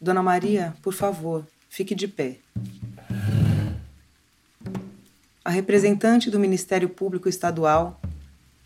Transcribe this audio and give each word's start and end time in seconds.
Dona 0.00 0.22
Maria, 0.22 0.76
por 0.80 0.92
favor, 0.94 1.44
fique 1.68 1.92
de 1.92 2.06
pé. 2.06 2.38
A 5.44 5.50
representante 5.50 6.30
do 6.30 6.38
Ministério 6.38 6.88
Público 6.88 7.28
Estadual 7.28 8.00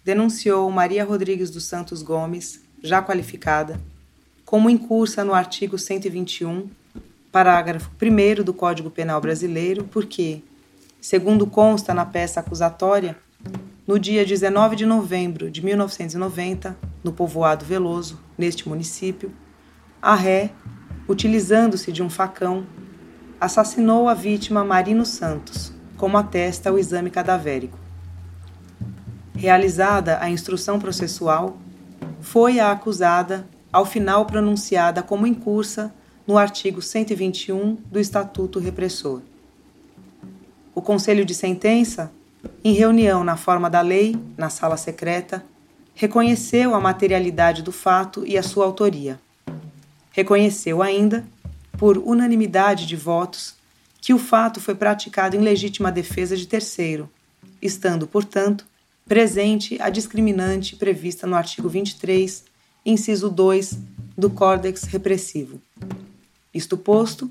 denunciou 0.04 0.70
Maria 0.70 1.04
Rodrigues 1.04 1.48
dos 1.48 1.64
Santos 1.64 2.02
Gomes, 2.02 2.60
já 2.82 3.00
qualificada, 3.00 3.80
como 4.44 4.68
incursa 4.68 5.24
no 5.24 5.32
artigo 5.32 5.78
121, 5.78 6.68
parágrafo 7.30 7.90
1 8.00 8.42
do 8.42 8.52
Código 8.52 8.90
Penal 8.90 9.18
Brasileiro, 9.18 9.84
porque, 9.84 10.42
segundo 11.00 11.46
consta 11.46 11.94
na 11.94 12.04
peça 12.04 12.40
acusatória, 12.40 13.16
no 13.86 13.98
dia 13.98 14.22
19 14.26 14.76
de 14.76 14.84
novembro 14.84 15.50
de 15.50 15.64
1990, 15.64 16.76
no 17.02 17.10
povoado 17.10 17.64
Veloso, 17.64 18.20
neste 18.36 18.68
município, 18.68 19.32
a 20.02 20.14
ré, 20.14 20.50
utilizando-se 21.08 21.90
de 21.90 22.02
um 22.02 22.10
facão, 22.10 22.66
assassinou 23.40 24.08
a 24.08 24.14
vítima 24.14 24.64
Marino 24.64 25.04
Santos, 25.04 25.72
como 25.96 26.16
atesta 26.16 26.72
o 26.72 26.78
exame 26.78 27.10
cadavérico. 27.10 27.78
Realizada 29.34 30.18
a 30.20 30.30
instrução 30.30 30.78
processual, 30.78 31.56
foi 32.20 32.60
a 32.60 32.70
acusada, 32.70 33.46
ao 33.72 33.84
final 33.84 34.26
pronunciada 34.26 35.02
como 35.02 35.26
incursa 35.26 35.92
no 36.26 36.38
artigo 36.38 36.80
121 36.80 37.76
do 37.90 37.98
Estatuto 37.98 38.58
Repressor. 38.58 39.22
O 40.74 40.80
Conselho 40.80 41.24
de 41.24 41.34
Sentença 41.34 42.12
em 42.64 42.72
reunião 42.72 43.24
na 43.24 43.36
forma 43.36 43.68
da 43.68 43.80
lei, 43.80 44.16
na 44.36 44.48
sala 44.48 44.76
secreta, 44.76 45.44
reconheceu 45.94 46.74
a 46.74 46.80
materialidade 46.80 47.62
do 47.62 47.72
fato 47.72 48.24
e 48.26 48.38
a 48.38 48.42
sua 48.42 48.64
autoria. 48.64 49.20
Reconheceu 50.12 50.82
ainda, 50.82 51.24
por 51.78 51.98
unanimidade 51.98 52.86
de 52.86 52.94
votos, 52.94 53.54
que 54.00 54.12
o 54.12 54.18
fato 54.18 54.60
foi 54.60 54.74
praticado 54.74 55.36
em 55.36 55.40
legítima 55.40 55.90
defesa 55.90 56.36
de 56.36 56.46
terceiro, 56.46 57.08
estando, 57.60 58.06
portanto, 58.06 58.66
presente 59.06 59.80
a 59.80 59.88
discriminante 59.88 60.76
prevista 60.76 61.26
no 61.26 61.34
artigo 61.34 61.68
23, 61.68 62.44
inciso 62.84 63.30
2 63.30 63.78
do 64.16 64.28
Códex 64.28 64.84
Repressivo. 64.84 65.60
Isto 66.52 66.76
posto, 66.76 67.30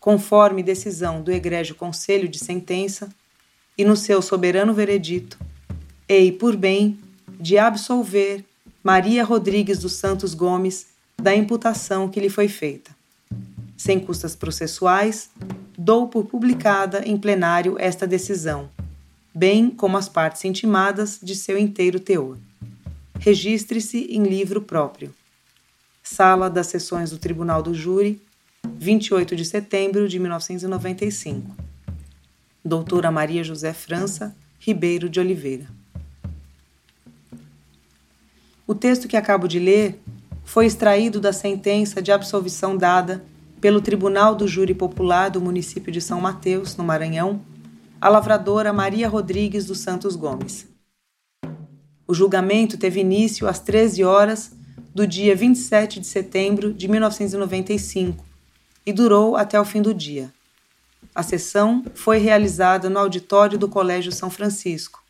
conforme 0.00 0.62
decisão 0.62 1.22
do 1.22 1.30
Egrégio 1.30 1.74
Conselho 1.74 2.28
de 2.28 2.38
Sentença, 2.38 3.08
e 3.78 3.84
no 3.84 3.94
seu 3.94 4.22
soberano 4.22 4.72
veredito, 4.72 5.38
hei 6.08 6.32
por 6.32 6.56
bem 6.56 6.98
de 7.38 7.58
absolver 7.58 8.44
Maria 8.82 9.22
Rodrigues 9.22 9.78
dos 9.78 9.92
Santos 9.92 10.32
Gomes 10.32 10.86
da 11.20 11.34
imputação 11.34 12.08
que 12.08 12.20
lhe 12.20 12.28
foi 12.28 12.48
feita. 12.48 12.90
Sem 13.76 14.00
custas 14.00 14.34
processuais, 14.34 15.30
dou 15.76 16.08
por 16.08 16.24
publicada 16.26 17.02
em 17.06 17.16
plenário 17.16 17.76
esta 17.78 18.06
decisão, 18.06 18.70
bem 19.34 19.70
como 19.70 19.96
as 19.96 20.08
partes 20.08 20.44
intimadas 20.44 21.18
de 21.22 21.34
seu 21.34 21.58
inteiro 21.58 22.00
teor. 22.00 22.38
Registre-se 23.18 24.06
em 24.10 24.22
livro 24.22 24.62
próprio. 24.62 25.14
Sala 26.02 26.48
das 26.48 26.68
Sessões 26.68 27.10
do 27.10 27.18
Tribunal 27.18 27.62
do 27.62 27.74
Júri, 27.74 28.22
28 28.78 29.34
de 29.34 29.44
setembro 29.44 30.08
de 30.08 30.18
1995 30.18 31.66
doutora 32.66 33.12
Maria 33.12 33.44
José 33.44 33.72
França 33.72 34.34
Ribeiro 34.58 35.08
de 35.08 35.20
Oliveira. 35.20 35.66
O 38.66 38.74
texto 38.74 39.06
que 39.06 39.16
acabo 39.16 39.46
de 39.46 39.60
ler 39.60 40.00
foi 40.46 40.64
extraído 40.64 41.20
da 41.20 41.32
sentença 41.32 42.00
de 42.00 42.12
absolvição 42.12 42.76
dada 42.76 43.22
pelo 43.60 43.80
Tribunal 43.80 44.32
do 44.32 44.46
Júri 44.46 44.72
Popular 44.72 45.28
do 45.28 45.40
município 45.40 45.92
de 45.92 46.00
São 46.00 46.20
Mateus, 46.20 46.76
no 46.76 46.84
Maranhão, 46.84 47.42
à 48.00 48.08
lavradora 48.08 48.72
Maria 48.72 49.08
Rodrigues 49.08 49.66
dos 49.66 49.80
Santos 49.80 50.14
Gomes. 50.14 50.68
O 52.06 52.14
julgamento 52.14 52.78
teve 52.78 53.00
início 53.00 53.48
às 53.48 53.58
13 53.58 54.04
horas 54.04 54.52
do 54.94 55.04
dia 55.04 55.34
27 55.34 55.98
de 55.98 56.06
setembro 56.06 56.72
de 56.72 56.86
1995 56.86 58.24
e 58.86 58.92
durou 58.92 59.36
até 59.36 59.60
o 59.60 59.64
fim 59.64 59.82
do 59.82 59.92
dia. 59.92 60.32
A 61.12 61.24
sessão 61.24 61.84
foi 61.92 62.18
realizada 62.18 62.88
no 62.88 63.00
auditório 63.00 63.58
do 63.58 63.68
Colégio 63.68 64.12
São 64.12 64.30
Francisco. 64.30 65.02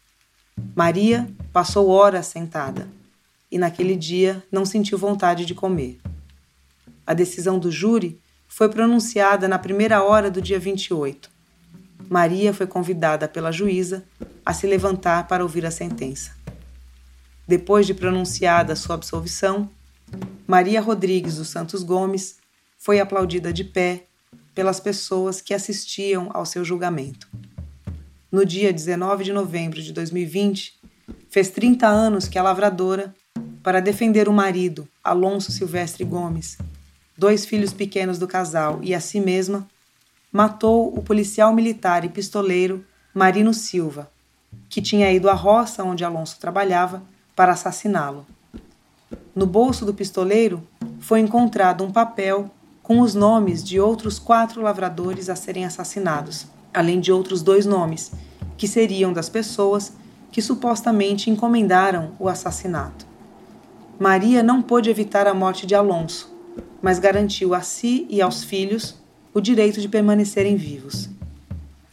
Maria 0.74 1.28
passou 1.52 1.90
horas 1.90 2.24
sentada 2.26 2.88
e 3.50 3.58
naquele 3.58 3.96
dia 3.96 4.42
não 4.50 4.64
sentiu 4.64 4.98
vontade 4.98 5.44
de 5.44 5.54
comer. 5.54 5.98
A 7.06 7.14
decisão 7.14 7.58
do 7.58 7.70
júri 7.70 8.20
foi 8.48 8.68
pronunciada 8.68 9.46
na 9.46 9.58
primeira 9.58 10.02
hora 10.02 10.30
do 10.30 10.40
dia 10.40 10.58
28. 10.58 11.30
Maria 12.08 12.52
foi 12.52 12.66
convidada 12.66 13.28
pela 13.28 13.52
juíza 13.52 14.04
a 14.44 14.52
se 14.52 14.66
levantar 14.66 15.26
para 15.26 15.42
ouvir 15.42 15.66
a 15.66 15.70
sentença. 15.70 16.32
Depois 17.46 17.86
de 17.86 17.94
pronunciada 17.94 18.74
sua 18.74 18.94
absolvição, 18.94 19.70
Maria 20.46 20.80
Rodrigues 20.80 21.36
dos 21.36 21.48
Santos 21.48 21.82
Gomes 21.82 22.38
foi 22.78 23.00
aplaudida 23.00 23.52
de 23.52 23.64
pé 23.64 24.06
pelas 24.54 24.80
pessoas 24.80 25.40
que 25.40 25.52
assistiam 25.52 26.30
ao 26.32 26.46
seu 26.46 26.64
julgamento. 26.64 27.28
No 28.30 28.44
dia 28.44 28.72
19 28.72 29.24
de 29.24 29.32
novembro 29.32 29.82
de 29.82 29.92
2020, 29.92 30.80
fez 31.28 31.50
30 31.50 31.86
anos 31.86 32.26
que 32.28 32.38
a 32.38 32.42
lavradora, 32.42 33.14
para 33.66 33.80
defender 33.80 34.28
o 34.28 34.32
marido, 34.32 34.86
Alonso 35.02 35.50
Silvestre 35.50 36.04
Gomes, 36.04 36.56
dois 37.18 37.44
filhos 37.44 37.72
pequenos 37.72 38.16
do 38.16 38.28
casal 38.28 38.78
e 38.80 38.94
a 38.94 39.00
si 39.00 39.18
mesma, 39.18 39.66
matou 40.30 40.96
o 40.96 41.02
policial 41.02 41.52
militar 41.52 42.04
e 42.04 42.08
pistoleiro 42.08 42.84
Marino 43.12 43.52
Silva, 43.52 44.08
que 44.68 44.80
tinha 44.80 45.10
ido 45.10 45.28
à 45.28 45.34
roça 45.34 45.82
onde 45.82 46.04
Alonso 46.04 46.38
trabalhava 46.38 47.02
para 47.34 47.54
assassiná-lo. 47.54 48.24
No 49.34 49.46
bolso 49.46 49.84
do 49.84 49.92
pistoleiro 49.92 50.62
foi 51.00 51.18
encontrado 51.18 51.82
um 51.82 51.90
papel 51.90 52.48
com 52.84 53.00
os 53.00 53.16
nomes 53.16 53.64
de 53.64 53.80
outros 53.80 54.16
quatro 54.20 54.62
lavradores 54.62 55.28
a 55.28 55.34
serem 55.34 55.64
assassinados, 55.64 56.46
além 56.72 57.00
de 57.00 57.10
outros 57.10 57.42
dois 57.42 57.66
nomes, 57.66 58.12
que 58.56 58.68
seriam 58.68 59.12
das 59.12 59.28
pessoas 59.28 59.92
que 60.30 60.40
supostamente 60.40 61.30
encomendaram 61.30 62.12
o 62.20 62.28
assassinato. 62.28 63.15
Maria 63.98 64.42
não 64.42 64.60
pôde 64.60 64.90
evitar 64.90 65.26
a 65.26 65.32
morte 65.32 65.66
de 65.66 65.74
Alonso, 65.74 66.30
mas 66.82 66.98
garantiu 66.98 67.54
a 67.54 67.62
si 67.62 68.06
e 68.10 68.20
aos 68.20 68.44
filhos 68.44 68.94
o 69.32 69.40
direito 69.40 69.80
de 69.80 69.88
permanecerem 69.88 70.54
vivos. 70.54 71.08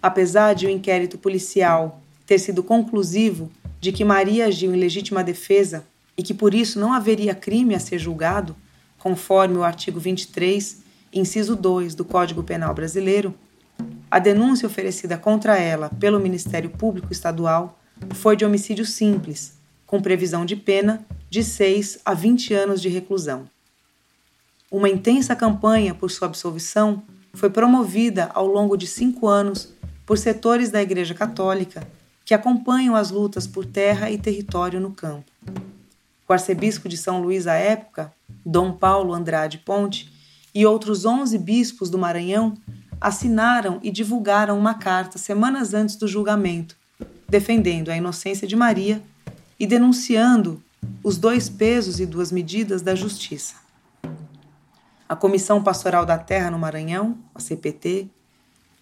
Apesar 0.02 0.54
de 0.54 0.66
o 0.66 0.70
inquérito 0.70 1.18
policial 1.18 2.02
ter 2.26 2.40
sido 2.40 2.62
conclusivo 2.62 3.50
de 3.80 3.94
que 3.94 4.04
Maria 4.04 4.48
agiu 4.48 4.76
em 4.76 4.78
legítima 4.78 5.24
defesa 5.24 5.86
e 6.18 6.22
que 6.24 6.34
por 6.34 6.54
isso 6.54 6.78
não 6.78 6.92
haveria 6.92 7.34
crime 7.34 7.74
a 7.74 7.80
ser 7.80 8.00
julgado, 8.00 8.54
conforme 9.00 9.58
o 9.58 9.64
artigo 9.64 9.98
23 9.98 10.84
inciso 11.14 11.56
2 11.56 11.96
do 11.96 12.04
Código 12.04 12.44
Penal 12.44 12.74
Brasileiro, 12.74 13.34
a 14.12 14.20
denúncia 14.20 14.68
oferecida 14.68 15.18
contra 15.18 15.58
ela 15.58 15.90
pelo 16.00 16.20
Ministério 16.20 16.70
Público 16.70 17.14
Estadual 17.14 17.80
foi 18.14 18.36
de 18.36 18.44
homicídio 18.44 18.86
simples, 18.86 19.54
com 19.86 20.02
previsão 20.02 20.46
de 20.46 20.56
pena 20.56 21.06
de 21.30 21.44
6 21.44 22.00
a 22.06 22.14
20 22.14 22.54
anos 22.54 22.82
de 22.82 22.90
reclusão. 22.90 23.48
Uma 24.72 24.90
intensa 24.90 25.36
campanha 25.36 25.94
por 25.94 26.10
sua 26.10 26.28
absolvição 26.28 27.04
foi 27.34 27.50
promovida 27.50 28.30
ao 28.34 28.48
longo 28.48 28.76
de 28.76 28.88
cinco 28.88 29.28
anos 29.28 29.74
por 30.06 30.18
setores 30.18 30.70
da 30.70 30.82
Igreja 30.82 31.14
Católica 31.14 31.88
que 32.26 32.34
acompanham 32.34 32.96
as 32.96 33.12
lutas 33.12 33.46
por 33.46 33.66
terra 33.66 34.10
e 34.10 34.18
território 34.18 34.80
no 34.80 34.92
campo. 34.92 35.30
O 36.28 36.34
arcebispo 36.34 36.88
de 36.88 36.98
São 36.98 37.22
Luís 37.22 37.48
à 37.48 37.56
época, 37.56 38.14
Dom 38.46 38.72
Paulo 38.72 39.14
Andrade 39.14 39.58
Ponte, 39.58 40.12
e 40.56 40.66
outros 40.66 41.06
11 41.06 41.38
bispos 41.38 41.90
do 41.90 41.98
Maranhão 41.98 42.56
assinaram 43.02 43.80
e 43.84 43.92
divulgaram 43.92 44.58
uma 44.58 44.76
carta 44.76 45.18
semanas 45.18 45.74
antes 45.74 45.96
do 45.96 46.08
julgamento, 46.08 46.76
defendendo 47.28 47.90
a 47.90 47.98
inocência 47.98 48.48
de 48.48 48.56
Maria 48.56 49.02
e 49.60 49.66
denunciando 49.68 50.62
os 51.04 51.18
dois 51.18 51.50
pesos 51.50 52.00
e 52.00 52.06
duas 52.06 52.32
medidas 52.32 52.82
da 52.82 52.96
justiça. 52.96 53.56
A 55.08 55.16
Comissão 55.16 55.64
Pastoral 55.64 56.06
da 56.06 56.18
Terra 56.18 56.50
no 56.50 56.60
Maranhão, 56.60 57.18
a 57.36 57.40
CPT, 57.40 58.08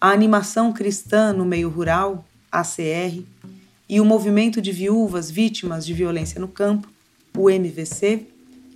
a 0.00 0.10
Animação 0.10 0.72
Cristã 0.72 1.32
no 1.32 1.44
Meio 1.44 1.68
Rural, 1.68 2.24
ACR, 2.50 3.22
e 3.88 4.00
o 4.00 4.04
Movimento 4.04 4.60
de 4.60 4.72
Viúvas 4.72 5.30
Vítimas 5.30 5.84
de 5.84 5.92
Violência 5.92 6.40
no 6.40 6.48
Campo, 6.48 6.88
o 7.36 7.50
MVC, 7.50 8.26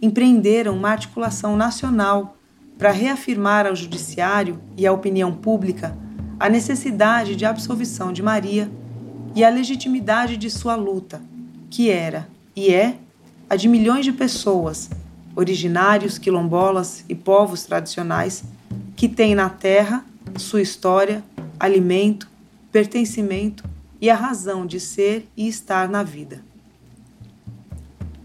empreenderam 0.03 0.77
uma 0.77 0.91
articulação 0.91 1.57
nacional 1.57 2.37
para 2.77 2.91
reafirmar 2.91 3.67
ao 3.67 3.75
Judiciário 3.75 4.61
e 4.77 4.87
à 4.87 4.93
opinião 4.93 5.33
pública 5.33 5.97
a 6.39 6.49
necessidade 6.49 7.35
de 7.35 7.47
absolvição 7.47 8.13
de 8.13 8.23
Maria 8.23 8.71
e 9.35 9.43
a 9.43 9.49
legitimidade 9.49 10.37
de 10.37 10.51
sua 10.51 10.75
luta, 10.75 11.23
que 11.71 11.91
era 11.91 12.29
e 12.55 12.73
é 12.73 12.97
a 13.49 13.57
de 13.57 13.69
milhões 13.69 14.05
de 14.05 14.13
pessoas, 14.13 14.91
originários, 15.35 16.19
quilombolas 16.19 17.05
e 17.09 17.15
povos 17.15 17.65
tradicionais, 17.65 18.43
que 18.97 19.09
tem 19.09 19.35
na 19.35 19.49
terra 19.49 20.05
sua 20.37 20.61
história, 20.61 21.23
alimento, 21.59 22.29
pertencimento 22.73 23.65
e 24.01 24.11
a 24.11 24.15
razão 24.15 24.67
de 24.67 24.79
ser 24.81 25.27
e 25.37 25.49
estar 25.49 25.89
na 25.89 26.03
vida. 26.03 26.43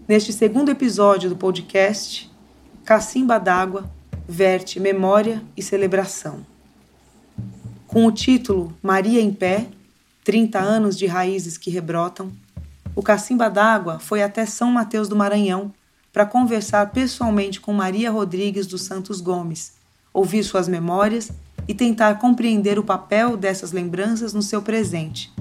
Neste 0.06 0.32
segundo 0.32 0.70
episódio 0.70 1.30
do 1.30 1.36
podcast, 1.36 2.30
Cacimba 2.84 3.38
d'Água 3.38 3.90
verte 4.28 4.80
memória 4.80 5.42
e 5.56 5.62
celebração. 5.62 6.44
Com 7.86 8.06
o 8.06 8.12
título 8.12 8.74
Maria 8.82 9.20
em 9.20 9.32
Pé 9.32 9.68
30 10.24 10.58
anos 10.58 10.96
de 10.96 11.06
raízes 11.06 11.58
que 11.58 11.70
rebrotam, 11.70 12.32
o 12.94 13.02
Cacimba 13.02 13.48
d'Água 13.48 13.98
foi 13.98 14.22
até 14.22 14.44
São 14.44 14.70
Mateus 14.70 15.08
do 15.08 15.16
Maranhão 15.16 15.72
para 16.12 16.26
conversar 16.26 16.90
pessoalmente 16.90 17.60
com 17.60 17.72
Maria 17.72 18.10
Rodrigues 18.10 18.66
dos 18.66 18.82
Santos 18.82 19.20
Gomes, 19.20 19.72
ouvir 20.12 20.44
suas 20.44 20.68
memórias 20.68 21.32
e 21.66 21.72
tentar 21.72 22.18
compreender 22.18 22.78
o 22.78 22.84
papel 22.84 23.36
dessas 23.36 23.72
lembranças 23.72 24.34
no 24.34 24.42
seu 24.42 24.60
presente, 24.60 25.32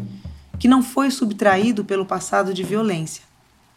que 0.58 0.68
não 0.68 0.82
foi 0.82 1.12
subtraído 1.12 1.84
pelo 1.84 2.06
passado 2.06 2.54
de 2.54 2.64
violência, 2.64 3.24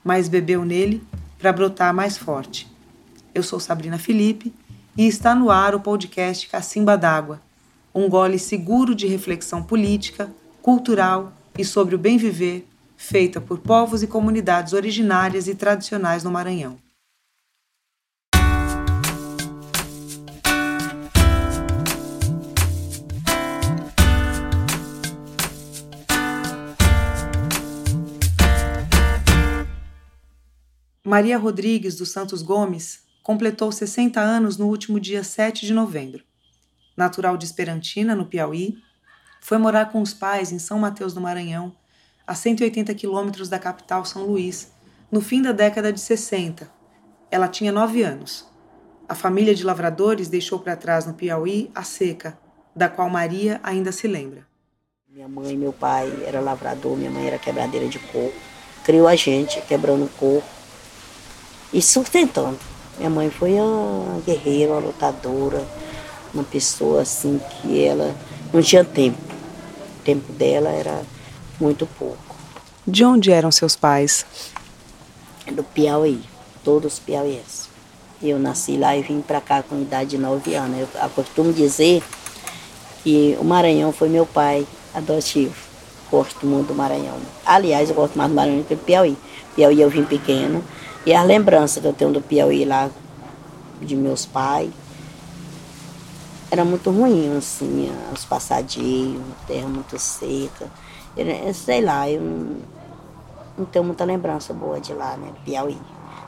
mas 0.04 0.28
bebeu 0.28 0.64
nele 0.64 1.02
para 1.38 1.52
brotar 1.52 1.92
mais 1.92 2.16
forte. 2.16 2.70
Eu 3.34 3.42
sou 3.42 3.58
Sabrina 3.58 3.98
Felipe 3.98 4.54
e 4.96 5.04
está 5.08 5.34
no 5.34 5.50
ar 5.50 5.74
o 5.74 5.80
podcast 5.80 6.48
Cacimba 6.48 6.96
d'Água, 6.96 7.42
um 7.92 8.08
gole 8.08 8.38
seguro 8.38 8.94
de 8.94 9.08
reflexão 9.08 9.62
política, 9.64 10.30
cultural 10.62 11.32
e 11.58 11.64
sobre 11.64 11.96
o 11.96 11.98
bem 11.98 12.16
viver, 12.16 12.68
feita 12.96 13.40
por 13.40 13.58
povos 13.58 14.02
e 14.02 14.06
comunidades 14.06 14.72
originárias 14.72 15.48
e 15.48 15.54
tradicionais 15.54 16.24
no 16.24 16.30
Maranhão. 16.30 16.78
Maria 31.06 31.38
Rodrigues 31.38 31.94
dos 31.94 32.10
Santos 32.10 32.42
Gomes 32.42 33.04
completou 33.22 33.70
60 33.70 34.20
anos 34.20 34.56
no 34.56 34.66
último 34.66 34.98
dia 34.98 35.22
7 35.22 35.64
de 35.64 35.72
novembro. 35.72 36.24
Natural 36.96 37.36
de 37.36 37.44
Esperantina, 37.44 38.14
no 38.16 38.26
Piauí, 38.26 38.78
foi 39.40 39.58
morar 39.58 39.92
com 39.92 40.02
os 40.02 40.12
pais 40.12 40.50
em 40.50 40.58
São 40.58 40.78
Mateus 40.78 41.14
do 41.14 41.20
Maranhão, 41.20 41.72
a 42.26 42.34
180 42.34 42.94
quilômetros 42.94 43.48
da 43.48 43.58
capital 43.58 44.04
São 44.04 44.24
Luís, 44.24 44.72
no 45.10 45.20
fim 45.20 45.42
da 45.42 45.52
década 45.52 45.92
de 45.92 46.00
60. 46.00 46.68
Ela 47.30 47.48
tinha 47.48 47.70
nove 47.70 48.02
anos. 48.02 48.46
A 49.08 49.14
família 49.14 49.54
de 49.54 49.64
lavradores 49.64 50.28
deixou 50.28 50.58
para 50.58 50.76
trás 50.76 51.04
no 51.04 51.12
Piauí 51.12 51.70
a 51.74 51.82
seca, 51.82 52.38
da 52.74 52.88
qual 52.88 53.10
Maria 53.10 53.60
ainda 53.62 53.92
se 53.92 54.08
lembra. 54.08 54.46
Minha 55.08 55.28
mãe 55.28 55.52
e 55.52 55.56
meu 55.56 55.72
pai 55.72 56.10
eram 56.26 56.42
lavrador, 56.42 56.96
minha 56.96 57.10
mãe 57.10 57.26
era 57.26 57.38
quebradeira 57.38 57.86
de 57.86 57.98
coco. 57.98 58.34
Criou 58.82 59.06
a 59.06 59.14
gente 59.14 59.60
quebrando 59.62 60.10
coco 60.18 60.46
e 61.72 61.80
sustentando. 61.80 62.58
Minha 62.98 63.10
mãe 63.10 63.30
foi 63.30 63.52
uma 63.52 64.20
guerreira, 64.20 64.72
uma 64.72 64.80
lutadora, 64.80 65.64
uma 66.32 66.44
pessoa 66.44 67.02
assim 67.02 67.38
que 67.38 67.84
ela 67.84 68.14
não 68.52 68.62
tinha 68.62 68.84
tempo. 68.84 69.18
O 70.00 70.02
tempo 70.02 70.32
dela 70.32 70.70
era 70.70 71.02
muito 71.64 71.86
pouco. 71.86 72.36
De 72.86 73.02
onde 73.06 73.32
eram 73.32 73.50
seus 73.50 73.74
pais? 73.74 74.26
Do 75.50 75.64
Piauí, 75.64 76.20
todos 76.62 76.98
piauienses. 76.98 77.70
Eu 78.22 78.38
nasci 78.38 78.76
lá 78.76 78.94
e 78.94 79.00
vim 79.00 79.22
para 79.22 79.40
cá 79.40 79.62
com 79.62 79.80
idade 79.80 80.10
de 80.10 80.18
9 80.18 80.54
anos. 80.54 80.88
Eu 80.94 81.08
costumo 81.10 81.54
dizer 81.54 82.02
que 83.02 83.34
o 83.40 83.44
Maranhão 83.44 83.92
foi 83.92 84.10
meu 84.10 84.26
pai 84.26 84.66
adotivo. 84.94 85.54
Gosto 86.10 86.46
muito 86.46 86.68
do 86.68 86.74
Maranhão. 86.74 87.16
Aliás, 87.46 87.88
eu 87.88 87.94
gosto 87.94 88.16
mais 88.16 88.28
do 88.28 88.36
Maranhão 88.36 88.58
do 88.58 88.64
que 88.64 88.74
do 88.74 88.84
Piauí. 88.84 89.16
Piauí 89.56 89.80
eu 89.80 89.88
vim 89.88 90.04
pequeno, 90.04 90.62
e 91.06 91.14
as 91.14 91.26
lembranças 91.26 91.82
que 91.82 91.88
eu 91.88 91.92
tenho 91.94 92.12
do 92.12 92.20
Piauí 92.20 92.64
lá, 92.64 92.90
de 93.80 93.96
meus 93.96 94.26
pais, 94.26 94.70
era 96.50 96.64
muito 96.64 96.90
ruim, 96.90 97.36
assim, 97.36 97.90
os 98.12 98.24
passadinhos, 98.24 99.22
terra 99.46 99.66
muito 99.66 99.98
seca. 99.98 100.70
Sei 101.54 101.80
lá, 101.80 102.10
eu 102.10 102.20
não, 102.20 102.56
não 103.58 103.64
tenho 103.64 103.84
muita 103.84 104.04
lembrança 104.04 104.52
boa 104.52 104.80
de 104.80 104.92
lá, 104.92 105.16
né, 105.16 105.32
Piauí. 105.44 105.78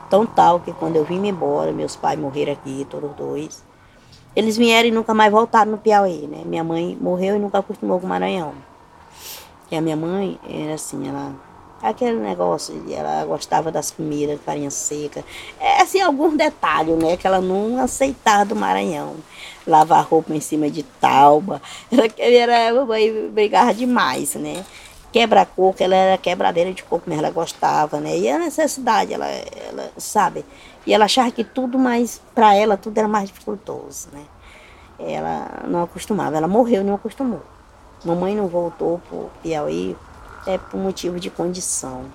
Tão 0.09 0.25
tal 0.25 0.61
que 0.61 0.71
quando 0.71 0.95
eu 0.95 1.03
vim 1.03 1.25
embora, 1.27 1.71
meus 1.71 1.95
pais 1.95 2.17
morreram 2.17 2.53
aqui, 2.53 2.87
todos 2.89 3.11
dois. 3.15 3.63
Eles 4.35 4.55
vieram 4.55 4.87
e 4.87 4.91
nunca 4.91 5.13
mais 5.13 5.31
voltaram 5.31 5.71
no 5.71 5.77
Piauí, 5.77 6.27
né? 6.27 6.43
Minha 6.45 6.63
mãe 6.63 6.97
morreu 7.01 7.35
e 7.35 7.39
nunca 7.39 7.59
acostumou 7.59 7.99
com 7.99 8.05
o 8.05 8.09
Maranhão. 8.09 8.53
E 9.69 9.75
a 9.75 9.81
minha 9.81 9.97
mãe 9.97 10.39
era 10.47 10.75
assim, 10.75 11.09
ela 11.09 11.33
aquele 11.81 12.17
negócio, 12.17 12.83
ela 12.89 13.25
gostava 13.25 13.71
das 13.71 13.91
comidas, 13.91 14.39
farinha 14.43 14.71
seca. 14.71 15.23
É 15.59 15.81
assim, 15.81 16.01
alguns 16.01 16.35
detalhes, 16.35 16.97
né? 16.97 17.17
Que 17.17 17.27
ela 17.27 17.39
não 17.39 17.81
aceitava 17.81 18.45
do 18.45 18.55
Maranhão. 18.55 19.15
Lavar 19.65 20.05
roupa 20.05 20.33
em 20.33 20.39
cima 20.39 20.69
de 20.69 20.83
tauba. 20.83 21.61
Ela, 21.91 22.07
era, 22.17 22.85
brigava 23.31 23.73
demais, 23.73 24.35
né? 24.35 24.65
Quebra-coco, 25.11 25.81
ela 25.81 25.95
era 25.95 26.17
quebradeira 26.17 26.73
de 26.73 26.83
coco, 26.83 27.05
mas 27.07 27.17
ela 27.17 27.31
gostava, 27.31 27.99
né? 27.99 28.17
E 28.17 28.29
a 28.29 28.37
necessidade, 28.37 29.13
ela, 29.13 29.25
ela 29.25 29.89
sabe? 29.97 30.45
E 30.85 30.93
ela 30.93 31.05
achava 31.05 31.31
que 31.31 31.43
tudo 31.43 31.79
mais, 31.79 32.21
para 32.35 32.53
ela, 32.53 32.77
tudo 32.77 32.97
era 32.97 33.07
mais 33.07 33.29
dificultoso, 33.29 34.09
né? 34.11 34.23
Ela 34.99 35.63
não 35.67 35.83
acostumava, 35.83 36.37
ela 36.37 36.47
morreu 36.47 36.83
não 36.83 36.95
acostumou. 36.95 37.41
Mamãe 38.03 38.35
não 38.35 38.47
voltou 38.47 39.01
pro 39.09 39.29
Piauí 39.41 39.95
é 40.47 40.57
por 40.57 40.79
motivo 40.79 41.19
de 41.19 41.29
condição. 41.29 42.05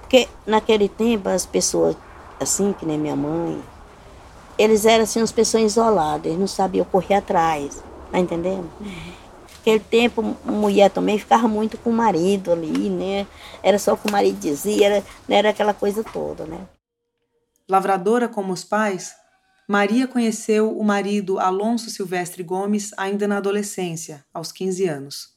Porque 0.00 0.28
naquele 0.46 0.88
tempo 0.88 1.28
as 1.28 1.46
pessoas, 1.46 1.96
assim, 2.38 2.72
que 2.72 2.84
nem 2.84 2.98
minha 2.98 3.16
mãe, 3.16 3.62
eles 4.58 4.84
eram 4.84 5.04
assim, 5.04 5.20
umas 5.20 5.32
pessoas 5.32 5.64
isoladas, 5.64 6.26
eles 6.26 6.38
não 6.38 6.46
sabiam 6.46 6.84
correr 6.84 7.14
atrás, 7.14 7.82
tá 8.10 8.18
entendendo? 8.18 8.68
Naquele 9.56 9.80
tempo, 9.80 10.36
mulher 10.44 10.90
também 10.90 11.18
ficava 11.18 11.48
muito 11.48 11.78
com 11.78 11.90
o 11.90 11.94
marido 11.94 12.52
ali, 12.52 12.90
né? 12.90 13.26
Era 13.62 13.78
só 13.78 13.94
o 13.94 13.96
que 13.96 14.08
o 14.08 14.12
marido 14.12 14.38
dizia, 14.38 14.86
era, 14.86 15.04
era 15.28 15.50
aquela 15.50 15.72
coisa 15.72 16.04
toda, 16.04 16.44
né? 16.44 16.66
Lavradora 17.68 18.28
como 18.28 18.52
os 18.52 18.64
pais, 18.64 19.14
Maria 19.68 20.06
conheceu 20.06 20.76
o 20.76 20.84
marido 20.84 21.38
Alonso 21.38 21.88
Silvestre 21.88 22.42
Gomes 22.42 22.90
ainda 22.96 23.26
na 23.28 23.38
adolescência, 23.38 24.24
aos 24.34 24.50
15 24.50 24.86
anos. 24.86 25.31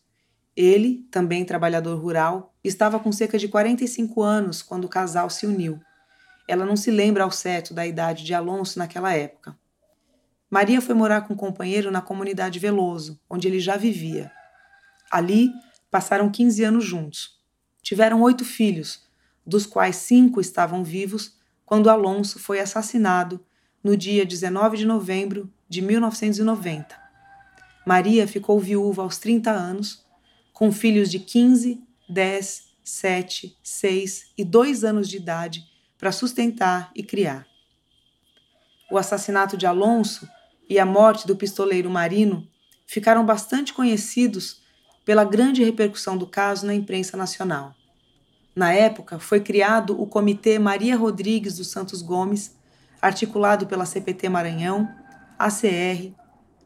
Ele, 0.55 1.05
também 1.11 1.43
trabalhador 1.43 1.99
rural, 1.99 2.53
estava 2.63 2.97
com 2.99 3.11
cerca 3.11 3.37
de 3.37 3.47
45 3.47 4.21
anos 4.21 4.61
quando 4.61 4.85
o 4.85 4.89
casal 4.89 5.29
se 5.29 5.45
uniu. 5.45 5.79
Ela 6.47 6.65
não 6.65 6.77
se 6.77 6.91
lembra 6.91 7.23
ao 7.23 7.31
certo 7.31 7.73
da 7.73 7.85
idade 7.85 8.23
de 8.23 8.33
Alonso 8.33 8.79
naquela 8.79 9.13
época. 9.13 9.57
Maria 10.49 10.79
foi 10.79 10.95
morar 10.95 11.21
com 11.21 11.33
um 11.33 11.37
companheiro 11.37 11.91
na 11.91 12.01
comunidade 12.01 12.59
Veloso, 12.59 13.19
onde 13.29 13.47
ele 13.47 13.59
já 13.59 13.75
vivia. 13.75 14.31
Ali, 15.11 15.51
passaram 15.91 16.29
15 16.29 16.63
anos 16.63 16.85
juntos. 16.85 17.39
Tiveram 17.81 18.21
oito 18.21 18.45
filhos, 18.45 19.03
dos 19.45 19.65
quais 19.65 19.97
cinco 19.97 20.39
estavam 20.39 20.83
vivos 20.83 21.37
quando 21.65 21.89
Alonso 21.89 22.39
foi 22.39 22.59
assassinado 22.59 23.43
no 23.83 23.97
dia 23.97 24.25
19 24.25 24.77
de 24.77 24.85
novembro 24.85 25.51
de 25.67 25.81
1990. 25.81 26.95
Maria 27.85 28.27
ficou 28.27 28.59
viúva 28.59 29.03
aos 29.03 29.17
30 29.17 29.51
anos 29.51 30.04
com 30.55 30.71
filhos 30.71 31.11
de 31.11 31.19
15, 31.19 31.83
10, 32.07 32.63
7, 32.81 33.57
6 33.61 34.31
e 34.37 34.45
2 34.45 34.85
anos 34.85 35.09
de 35.09 35.17
idade 35.17 35.65
para 35.97 36.13
sustentar 36.13 36.91
e 36.95 37.03
criar. 37.03 37.45
O 38.89 38.97
assassinato 38.97 39.57
de 39.57 39.67
Alonso 39.67 40.27
e 40.69 40.79
a 40.79 40.85
morte 40.85 41.27
do 41.27 41.35
pistoleiro 41.35 41.89
Marino 41.89 42.47
ficaram 42.87 43.25
bastante 43.25 43.73
conhecidos 43.73 44.63
pela 45.03 45.25
grande 45.25 45.61
repercussão 45.61 46.17
do 46.17 46.25
caso 46.25 46.65
na 46.65 46.73
imprensa 46.73 47.17
nacional. 47.17 47.75
Na 48.55 48.71
época, 48.71 49.19
foi 49.19 49.41
criado 49.41 50.01
o 50.01 50.07
Comitê 50.07 50.57
Maria 50.57 50.95
Rodrigues 50.95 51.57
dos 51.57 51.67
Santos 51.67 52.01
Gomes, 52.01 52.55
articulado 53.01 53.67
pela 53.67 53.85
CPT 53.85 54.29
Maranhão, 54.29 54.89
ACR, 55.37 56.13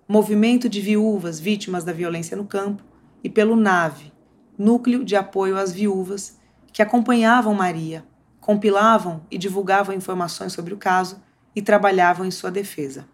Movimento 0.08 0.70
de 0.70 0.80
Viúvas 0.80 1.40
Vítimas 1.40 1.84
da 1.84 1.92
Violência 1.92 2.38
no 2.38 2.46
Campo 2.46 2.89
e 3.24 3.30
pelo 3.30 3.56
NAVE, 3.56 4.14
Núcleo 4.58 5.04
de 5.04 5.16
Apoio 5.16 5.58
às 5.58 5.72
Viúvas, 5.72 6.38
que 6.72 6.82
acompanhavam 6.82 7.54
Maria, 7.54 8.06
compilavam 8.40 9.22
e 9.30 9.38
divulgavam 9.38 9.96
informações 9.96 10.54
sobre 10.54 10.74
o 10.74 10.78
caso 10.78 11.22
e 11.56 11.62
trabalhavam 11.62 12.26
em 12.26 12.32
sua 12.32 12.52
defesa. 12.52 13.08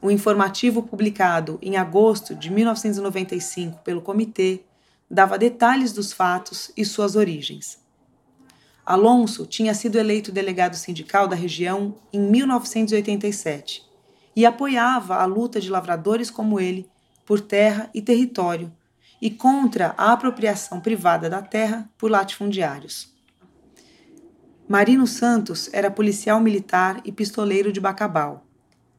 O 0.00 0.10
informativo 0.10 0.82
publicado 0.82 1.58
em 1.62 1.76
agosto 1.76 2.34
de 2.34 2.50
1995 2.50 3.80
pelo 3.82 4.02
comitê 4.02 4.62
dava 5.10 5.38
detalhes 5.38 5.92
dos 5.92 6.12
fatos 6.12 6.72
e 6.76 6.84
suas 6.84 7.14
origens. 7.14 7.78
Alonso 8.84 9.46
tinha 9.46 9.74
sido 9.74 9.98
eleito 9.98 10.32
delegado 10.32 10.74
sindical 10.74 11.28
da 11.28 11.36
região 11.36 11.94
em 12.12 12.20
1987 12.20 13.84
e 14.34 14.44
apoiava 14.44 15.16
a 15.16 15.24
luta 15.24 15.60
de 15.60 15.70
lavradores 15.70 16.30
como 16.30 16.58
ele 16.58 16.90
por 17.24 17.40
terra 17.40 17.88
e 17.94 18.02
território 18.02 18.72
e 19.22 19.30
contra 19.30 19.94
a 19.96 20.12
apropriação 20.12 20.80
privada 20.80 21.30
da 21.30 21.40
terra 21.40 21.88
por 21.96 22.10
latifundiários. 22.10 23.14
Marino 24.68 25.06
Santos 25.06 25.70
era 25.72 25.92
policial 25.92 26.40
militar 26.40 27.00
e 27.04 27.12
pistoleiro 27.12 27.72
de 27.72 27.80
Bacabal, 27.80 28.44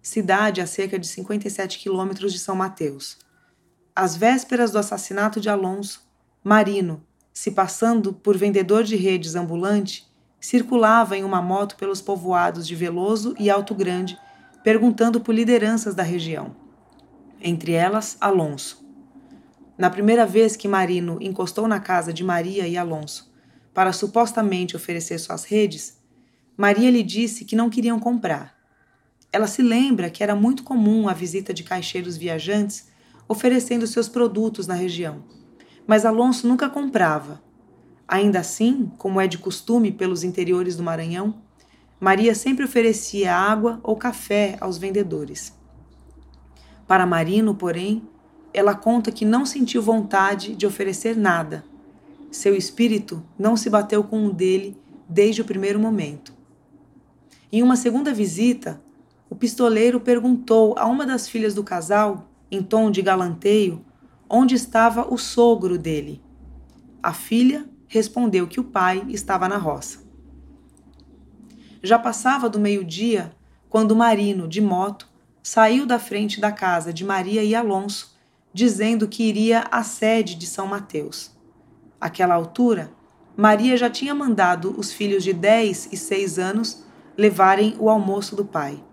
cidade 0.01 0.61
a 0.61 0.65
cerca 0.65 0.97
de 0.97 1.07
57 1.07 1.77
quilômetros 1.77 2.31
de 2.31 2.39
São 2.39 2.55
Mateus. 2.55 3.17
Às 3.93 4.15
vésperas 4.15 4.71
do 4.71 4.77
assassinato 4.77 5.41
de 5.41 5.49
Alonso, 5.49 6.07
Marino, 6.41 7.03
se 7.33 7.51
passando 7.51 8.13
por 8.13 8.37
vendedor 8.37 8.85
de 8.85 8.95
redes 8.95 9.35
ambulante, 9.35 10.09
circulava 10.39 11.17
em 11.17 11.25
uma 11.25 11.41
moto 11.41 11.75
pelos 11.75 12.01
povoados 12.01 12.65
de 12.65 12.75
Veloso 12.75 13.35
e 13.37 13.49
Alto 13.49 13.75
Grande, 13.75 14.17
perguntando 14.63 15.19
por 15.19 15.35
lideranças 15.35 15.93
da 15.93 16.03
região. 16.03 16.55
Entre 17.41 17.73
elas, 17.73 18.15
Alonso. 18.21 18.82
Na 19.77 19.89
primeira 19.89 20.25
vez 20.25 20.55
que 20.55 20.67
Marino 20.67 21.17
encostou 21.21 21.67
na 21.67 21.79
casa 21.79 22.13
de 22.13 22.23
Maria 22.23 22.67
e 22.67 22.77
Alonso 22.77 23.33
para 23.73 23.91
supostamente 23.91 24.75
oferecer 24.75 25.17
suas 25.19 25.43
redes, 25.45 25.99
Maria 26.55 26.91
lhe 26.91 27.01
disse 27.01 27.45
que 27.45 27.55
não 27.55 27.69
queriam 27.69 27.99
comprar. 27.99 28.55
Ela 29.31 29.47
se 29.47 29.61
lembra 29.61 30.09
que 30.09 30.23
era 30.23 30.35
muito 30.35 30.63
comum 30.63 31.09
a 31.09 31.13
visita 31.13 31.53
de 31.53 31.63
caixeiros 31.63 32.17
viajantes 32.17 32.87
oferecendo 33.27 33.87
seus 33.87 34.07
produtos 34.07 34.67
na 34.67 34.75
região 34.75 35.23
mas 35.85 36.05
Alonso 36.05 36.47
nunca 36.47 36.69
comprava. 36.69 37.41
Ainda 38.07 38.39
assim, 38.39 38.91
como 38.97 39.19
é 39.19 39.27
de 39.27 39.37
costume 39.37 39.91
pelos 39.91 40.23
interiores 40.23 40.75
do 40.75 40.83
Maranhão, 40.83 41.41
Maria 41.99 42.35
sempre 42.35 42.65
oferecia 42.65 43.35
água 43.35 43.79
ou 43.83 43.95
café 43.95 44.57
aos 44.59 44.77
vendedores. 44.77 45.57
Para 46.87 47.05
Marino, 47.05 47.55
porém, 47.55 48.07
ela 48.53 48.75
conta 48.75 49.11
que 49.11 49.25
não 49.25 49.45
sentiu 49.45 49.81
vontade 49.81 50.55
de 50.55 50.65
oferecer 50.65 51.17
nada. 51.17 51.63
Seu 52.31 52.55
espírito 52.55 53.23
não 53.37 53.57
se 53.57 53.69
bateu 53.69 54.03
com 54.03 54.25
o 54.25 54.33
dele 54.33 54.77
desde 55.09 55.41
o 55.41 55.45
primeiro 55.45 55.79
momento. 55.79 56.33
Em 57.51 57.61
uma 57.61 57.75
segunda 57.75 58.13
visita, 58.13 58.81
o 59.29 59.35
pistoleiro 59.35 59.99
perguntou 59.99 60.75
a 60.77 60.85
uma 60.85 61.05
das 61.05 61.27
filhas 61.27 61.53
do 61.53 61.63
casal, 61.63 62.29
em 62.49 62.61
tom 62.61 62.91
de 62.91 63.01
galanteio, 63.01 63.83
onde 64.29 64.55
estava 64.55 65.11
o 65.11 65.17
sogro 65.17 65.77
dele. 65.77 66.21
A 67.01 67.13
filha 67.13 67.69
respondeu 67.87 68.47
que 68.47 68.59
o 68.59 68.63
pai 68.63 69.03
estava 69.09 69.47
na 69.47 69.57
roça. 69.57 70.03
Já 71.81 71.99
passava 71.99 72.49
do 72.49 72.59
meio-dia 72.59 73.35
quando 73.69 73.95
Marino, 73.95 74.47
de 74.47 74.61
moto, 74.61 75.09
saiu 75.41 75.85
da 75.85 75.99
frente 75.99 76.39
da 76.39 76.51
casa 76.51 76.93
de 76.93 77.03
Maria 77.03 77.43
e 77.43 77.53
Alonso, 77.53 78.12
dizendo 78.53 79.07
que 79.07 79.23
iria 79.23 79.65
à 79.71 79.83
sede 79.83 80.35
de 80.35 80.45
São 80.45 80.67
Mateus. 80.67 81.31
Àquela 81.99 82.35
altura, 82.35 82.91
Maria 83.35 83.75
já 83.75 83.89
tinha 83.89 84.13
mandado 84.13 84.77
os 84.77 84.93
filhos 84.93 85.23
de 85.23 85.33
10 85.33 85.89
e 85.91 85.97
6 85.97 86.37
anos 86.37 86.83
levarem 87.17 87.75
o 87.79 87.89
almoço 87.89 88.35
do 88.35 88.45
pai. 88.45 88.83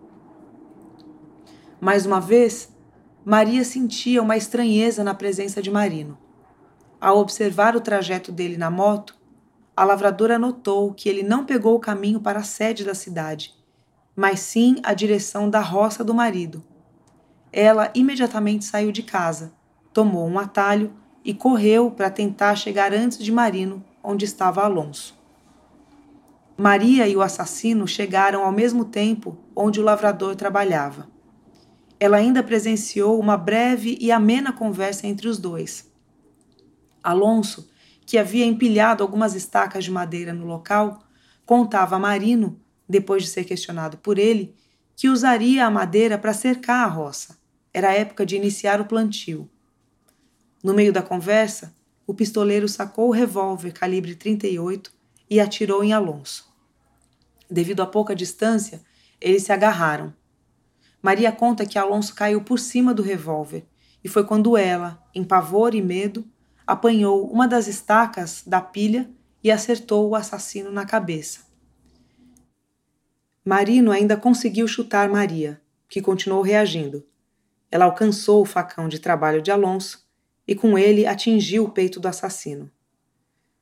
Mais 1.81 2.07
uma 2.07 2.21
vez, 2.21 2.75
Maria 3.25 3.64
sentia 3.64 4.23
uma 4.23 4.37
estranheza 4.37 5.05
na 5.05 5.14
presença 5.14 5.61
de 5.61 5.71
Marino. 5.71 6.17
Ao 6.99 7.19
observar 7.19 7.76
o 7.76 7.81
trajeto 7.81 8.33
dele 8.33 8.57
na 8.57 8.71
moto, 8.71 9.14
a 9.76 9.85
lavradora 9.85 10.38
notou 10.38 10.93
que 10.93 11.09
ele 11.09 11.23
não 11.23 11.45
pegou 11.45 11.75
o 11.75 11.81
caminho 11.81 12.21
para 12.21 12.40
a 12.40 12.45
sede 12.45 12.85
da 12.85 12.95
cidade, 12.95 13.55
mas 14.17 14.40
sim 14.40 14.76
a 14.83 14.93
direção 14.93 15.49
da 15.49 15.61
roça 15.61 16.05
do 16.05 16.14
marido. 16.14 16.62
Ela 17.52 17.90
imediatamente 17.95 18.64
saiu 18.64 18.92
de 18.92 19.02
casa, 19.02 19.52
tomou 19.92 20.26
um 20.28 20.38
atalho 20.38 20.92
e 21.25 21.35
correu 21.35 21.90
para 21.90 22.11
tentar 22.11 22.54
chegar 22.57 22.92
antes 22.95 23.19
de 23.19 23.33
Marino, 23.33 23.85
onde 24.02 24.25
estava 24.25 24.62
Alonso. 24.62 25.19
Maria 26.57 27.09
e 27.09 27.16
o 27.16 27.23
assassino 27.23 27.87
chegaram 27.87 28.45
ao 28.45 28.52
mesmo 28.52 28.85
tempo 28.85 29.37
onde 29.54 29.80
o 29.80 29.83
lavrador 29.83 30.37
trabalhava 30.37 31.09
ela 32.00 32.16
ainda 32.16 32.42
presenciou 32.42 33.21
uma 33.21 33.37
breve 33.37 33.99
e 34.00 34.11
amena 34.11 34.54
conversa 34.54 35.07
entre 35.07 35.28
os 35.28 35.38
dois. 35.38 35.87
Alonso, 37.04 37.71
que 38.07 38.16
havia 38.16 38.47
empilhado 38.47 39.02
algumas 39.02 39.35
estacas 39.35 39.85
de 39.85 39.90
madeira 39.90 40.33
no 40.33 40.47
local, 40.47 41.04
contava 41.45 41.97
a 41.97 41.99
Marino, 41.99 42.59
depois 42.88 43.23
de 43.23 43.28
ser 43.28 43.45
questionado 43.45 43.99
por 43.99 44.19
ele, 44.19 44.57
que 44.97 45.11
usaria 45.11 45.66
a 45.66 45.71
madeira 45.71 46.16
para 46.16 46.33
cercar 46.33 46.87
a 46.87 46.90
roça. 46.90 47.38
Era 47.73 47.91
a 47.91 47.95
época 47.95 48.27
de 48.27 48.37
iniciar 48.37 48.81
o 48.81 48.85
plantio. 48.85 49.49
No 50.62 50.75
meio 50.75 50.93
da 50.93 51.03
conversa, 51.03 51.75
o 52.07 52.12
pistoleiro 52.12 52.69
sacou 52.69 53.09
o 53.09 53.12
revólver 53.12 53.73
calibre 53.73 54.15
38 54.15 54.93
e 55.29 55.41
atirou 55.41 55.85
em 55.85 55.93
Alonso. 55.93 56.53
Devido 57.49 57.81
a 57.81 57.87
pouca 57.87 58.15
distância, 58.15 58.83
eles 59.21 59.45
se 59.45 59.53
agarraram. 59.53 60.12
Maria 61.00 61.31
conta 61.31 61.65
que 61.65 61.79
Alonso 61.79 62.15
caiu 62.15 62.43
por 62.43 62.59
cima 62.59 62.93
do 62.93 63.03
revólver 63.03 63.65
e 64.03 64.09
foi 64.09 64.25
quando 64.25 64.57
ela, 64.57 65.03
em 65.15 65.23
pavor 65.23 65.75
e 65.75 65.81
medo, 65.81 66.25
apanhou 66.67 67.31
uma 67.31 67.47
das 67.47 67.67
estacas 67.67 68.43
da 68.47 68.61
pilha 68.61 69.11
e 69.43 69.50
acertou 69.50 70.09
o 70.09 70.15
assassino 70.15 70.71
na 70.71 70.85
cabeça. 70.85 71.41
Marino 73.45 73.91
ainda 73.91 74.17
conseguiu 74.17 74.69
chutar 74.69 75.09
Maria, 75.09 75.61
que 75.89 76.03
continuou 76.03 76.43
reagindo. 76.43 77.05
Ela 77.71 77.85
alcançou 77.85 78.43
o 78.43 78.47
facão 78.47 78.89
de 78.89 78.99
trabalho 78.99 79.41
de 79.41 79.50
Alonso 79.50 80.07
e 80.47 80.55
com 80.55 80.77
ele 80.77 81.07
atingiu 81.07 81.65
o 81.65 81.71
peito 81.71 82.00
do 82.00 82.09
assassino. 82.09 82.71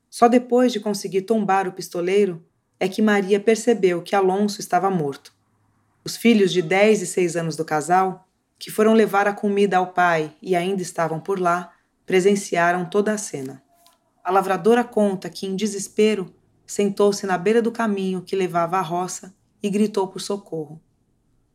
Só 0.09 0.27
depois 0.27 0.73
de 0.73 0.79
conseguir 0.79 1.21
tombar 1.21 1.67
o 1.67 1.71
pistoleiro 1.71 2.43
é 2.79 2.87
que 2.87 3.01
Maria 3.01 3.39
percebeu 3.39 4.01
que 4.01 4.15
Alonso 4.15 4.59
estava 4.59 4.89
morto. 4.89 5.33
Os 6.03 6.17
filhos 6.17 6.51
de 6.51 6.61
10 6.61 7.03
e 7.03 7.05
6 7.05 7.35
anos 7.35 7.55
do 7.55 7.65
casal, 7.65 8.27
que 8.57 8.71
foram 8.71 8.93
levar 8.93 9.27
a 9.27 9.33
comida 9.33 9.77
ao 9.77 9.93
pai 9.93 10.35
e 10.41 10.55
ainda 10.55 10.81
estavam 10.81 11.19
por 11.19 11.39
lá, 11.39 11.73
presenciaram 12.05 12.85
toda 12.89 13.13
a 13.13 13.17
cena. 13.17 13.61
A 14.23 14.31
lavradora 14.31 14.83
conta 14.83 15.29
que, 15.29 15.45
em 15.45 15.55
desespero, 15.55 16.33
sentou-se 16.65 17.25
na 17.25 17.37
beira 17.37 17.61
do 17.61 17.71
caminho 17.71 18.21
que 18.21 18.35
levava 18.35 18.77
à 18.77 18.81
roça 18.81 19.35
e 19.61 19.69
gritou 19.69 20.07
por 20.07 20.21
socorro. 20.21 20.81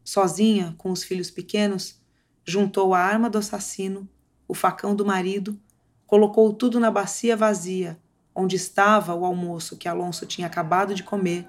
Sozinha, 0.04 0.74
com 0.78 0.90
os 0.90 1.02
filhos 1.02 1.30
pequenos, 1.30 2.00
juntou 2.44 2.94
a 2.94 3.00
arma 3.00 3.30
do 3.30 3.38
assassino, 3.38 4.08
o 4.46 4.54
facão 4.54 4.94
do 4.94 5.04
marido, 5.04 5.58
colocou 6.06 6.52
tudo 6.52 6.78
na 6.78 6.90
bacia 6.90 7.36
vazia, 7.36 7.98
onde 8.34 8.56
estava 8.56 9.14
o 9.14 9.24
almoço 9.24 9.76
que 9.76 9.88
Alonso 9.88 10.26
tinha 10.26 10.46
acabado 10.46 10.94
de 10.94 11.02
comer, 11.02 11.48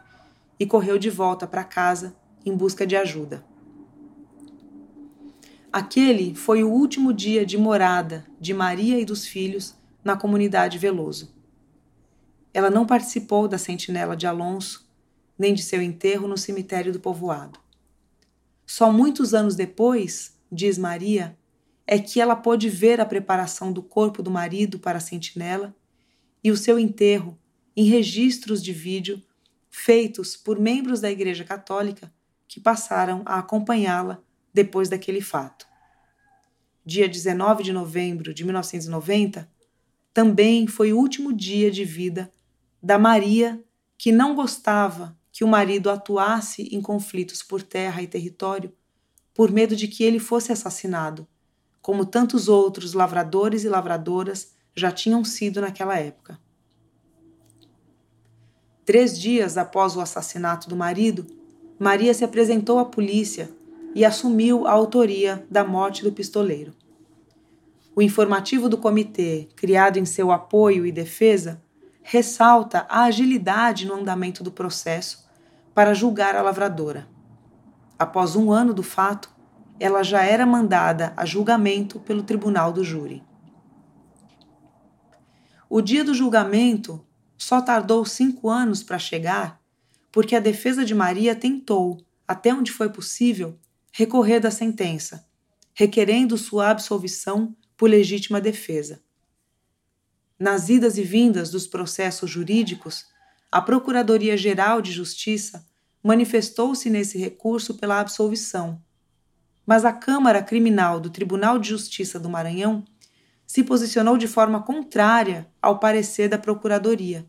e 0.60 0.66
correu 0.66 0.98
de 0.98 1.10
volta 1.10 1.46
para 1.46 1.64
casa 1.64 2.16
em 2.46 2.56
busca 2.56 2.88
de 2.88 2.96
ajuda. 2.96 3.44
Aquele 5.72 6.34
foi 6.34 6.64
o 6.64 6.70
último 6.70 7.12
dia 7.12 7.46
de 7.46 7.58
morada 7.58 8.26
de 8.40 8.54
Maria 8.54 8.98
e 9.00 9.04
dos 9.04 9.28
filhos 9.28 9.76
na 10.04 10.16
comunidade 10.16 10.78
Veloso. 10.78 11.36
Ela 12.54 12.70
não 12.70 12.86
participou 12.86 13.48
da 13.48 13.58
sentinela 13.58 14.16
de 14.16 14.26
Alonso, 14.26 14.90
nem 15.38 15.54
de 15.54 15.62
seu 15.62 15.82
enterro 15.82 16.28
no 16.28 16.38
cemitério 16.38 16.94
do 16.94 17.00
povoado. 17.02 17.60
Só 18.66 18.92
muitos 18.92 19.34
anos 19.34 19.56
depois, 19.56 20.35
diz 20.56 20.78
Maria, 20.78 21.38
é 21.86 22.00
que 22.00 22.20
ela 22.20 22.36
pôde 22.36 22.70
ver 22.70 23.00
a 23.00 23.06
preparação 23.06 23.72
do 23.72 23.84
corpo 23.84 24.24
do 24.24 24.32
marido 24.32 24.80
para 24.80 24.98
a 24.98 25.02
sentinela 25.02 25.76
e 26.44 26.52
o 26.52 26.58
seu 26.58 26.80
enterro 26.80 27.38
em 27.76 27.86
registros 27.86 28.64
de 28.64 28.72
vídeo 28.74 29.22
feitos 29.70 30.36
por 30.38 30.58
membros 30.58 31.02
da 31.02 31.12
Igreja 31.12 31.44
Católica 31.44 32.12
que 32.48 32.60
passaram 32.60 33.22
a 33.26 33.40
acompanhá-la 33.40 34.20
depois 34.54 34.88
daquele 34.88 35.22
fato. 35.22 35.68
Dia 36.86 37.10
19 37.10 37.64
de 37.64 37.74
novembro 37.74 38.34
de 38.34 38.44
1990 38.44 39.50
também 40.14 40.66
foi 40.66 40.94
o 40.94 40.98
último 40.98 41.34
dia 41.34 41.70
de 41.70 41.84
vida 41.84 42.32
da 42.82 42.98
Maria, 42.98 43.62
que 43.98 44.12
não 44.12 44.34
gostava 44.34 45.18
que 45.32 45.44
o 45.44 45.48
marido 45.48 45.90
atuasse 45.90 46.70
em 46.72 46.82
conflitos 46.82 47.44
por 47.44 47.62
terra 47.62 48.02
e 48.02 48.08
território, 48.08 48.72
por 49.36 49.52
medo 49.52 49.76
de 49.76 49.88
que 49.90 50.04
ele 50.04 50.18
fosse 50.18 50.54
assassinado, 50.54 51.28
como 51.82 52.06
tantos 52.06 52.48
outros 52.48 52.94
lavradores 52.94 53.66
e 53.66 53.70
lavradoras 53.70 54.56
já 54.74 54.92
tinham 54.92 55.24
sido 55.26 55.60
naquela 55.62 56.00
época. 56.00 56.40
Três 58.86 59.20
dias 59.20 59.58
após 59.58 59.96
o 59.96 60.02
assassinato 60.02 60.70
do 60.70 60.76
marido, 60.76 61.28
Maria 61.78 62.14
se 62.14 62.24
apresentou 62.24 62.80
à 62.80 62.86
polícia 62.86 63.50
e 63.94 64.06
assumiu 64.06 64.66
a 64.66 64.72
autoria 64.72 65.46
da 65.52 65.64
morte 65.64 66.02
do 66.02 66.12
pistoleiro. 66.12 66.74
O 67.94 68.02
informativo 68.02 68.70
do 68.70 68.78
comitê, 68.78 69.50
criado 69.56 69.98
em 69.98 70.06
seu 70.06 70.32
apoio 70.32 70.86
e 70.86 70.92
defesa, 70.92 71.62
ressalta 72.02 72.86
a 72.90 73.04
agilidade 73.04 73.86
no 73.86 73.96
andamento 73.96 74.44
do 74.44 74.52
processo 74.52 75.28
para 75.74 75.94
julgar 75.94 76.36
a 76.36 76.42
lavradora. 76.42 77.15
Após 77.98 78.36
um 78.36 78.52
ano 78.52 78.74
do 78.74 78.84
fato, 78.84 79.30
ela 79.80 80.04
já 80.04 80.24
era 80.24 80.46
mandada 80.46 81.14
a 81.16 81.26
julgamento 81.26 82.00
pelo 82.00 82.24
tribunal 82.24 82.72
do 82.72 82.84
júri. 82.84 83.24
O 85.70 85.82
dia 85.82 86.04
do 86.04 86.14
julgamento 86.14 87.06
só 87.38 87.62
tardou 87.62 88.06
cinco 88.06 88.50
anos 88.50 88.82
para 88.84 89.00
chegar 89.00 89.60
porque 90.16 90.34
a 90.34 90.40
defesa 90.40 90.86
de 90.86 90.96
Maria 90.96 91.36
tentou, 91.36 92.02
até 92.26 92.54
onde 92.54 92.72
foi 92.72 92.90
possível, 92.90 93.60
recorrer 93.92 94.40
da 94.40 94.50
sentença, 94.50 95.28
requerendo 95.74 96.38
sua 96.38 96.70
absolvição 96.70 97.54
por 97.76 97.90
legítima 97.90 98.40
defesa. 98.40 99.04
Nas 100.40 100.70
idas 100.70 100.98
e 100.98 101.04
vindas 101.04 101.50
dos 101.50 101.68
processos 101.68 102.32
jurídicos, 102.32 103.08
a 103.52 103.62
Procuradoria-Geral 103.62 104.82
de 104.82 104.94
Justiça 104.94 105.68
manifestou-se 106.06 106.88
nesse 106.88 107.18
recurso 107.18 107.74
pela 107.74 108.00
absolvição, 108.00 108.80
mas 109.66 109.84
a 109.84 109.92
Câmara 109.92 110.44
Criminal 110.44 111.00
do 111.00 111.10
Tribunal 111.10 111.58
de 111.58 111.70
Justiça 111.70 112.20
do 112.20 112.30
Maranhão 112.30 112.86
se 113.48 113.64
posicionou 113.64 114.16
de 114.16 114.28
forma 114.28 114.62
contrária 114.62 115.50
ao 115.60 115.80
parecer 115.80 116.30
da 116.30 116.38
Procuradoria 116.38 117.26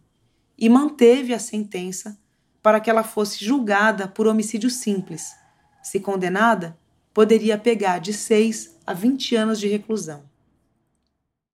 e 0.59 0.69
manteve 0.69 1.33
a 1.33 1.39
sentença 1.39 2.19
para 2.63 2.79
que 2.79 2.91
ela 2.91 3.03
fosse 3.03 3.43
julgada 3.43 4.07
por 4.07 4.27
homicídio 4.27 4.69
simples. 4.69 5.35
Se 5.83 5.99
condenada, 5.99 6.77
poderia 7.15 7.57
pegar 7.57 7.99
de 7.99 8.13
6 8.13 8.77
a 8.87 8.93
20 8.93 9.37
anos 9.37 9.59
de 9.59 9.69
reclusão. 9.69 10.23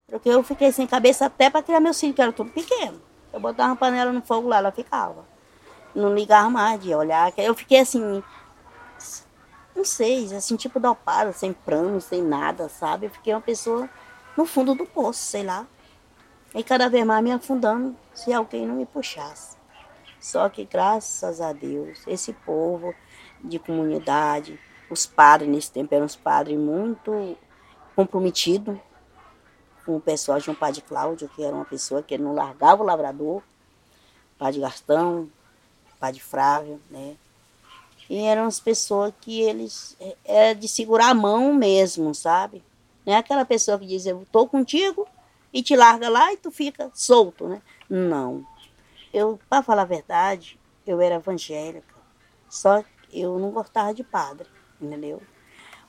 Porque 0.09 0.29
eu 0.29 0.43
fiquei 0.43 0.73
sem 0.73 0.89
cabeça 0.89 1.27
até 1.27 1.49
para 1.49 1.63
criar 1.63 1.79
meus 1.79 2.01
filhos, 2.01 2.17
que 2.17 2.23
eram 2.23 2.33
tudo 2.33 2.51
pequeno. 2.51 3.01
Eu 3.33 3.39
botava 3.39 3.71
uma 3.71 3.77
panela 3.77 4.13
no 4.13 4.23
fogo 4.23 4.49
lá, 4.49 4.59
ela 4.59 4.73
ficava. 4.73 5.32
Não 5.95 6.15
ligava 6.15 6.49
mais 6.49 6.81
de 6.81 6.95
olhar. 6.95 7.33
Eu 7.37 7.55
fiquei 7.55 7.81
assim, 7.81 8.23
não 9.75 9.85
sei, 9.85 10.35
assim, 10.35 10.57
tipo 10.57 10.79
dopada, 10.79 11.33
sem 11.33 11.53
plano, 11.53 12.01
sem 12.01 12.23
nada, 12.23 12.69
sabe? 12.69 13.07
Eu 13.07 13.11
fiquei 13.11 13.35
uma 13.35 13.41
pessoa 13.41 13.89
no 14.37 14.47
fundo 14.47 14.75
do 14.75 14.87
poço, 14.87 15.21
sei 15.21 15.43
lá. 15.43 15.67
E 16.55 16.63
cada 16.63 16.89
vez 16.89 17.05
mais 17.05 17.25
me 17.25 17.33
afundando 17.33 17.97
se 18.13 18.33
alguém 18.33 18.67
não 18.67 18.77
me 18.77 18.87
puxasse. 18.87 19.57
Só 20.21 20.49
que 20.49 20.65
graças 20.65 21.41
a 21.41 21.53
Deus, 21.53 22.03
esse 22.07 22.33
povo 22.33 22.95
de 23.43 23.59
comunidade, 23.59 24.61
os 24.89 25.07
padres 25.07 25.51
nesse 25.51 25.73
tempo 25.73 25.95
eram 25.95 26.07
os 26.07 26.15
padres 26.15 26.59
muito 26.59 27.37
comprometidos 27.97 28.79
com 29.85 29.97
o 29.97 30.01
pessoal 30.01 30.39
de 30.39 30.51
um 30.51 30.55
padre 30.55 30.81
Cláudio, 30.83 31.29
que 31.29 31.43
era 31.43 31.55
uma 31.55 31.65
pessoa 31.65 32.03
que 32.03 32.17
não 32.17 32.35
largava 32.35 32.83
o 32.83 32.87
lavrador, 32.87 33.43
padre 34.39 34.61
Gastão, 34.61 35.29
padre 36.03 36.19
Frávio, 36.19 36.81
né? 36.91 37.15
E 38.11 38.19
eram 38.25 38.47
as 38.47 38.59
pessoas 38.59 39.15
que 39.21 39.41
eles 39.41 39.97
é, 40.01 40.17
é 40.25 40.55
de 40.55 40.67
segurar 40.67 41.11
a 41.11 41.15
mão 41.15 41.55
mesmo, 41.55 42.13
sabe? 42.13 42.61
Não 43.07 43.15
é 43.15 43.17
aquela 43.17 43.45
pessoa 43.45 43.79
que 43.79 43.87
diz, 43.87 44.05
eu 44.05 44.23
estou 44.23 44.49
contigo 44.49 45.07
e 45.53 45.63
te 45.63 45.77
larga 45.77 46.09
lá 46.09 46.33
e 46.33 46.37
tu 46.37 46.51
fica 46.51 46.91
solto, 46.93 47.47
né? 47.47 47.63
Não. 47.89 48.45
Eu, 49.15 49.39
para 49.49 49.63
falar 49.63 49.83
a 49.83 49.85
verdade, 49.85 50.59
eu 50.85 51.01
era 51.01 51.15
evangélica. 51.15 51.95
Só 52.51 52.83
eu 53.13 53.39
não 53.39 53.53
gostava 53.53 53.95
de 53.95 54.03
padre, 54.03 54.49
entendeu? 54.81 55.23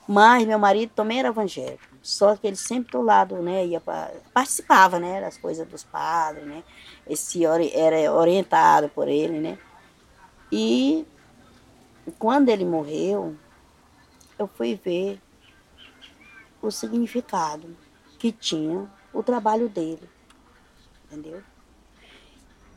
Mas 0.06 0.46
meu 0.46 0.60
marido 0.60 0.92
também 0.94 1.18
era 1.18 1.28
evangélico. 1.28 1.82
Só 2.00 2.36
que 2.36 2.46
ele 2.46 2.56
sempre 2.56 2.92
do 2.92 3.02
lado, 3.02 3.36
né, 3.42 3.66
ia 3.66 3.80
pra, 3.80 4.12
participava, 4.32 5.00
né, 5.00 5.20
das 5.20 5.38
coisas 5.38 5.66
dos 5.66 5.82
padres, 5.82 6.46
né? 6.46 6.62
Esse 7.04 7.44
era 7.44 8.12
orientado 8.12 8.88
por 8.90 9.08
ele, 9.08 9.40
né? 9.40 9.58
E 10.56 11.04
quando 12.16 12.48
ele 12.48 12.64
morreu, 12.64 13.34
eu 14.38 14.46
fui 14.46 14.76
ver 14.76 15.20
o 16.62 16.70
significado 16.70 17.76
que 18.20 18.30
tinha 18.30 18.88
o 19.12 19.20
trabalho 19.20 19.68
dele, 19.68 20.08
entendeu? 21.06 21.42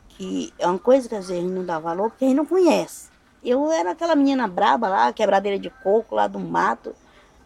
Que 0.08 0.52
é 0.58 0.66
uma 0.66 0.80
coisa 0.80 1.08
que 1.08 1.14
às 1.14 1.28
vezes 1.28 1.48
não 1.48 1.64
dá 1.64 1.78
valor 1.78 2.10
porque 2.10 2.24
a 2.24 2.28
gente 2.28 2.38
não 2.38 2.46
conhece. 2.46 3.10
Eu 3.44 3.70
era 3.70 3.92
aquela 3.92 4.16
menina 4.16 4.48
braba 4.48 4.88
lá, 4.88 5.12
quebradeira 5.12 5.56
de 5.56 5.70
coco 5.70 6.16
lá 6.16 6.26
do 6.26 6.40
mato, 6.40 6.96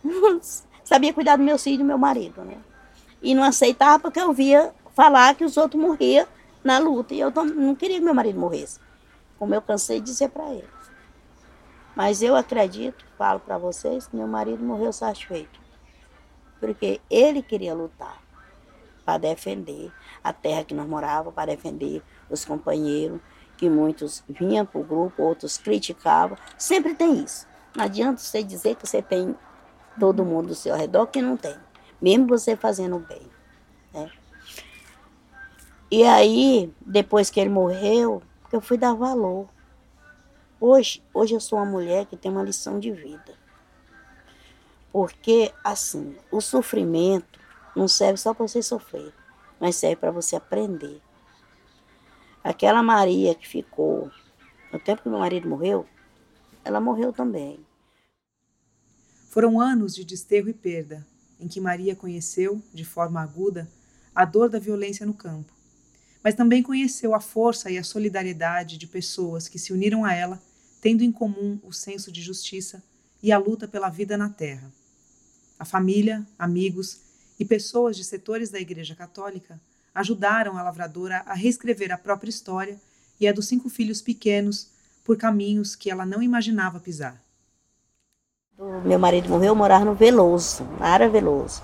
sabia 0.83 1.13
cuidar 1.13 1.37
do 1.37 1.43
meu 1.43 1.59
filho 1.59 1.75
e 1.75 1.79
do 1.79 1.85
meu 1.85 1.99
marido, 1.99 2.41
né? 2.43 2.57
E 3.21 3.35
não 3.35 3.43
aceitava 3.43 3.99
porque 3.99 4.19
eu 4.19 4.33
via 4.33 4.73
falar 4.97 5.35
que 5.35 5.45
os 5.45 5.59
outros 5.59 5.79
morriam 5.79 6.27
na 6.65 6.79
luta 6.79 7.13
e 7.13 7.21
eu 7.21 7.31
não 7.31 7.75
queria 7.75 7.99
que 7.99 8.05
meu 8.05 8.15
marido 8.15 8.41
morresse, 8.41 8.81
como 9.43 9.57
eu 9.57 9.61
cansei 9.61 9.99
de 9.99 10.07
dizer 10.07 10.29
para 10.29 10.49
ele. 10.55 10.69
Mas 11.97 12.23
eu 12.23 12.37
acredito, 12.37 13.05
falo 13.19 13.41
para 13.41 13.59
vocês, 13.59 14.07
que 14.07 14.15
meu 14.15 14.29
marido 14.29 14.63
morreu 14.63 14.93
satisfeito 14.93 15.61
porque 16.61 17.01
ele 17.11 17.43
queria 17.43 17.75
lutar 17.75 18.23
para 19.05 19.19
defender 19.19 19.93
a 20.23 20.33
terra 20.33 20.63
que 20.63 20.73
nós 20.73 20.87
morávamos, 20.87 21.35
para 21.35 21.47
defender 21.47 22.01
os 22.31 22.45
companheiros, 22.45 23.21
que 23.57 23.69
muitos 23.69 24.23
vinham 24.29 24.65
para 24.65 24.81
o 24.81 24.85
grupo, 24.85 25.25
outros 25.25 25.59
criticavam. 25.59 26.39
Sempre 26.57 26.95
tem 26.95 27.25
isso. 27.25 27.49
Não 27.75 27.85
adianta 27.85 28.21
você 28.21 28.45
dizer 28.45 28.77
que 28.77 28.87
você 28.87 29.03
tem 29.03 29.35
todo 29.99 30.25
mundo 30.25 30.47
do 30.49 30.55
seu 30.55 30.77
redor, 30.77 31.09
que 31.09 31.21
não 31.21 31.37
tem. 31.37 31.57
Mesmo 32.01 32.29
você 32.29 32.55
fazendo 32.55 33.01
bem. 33.01 33.29
Né? 33.93 34.09
E 35.91 36.05
aí, 36.05 36.73
depois 36.81 37.29
que 37.29 37.41
ele 37.41 37.51
morreu, 37.51 38.23
eu 38.53 38.61
fui 38.61 38.77
dar 38.77 38.95
valor. 38.95 39.49
Hoje, 40.61 41.03
hoje 41.13 41.35
eu 41.35 41.41
sou 41.41 41.59
uma 41.59 41.65
mulher 41.65 42.07
que 42.07 42.17
tem 42.17 42.31
uma 42.31 42.43
lição 42.43 42.79
de 42.79 42.93
vida. 42.93 43.35
Porque, 44.93 45.53
assim, 45.65 46.17
o 46.31 46.41
sofrimento 46.41 47.41
não 47.75 47.89
serve 47.89 48.19
só 48.19 48.35
para 48.35 48.47
você 48.47 48.63
sofrer, 48.63 49.13
mas 49.59 49.77
serve 49.77 49.97
para 49.97 50.11
você 50.11 50.37
aprender. 50.37 51.01
Aquela 52.45 52.83
Maria 52.83 53.35
que 53.35 53.49
ficou, 53.49 54.11
no 54.73 54.79
tempo 54.79 55.03
que 55.03 55.09
meu 55.09 55.19
marido 55.19 55.49
morreu, 55.49 55.87
ela 56.65 56.81
morreu 56.81 57.13
também. 57.13 57.65
Foram 59.31 59.59
anos 59.59 59.95
de 59.95 60.05
desterro 60.05 60.49
e 60.51 60.55
perda, 60.55 61.07
em 61.41 61.49
que 61.49 61.61
Maria 61.61 61.97
conheceu, 61.97 62.63
de 62.73 62.85
forma 62.85 63.23
aguda, 63.23 63.67
a 64.15 64.27
dor 64.27 64.51
da 64.51 64.59
violência 64.59 65.07
no 65.07 65.15
campo, 65.15 65.52
mas 66.23 66.35
também 66.35 66.63
conheceu 66.63 67.15
a 67.15 67.21
força 67.21 67.71
e 67.71 67.77
a 67.77 67.85
solidariedade 67.85 68.79
de 68.79 68.87
pessoas 68.87 69.49
que 69.49 69.59
se 69.59 69.73
uniram 69.73 70.05
a 70.05 70.15
ela, 70.15 70.41
tendo 70.81 71.03
em 71.03 71.11
comum 71.11 71.59
o 71.63 71.73
senso 71.73 72.13
de 72.13 72.23
justiça 72.23 72.83
e 73.23 73.33
a 73.33 73.39
luta 73.39 73.67
pela 73.67 73.89
vida 73.89 74.17
na 74.17 74.29
terra. 74.29 74.71
A 75.59 75.65
família, 75.65 76.27
amigos 76.39 77.01
e 77.39 77.45
pessoas 77.45 77.97
de 77.97 78.05
setores 78.05 78.51
da 78.51 78.61
Igreja 78.61 78.95
Católica 78.95 79.61
ajudaram 79.95 80.57
a 80.57 80.63
lavradora 80.63 81.23
a 81.27 81.35
reescrever 81.35 81.93
a 81.93 81.99
própria 81.99 82.31
história 82.31 82.81
e 83.21 83.29
a 83.29 83.33
dos 83.33 83.47
cinco 83.47 83.69
filhos 83.69 84.01
pequenos 84.01 84.69
por 85.05 85.17
caminhos 85.17 85.77
que 85.77 85.91
ela 85.91 86.07
não 86.07 86.23
imaginava 86.23 86.81
pisar. 86.81 87.21
Meu 88.85 88.99
marido 88.99 89.29
morreu, 89.29 89.49
eu 89.49 89.55
morava 89.55 89.85
no 89.85 89.95
Veloso, 89.95 90.65
na 90.79 90.89
área 90.89 91.09
Veloso. 91.09 91.63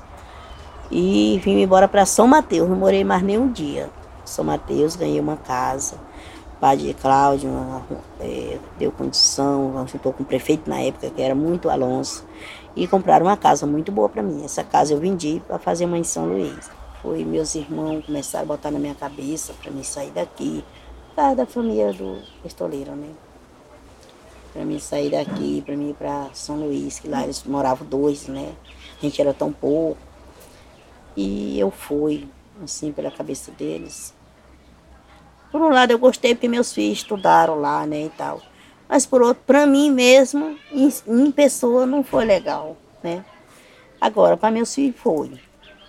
E 0.90 1.40
vim 1.44 1.60
embora 1.60 1.86
para 1.86 2.06
São 2.06 2.26
Mateus, 2.26 2.68
não 2.68 2.76
morei 2.76 3.04
mais 3.04 3.22
nem 3.22 3.38
um 3.38 3.52
dia. 3.52 3.90
São 4.28 4.44
Mateus, 4.44 4.96
ganhei 4.96 5.20
uma 5.20 5.36
casa. 5.36 5.96
O 6.56 6.60
padre 6.60 6.94
Cláudio 6.94 7.50
é, 8.20 8.58
deu 8.78 8.90
condição, 8.90 9.86
juntou 9.86 10.12
com 10.12 10.22
o 10.22 10.26
prefeito 10.26 10.68
na 10.68 10.80
época, 10.80 11.10
que 11.10 11.22
era 11.22 11.34
muito 11.34 11.70
Alonso 11.70 12.24
e 12.74 12.86
compraram 12.86 13.26
uma 13.26 13.36
casa 13.36 13.66
muito 13.66 13.90
boa 13.90 14.08
para 14.08 14.22
mim. 14.22 14.44
Essa 14.44 14.62
casa 14.62 14.92
eu 14.92 14.98
vendi 14.98 15.42
para 15.46 15.58
fazer 15.58 15.84
uma 15.84 15.98
em 15.98 16.04
São 16.04 16.26
Luís. 16.26 16.70
Foi 17.02 17.24
meus 17.24 17.54
irmãos 17.54 18.04
começaram 18.06 18.44
a 18.44 18.48
botar 18.48 18.70
na 18.70 18.78
minha 18.78 18.94
cabeça 18.94 19.52
para 19.60 19.70
mim 19.70 19.82
sair 19.82 20.10
daqui, 20.10 20.64
por 21.14 21.34
da 21.34 21.46
família 21.46 21.92
do 21.92 22.20
pistoleiro, 22.42 22.92
né? 22.92 23.08
Para 24.52 24.64
mim 24.64 24.78
sair 24.78 25.10
daqui, 25.10 25.62
para 25.64 25.76
mim 25.76 25.90
ir 25.90 25.94
para 25.94 26.28
São 26.32 26.56
Luís, 26.56 26.98
que 26.98 27.08
lá 27.08 27.24
eles 27.24 27.42
moravam 27.44 27.86
dois, 27.86 28.26
né? 28.26 28.52
A 28.98 29.00
gente 29.00 29.20
era 29.20 29.34
tão 29.34 29.52
pouco. 29.52 30.00
E 31.16 31.58
eu 31.58 31.70
fui, 31.70 32.28
assim, 32.62 32.92
pela 32.92 33.10
cabeça 33.10 33.50
deles. 33.50 34.14
Por 35.50 35.62
um 35.62 35.68
lado 35.70 35.90
eu 35.90 35.98
gostei 35.98 36.34
porque 36.34 36.48
meus 36.48 36.72
filhos 36.72 36.98
estudaram 36.98 37.58
lá, 37.58 37.86
né, 37.86 38.04
e 38.04 38.10
tal. 38.10 38.40
Mas 38.88 39.04
por 39.04 39.22
outro, 39.22 39.42
para 39.46 39.66
mim 39.66 39.90
mesmo, 39.90 40.58
em, 40.72 40.88
em, 41.06 41.30
pessoa, 41.30 41.84
não 41.84 42.02
foi 42.02 42.24
legal, 42.24 42.76
né? 43.02 43.24
Agora, 44.00 44.36
para 44.36 44.50
meus 44.50 44.74
filhos 44.74 44.96
foi, 44.98 45.32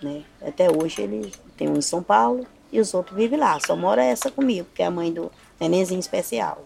né? 0.02 0.24
Até 0.42 0.70
hoje 0.70 1.02
ele 1.02 1.32
tem 1.56 1.70
um 1.70 1.78
em 1.78 1.82
São 1.82 2.04
Paulo 2.04 2.46
e 2.72 2.80
os 2.80 2.94
outros 2.94 3.16
vivem 3.16 3.40
lá. 3.40 3.58
Só 3.66 3.76
mora 3.76 4.04
essa 4.04 4.30
comigo, 4.30 4.68
que 4.74 4.82
é 4.82 4.86
a 4.86 4.92
mãe 4.92 5.14
do 5.14 5.32
nenenzinho 5.60 6.00
especial. 6.00 6.62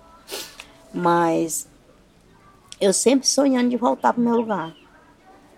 Mas 0.93 1.67
eu 2.82 2.91
sempre 2.93 3.27
sonhando 3.27 3.69
de 3.69 3.77
voltar 3.77 4.13
para 4.13 4.21
o 4.21 4.23
meu 4.23 4.36
lugar, 4.36 4.75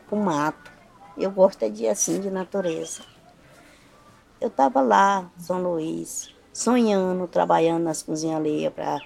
para 0.08 0.18
o 0.18 0.22
mato. 0.22 0.72
Eu 1.18 1.32
gosto 1.32 1.64
é 1.64 1.70
de 1.70 1.88
assim, 1.88 2.20
de 2.20 2.30
natureza. 2.30 3.02
Eu 4.42 4.50
estava 4.50 4.82
lá, 4.82 5.30
São 5.38 5.62
Luís, 5.62 6.35
sonhando, 6.56 7.28
trabalhando 7.28 7.84
nas 7.84 8.02
cozinhas 8.02 8.38
alheias 8.38 8.72
para 8.74 9.02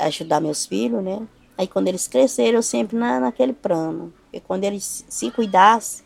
ajudar 0.00 0.40
meus 0.40 0.66
filhos, 0.66 1.02
né? 1.02 1.24
Aí 1.56 1.68
quando 1.68 1.86
eles 1.86 2.08
cresceram, 2.08 2.58
eu 2.58 2.62
sempre 2.62 2.96
na, 2.96 3.20
naquele 3.20 3.52
plano. 3.52 4.12
E 4.32 4.40
quando 4.40 4.64
ele 4.64 4.80
se 4.80 5.30
cuidasse, 5.30 6.02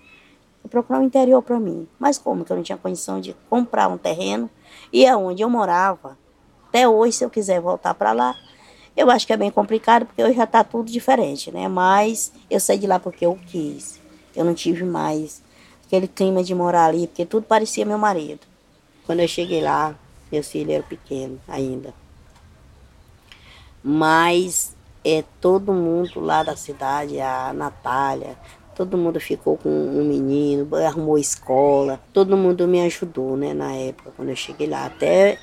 eu 0.62 0.68
procurar 0.68 1.00
um 1.00 1.04
interior 1.04 1.40
para 1.40 1.58
mim. 1.58 1.88
Mas 1.98 2.18
como 2.18 2.44
que 2.44 2.52
eu 2.52 2.56
não 2.56 2.62
tinha 2.62 2.76
condição 2.76 3.18
de 3.18 3.34
comprar 3.48 3.88
um 3.88 3.96
terreno 3.96 4.50
e 4.92 5.06
aonde 5.06 5.42
eu 5.42 5.48
morava, 5.48 6.18
até 6.68 6.86
hoje, 6.86 7.16
se 7.16 7.24
eu 7.24 7.30
quiser 7.30 7.58
voltar 7.58 7.94
para 7.94 8.12
lá, 8.12 8.36
eu 8.94 9.10
acho 9.10 9.26
que 9.26 9.32
é 9.32 9.36
bem 9.38 9.50
complicado, 9.50 10.04
porque 10.04 10.22
hoje 10.22 10.36
já 10.36 10.44
está 10.44 10.62
tudo 10.62 10.90
diferente, 10.90 11.50
né? 11.50 11.66
Mas 11.66 12.30
eu 12.50 12.60
saí 12.60 12.76
de 12.76 12.86
lá 12.86 12.98
porque 12.98 13.24
eu 13.24 13.38
quis. 13.46 13.98
Eu 14.34 14.44
não 14.44 14.52
tive 14.52 14.84
mais 14.84 15.42
aquele 15.86 16.08
clima 16.08 16.42
de 16.42 16.54
morar 16.54 16.86
ali, 16.86 17.06
porque 17.06 17.24
tudo 17.24 17.46
parecia 17.46 17.86
meu 17.86 17.96
marido. 17.96 18.40
Quando 19.06 19.20
eu 19.20 19.28
cheguei 19.28 19.62
lá, 19.62 19.96
meu 20.36 20.44
filho 20.44 20.72
era 20.72 20.82
pequeno 20.82 21.40
ainda. 21.48 21.94
Mas 23.82 24.76
é 25.04 25.24
todo 25.40 25.72
mundo 25.72 26.20
lá 26.20 26.42
da 26.42 26.56
cidade, 26.56 27.20
a 27.20 27.52
Natália, 27.52 28.36
todo 28.74 28.98
mundo 28.98 29.18
ficou 29.18 29.56
com 29.56 29.70
um 29.70 30.04
menino, 30.04 30.68
arrumou 30.76 31.18
escola, 31.18 32.00
todo 32.12 32.36
mundo 32.36 32.68
me 32.68 32.80
ajudou, 32.82 33.36
né, 33.36 33.54
na 33.54 33.72
época, 33.72 34.12
quando 34.16 34.28
eu 34.28 34.36
cheguei 34.36 34.66
lá. 34.66 34.86
Até 34.86 35.38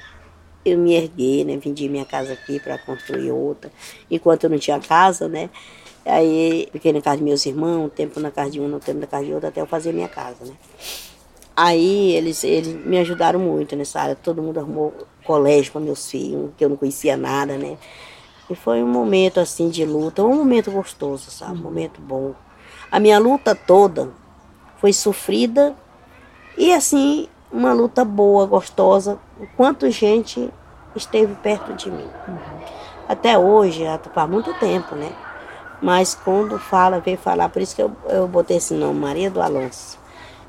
eu 0.66 0.78
me 0.78 0.94
erguei, 0.94 1.44
né, 1.44 1.58
vendi 1.58 1.90
minha 1.90 2.06
casa 2.06 2.34
aqui 2.34 2.60
para 2.60 2.78
construir 2.78 3.32
outra. 3.32 3.72
Enquanto 4.12 4.44
eu 4.44 4.50
não 4.50 4.60
tinha 4.60 4.80
casa, 4.80 5.28
né, 5.28 5.50
aí 6.06 6.68
fiquei 6.72 6.94
na 6.94 7.02
casa 7.02 7.18
de 7.18 7.24
meus 7.24 7.46
irmãos, 7.46 7.86
um 7.86 7.90
tempo 7.90 8.20
na 8.20 8.30
casa 8.30 8.52
de 8.52 8.60
um, 8.60 8.76
um 8.76 8.80
tempo 8.80 9.00
na 9.00 9.08
casa 9.08 9.26
de 9.26 9.34
outro, 9.34 9.48
até 9.48 9.62
eu 9.62 9.66
fazer 9.66 9.94
minha 9.94 10.10
casa, 10.10 10.46
né. 10.46 10.54
Aí 11.56 12.14
eles, 12.14 12.44
eles 12.44 12.74
me 12.86 12.98
ajudaram 12.98 13.40
muito 13.40 13.76
nessa 13.76 14.02
área, 14.02 14.16
todo 14.16 14.42
mundo 14.42 14.60
arrumou 14.60 14.94
colégio 15.24 15.72
para 15.72 15.82
meus 15.82 16.10
filhos, 16.10 16.52
que 16.58 16.66
eu 16.66 16.70
não 16.70 16.76
conhecia 16.76 17.16
nada, 17.16 17.58
né. 17.58 17.78
E 18.50 18.56
foi 18.56 18.84
um 18.84 18.88
momento 18.88 19.40
assim 19.40 19.70
de 19.70 19.86
luta, 19.86 20.24
um 20.24 20.36
momento 20.36 20.72
gostoso, 20.72 21.30
sabe? 21.32 21.54
Um 21.54 21.64
momento 21.64 22.02
bom. 22.02 22.34
A 22.92 23.00
minha 23.00 23.20
luta 23.20 23.56
toda 23.56 24.10
foi 24.78 24.92
sofrida 24.92 25.76
e 26.58 26.74
assim, 26.74 27.28
uma 27.52 27.72
luta 27.72 28.04
boa, 28.04 28.46
gostosa, 28.46 29.20
quanto 29.56 29.90
gente 29.90 30.50
esteve 30.96 31.36
perto 31.36 31.74
de 31.74 31.90
mim. 31.90 32.08
Até 33.08 33.38
hoje, 33.38 33.84
faz 34.14 34.30
muito 34.30 34.54
tempo, 34.56 34.96
né? 34.96 35.12
Mas 35.82 36.16
quando 36.16 36.58
fala, 36.58 37.00
vem 37.00 37.18
falar, 37.18 37.50
por 37.50 37.62
isso 37.62 37.76
que 37.76 37.82
eu, 37.82 37.92
eu 38.08 38.28
botei 38.28 38.58
esse 38.58 38.74
nome, 38.74 39.00
Maria 39.00 39.30
do 39.30 39.42
Alonso. 39.42 40.03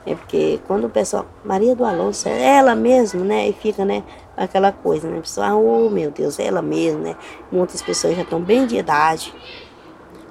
É 0.06 0.14
porque 0.14 0.60
quando 0.66 0.84
o 0.84 0.90
pessoal, 0.90 1.26
Maria 1.44 1.74
do 1.74 1.84
Alonso, 1.84 2.28
é 2.28 2.56
ela 2.56 2.74
mesmo, 2.74 3.24
né? 3.24 3.48
E 3.48 3.52
fica, 3.54 3.84
né? 3.84 4.02
Aquela 4.36 4.70
coisa, 4.70 5.08
né? 5.08 5.18
A 5.18 5.20
pessoa, 5.22 5.54
oh 5.54 5.88
meu 5.88 6.10
Deus, 6.10 6.38
é 6.38 6.46
ela 6.46 6.60
mesmo, 6.60 7.00
né? 7.00 7.16
Muitas 7.50 7.80
pessoas 7.80 8.14
já 8.14 8.22
estão 8.22 8.40
bem 8.40 8.66
de 8.66 8.76
idade. 8.76 9.32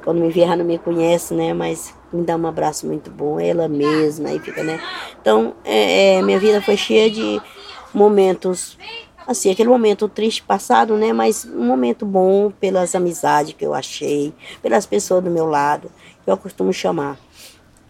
Quando 0.03 0.19
me 0.19 0.29
vê, 0.29 0.45
já 0.45 0.55
não 0.55 0.65
me 0.65 0.77
conhece, 0.77 1.33
né? 1.33 1.53
Mas 1.53 1.95
me 2.11 2.23
dá 2.23 2.35
um 2.35 2.45
abraço 2.45 2.85
muito 2.85 3.09
bom, 3.09 3.39
é 3.39 3.47
ela 3.47 3.67
mesma, 3.67 4.29
aí 4.29 4.39
fica, 4.39 4.63
né? 4.63 4.79
Então, 5.19 5.55
é, 5.65 6.17
é, 6.17 6.21
minha 6.21 6.37
vida 6.37 6.61
foi 6.61 6.77
cheia 6.77 7.09
de 7.09 7.41
momentos, 7.91 8.77
assim, 9.25 9.49
aquele 9.49 9.69
momento 9.69 10.07
triste 10.07 10.43
passado, 10.43 10.95
né? 10.97 11.11
Mas 11.11 11.45
um 11.45 11.65
momento 11.65 12.05
bom 12.05 12.51
pelas 12.51 12.93
amizades 12.93 13.53
que 13.53 13.65
eu 13.65 13.73
achei, 13.73 14.33
pelas 14.61 14.85
pessoas 14.85 15.23
do 15.23 15.31
meu 15.31 15.47
lado, 15.47 15.89
que 16.23 16.29
eu 16.29 16.37
costumo 16.37 16.71
chamar 16.71 17.17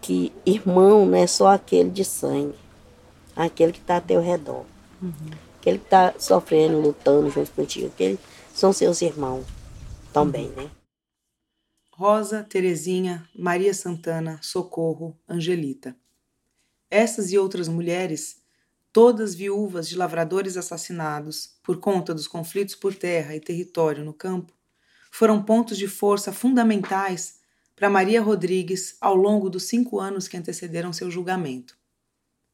que 0.04 0.30
irmão 0.44 1.06
não 1.06 1.16
é 1.16 1.26
só 1.26 1.48
aquele 1.48 1.88
de 1.88 2.04
sangue, 2.04 2.54
aquele 3.34 3.72
que 3.72 3.78
está 3.78 3.94
ao 3.94 4.02
teu 4.02 4.20
redor. 4.20 4.66
Uhum. 5.00 5.30
Aquele 5.58 5.78
que 5.78 5.84
está 5.84 6.14
sofrendo, 6.18 6.78
lutando 6.78 7.30
junto 7.30 7.50
contigo, 7.52 7.86
aqueles 7.86 8.18
são 8.52 8.70
seus 8.70 9.00
irmãos 9.00 9.46
também, 10.12 10.50
né? 10.50 10.70
Rosa, 11.90 12.44
Terezinha, 12.44 13.26
Maria 13.34 13.72
Santana, 13.72 14.38
Socorro, 14.42 15.16
Angelita. 15.26 15.96
Essas 16.90 17.32
e 17.32 17.38
outras 17.38 17.66
mulheres, 17.66 18.42
todas 18.92 19.34
viúvas 19.34 19.88
de 19.88 19.96
lavradores 19.96 20.58
assassinados 20.58 21.54
por 21.62 21.78
conta 21.80 22.12
dos 22.12 22.28
conflitos 22.28 22.74
por 22.74 22.94
terra 22.94 23.34
e 23.34 23.40
território 23.40 24.04
no 24.04 24.12
campo, 24.12 24.52
foram 25.10 25.42
pontos 25.42 25.78
de 25.78 25.88
força 25.88 26.30
fundamentais 26.30 27.33
para 27.76 27.90
Maria 27.90 28.22
Rodrigues 28.22 28.96
ao 29.00 29.14
longo 29.14 29.50
dos 29.50 29.64
cinco 29.64 29.98
anos 29.98 30.28
que 30.28 30.36
antecederam 30.36 30.92
seu 30.92 31.10
julgamento. 31.10 31.76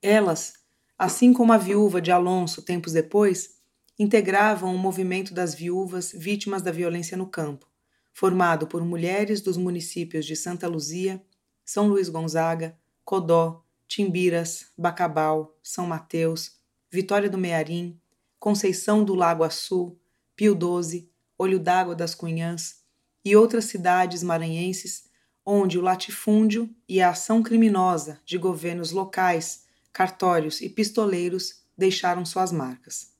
Elas, 0.02 0.54
assim 0.98 1.32
como 1.32 1.52
a 1.52 1.58
viúva 1.58 2.00
de 2.00 2.10
Alonso 2.10 2.62
tempos 2.62 2.92
depois, 2.92 3.58
integravam 3.98 4.74
o 4.74 4.78
movimento 4.78 5.34
das 5.34 5.54
viúvas 5.54 6.12
vítimas 6.14 6.62
da 6.62 6.72
violência 6.72 7.16
no 7.16 7.26
campo, 7.26 7.66
formado 8.14 8.66
por 8.66 8.82
mulheres 8.82 9.42
dos 9.42 9.58
municípios 9.58 10.24
de 10.24 10.34
Santa 10.34 10.66
Luzia, 10.66 11.22
São 11.64 11.86
Luís 11.86 12.08
Gonzaga, 12.08 12.78
Codó, 13.04 13.62
Timbiras, 13.86 14.66
Bacabal, 14.76 15.54
São 15.62 15.86
Mateus, 15.86 16.58
Vitória 16.90 17.28
do 17.28 17.36
Mearim, 17.36 18.00
Conceição 18.38 19.04
do 19.04 19.14
Lago 19.14 19.44
Açu, 19.44 19.98
Pio 20.34 20.58
XII, 20.58 21.10
Olho 21.36 21.58
d'Água 21.58 21.94
das 21.94 22.14
Cunhãs 22.14 22.80
e 23.22 23.36
outras 23.36 23.66
cidades 23.66 24.22
maranhenses 24.22 25.09
onde 25.44 25.78
o 25.78 25.82
latifúndio 25.82 26.68
e 26.88 27.00
a 27.00 27.10
ação 27.10 27.42
criminosa 27.42 28.20
de 28.24 28.38
governos 28.38 28.92
locais, 28.92 29.64
cartórios 29.92 30.60
e 30.60 30.68
pistoleiros 30.68 31.62
deixaram 31.76 32.24
suas 32.24 32.52
marcas. 32.52 33.12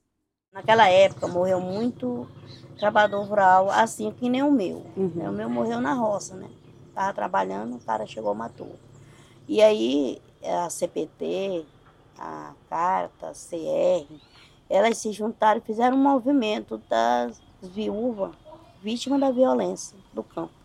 Naquela 0.52 0.88
época 0.88 1.26
morreu 1.28 1.60
muito 1.60 2.28
trabalhador 2.78 3.22
rural, 3.24 3.70
assim 3.70 4.10
que 4.12 4.28
nem 4.28 4.42
o 4.42 4.50
meu. 4.50 4.86
Uhum. 4.96 5.28
O 5.28 5.32
meu 5.32 5.48
morreu 5.48 5.80
na 5.80 5.94
roça, 5.94 6.34
né? 6.34 6.48
Estava 6.88 7.12
trabalhando, 7.14 7.76
o 7.76 7.80
cara 7.80 8.06
chegou 8.06 8.34
e 8.34 8.36
matou. 8.36 8.76
E 9.48 9.62
aí 9.62 10.20
a 10.42 10.68
CPT, 10.68 11.64
a 12.18 12.52
Carta, 12.68 13.28
a 13.28 13.32
CR, 13.32 14.12
elas 14.68 14.98
se 14.98 15.12
juntaram 15.12 15.60
e 15.60 15.64
fizeram 15.64 15.96
um 15.96 16.02
movimento 16.02 16.78
das 16.88 17.40
viúvas 17.62 18.32
vítimas 18.82 19.20
da 19.20 19.30
violência 19.30 19.96
do 20.12 20.22
campo. 20.22 20.59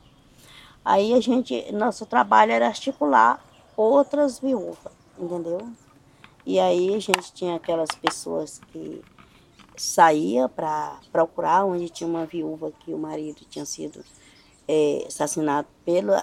Aí 0.86 1.14
a 1.16 1.20
gente, 1.20 1.72
nosso 1.72 2.06
trabalho 2.06 2.52
era 2.52 2.68
articular 2.68 3.44
outras 3.76 4.38
viúvas, 4.38 4.94
entendeu? 5.18 5.68
E 6.46 6.60
aí 6.60 6.94
a 6.94 7.00
gente 7.00 7.34
tinha 7.34 7.56
aquelas 7.56 7.90
pessoas 7.90 8.62
que 8.72 9.02
saía 9.76 10.48
para 10.48 11.00
procurar 11.12 11.66
onde 11.66 11.90
tinha 11.90 12.08
uma 12.08 12.26
viúva 12.26 12.72
que 12.80 12.94
o 12.94 13.00
marido 13.00 13.42
tinha 13.50 13.66
sido 13.66 14.06
é, 14.68 15.06
assassinado 15.08 15.68
pelo 15.84 16.14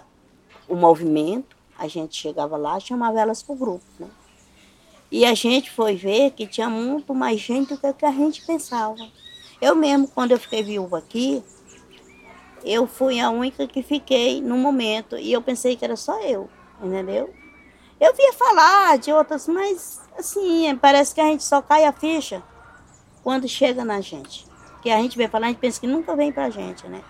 o 0.69 0.77
movimento. 0.77 1.57
A 1.77 1.89
gente 1.89 2.15
chegava 2.15 2.57
lá, 2.57 2.79
chamava 2.79 3.21
elas 3.21 3.43
para 3.43 3.55
o 3.55 3.59
grupo, 3.59 3.85
né? 3.99 4.09
E 5.11 5.25
a 5.27 5.35
gente 5.35 5.71
foi 5.71 5.97
ver 5.97 6.31
que 6.31 6.47
tinha 6.47 6.71
muito 6.71 7.13
mais 7.13 7.41
gente 7.41 7.75
do 7.75 7.93
que 7.93 8.07
a 8.07 8.13
gente 8.13 8.47
pensava. 8.47 8.97
Eu 9.61 9.75
mesmo, 9.75 10.09
quando 10.09 10.31
eu 10.31 10.39
fiquei 10.39 10.63
viúva 10.63 10.99
aqui, 10.99 11.43
eu 12.65 12.87
fui 12.87 13.21
a 13.21 13.31
única 13.31 13.67
que 13.67 13.83
fiquei 13.83 14.41
no 14.41 14.57
momento 14.57 15.17
e 15.17 15.33
eu 15.33 15.43
pensei 15.43 15.77
que 15.77 15.85
era 15.85 15.97
só 15.97 16.21
eu, 16.21 16.49
entendeu? 16.83 17.33
Eu 18.01 18.15
via 18.15 18.33
falar 18.33 18.99
de 18.99 19.13
outras, 19.13 19.47
mas 19.47 20.01
assim, 20.19 20.77
parece 20.77 21.15
que 21.15 21.21
a 21.21 21.27
gente 21.27 21.45
só 21.45 21.63
cai 21.63 21.85
a 21.85 21.93
ficha 21.93 22.43
quando 23.23 23.49
chega 23.49 23.85
na 23.85 24.01
gente. 24.01 24.47
Que 24.83 24.91
a 24.91 24.97
gente 24.99 25.17
vem 25.17 25.29
falar, 25.29 25.47
a 25.47 25.49
gente 25.51 25.61
pensa 25.61 25.81
que 25.81 25.87
nunca 25.87 26.17
vem 26.17 26.33
pra 26.33 26.51
gente, 26.51 26.87
né? 26.89 27.03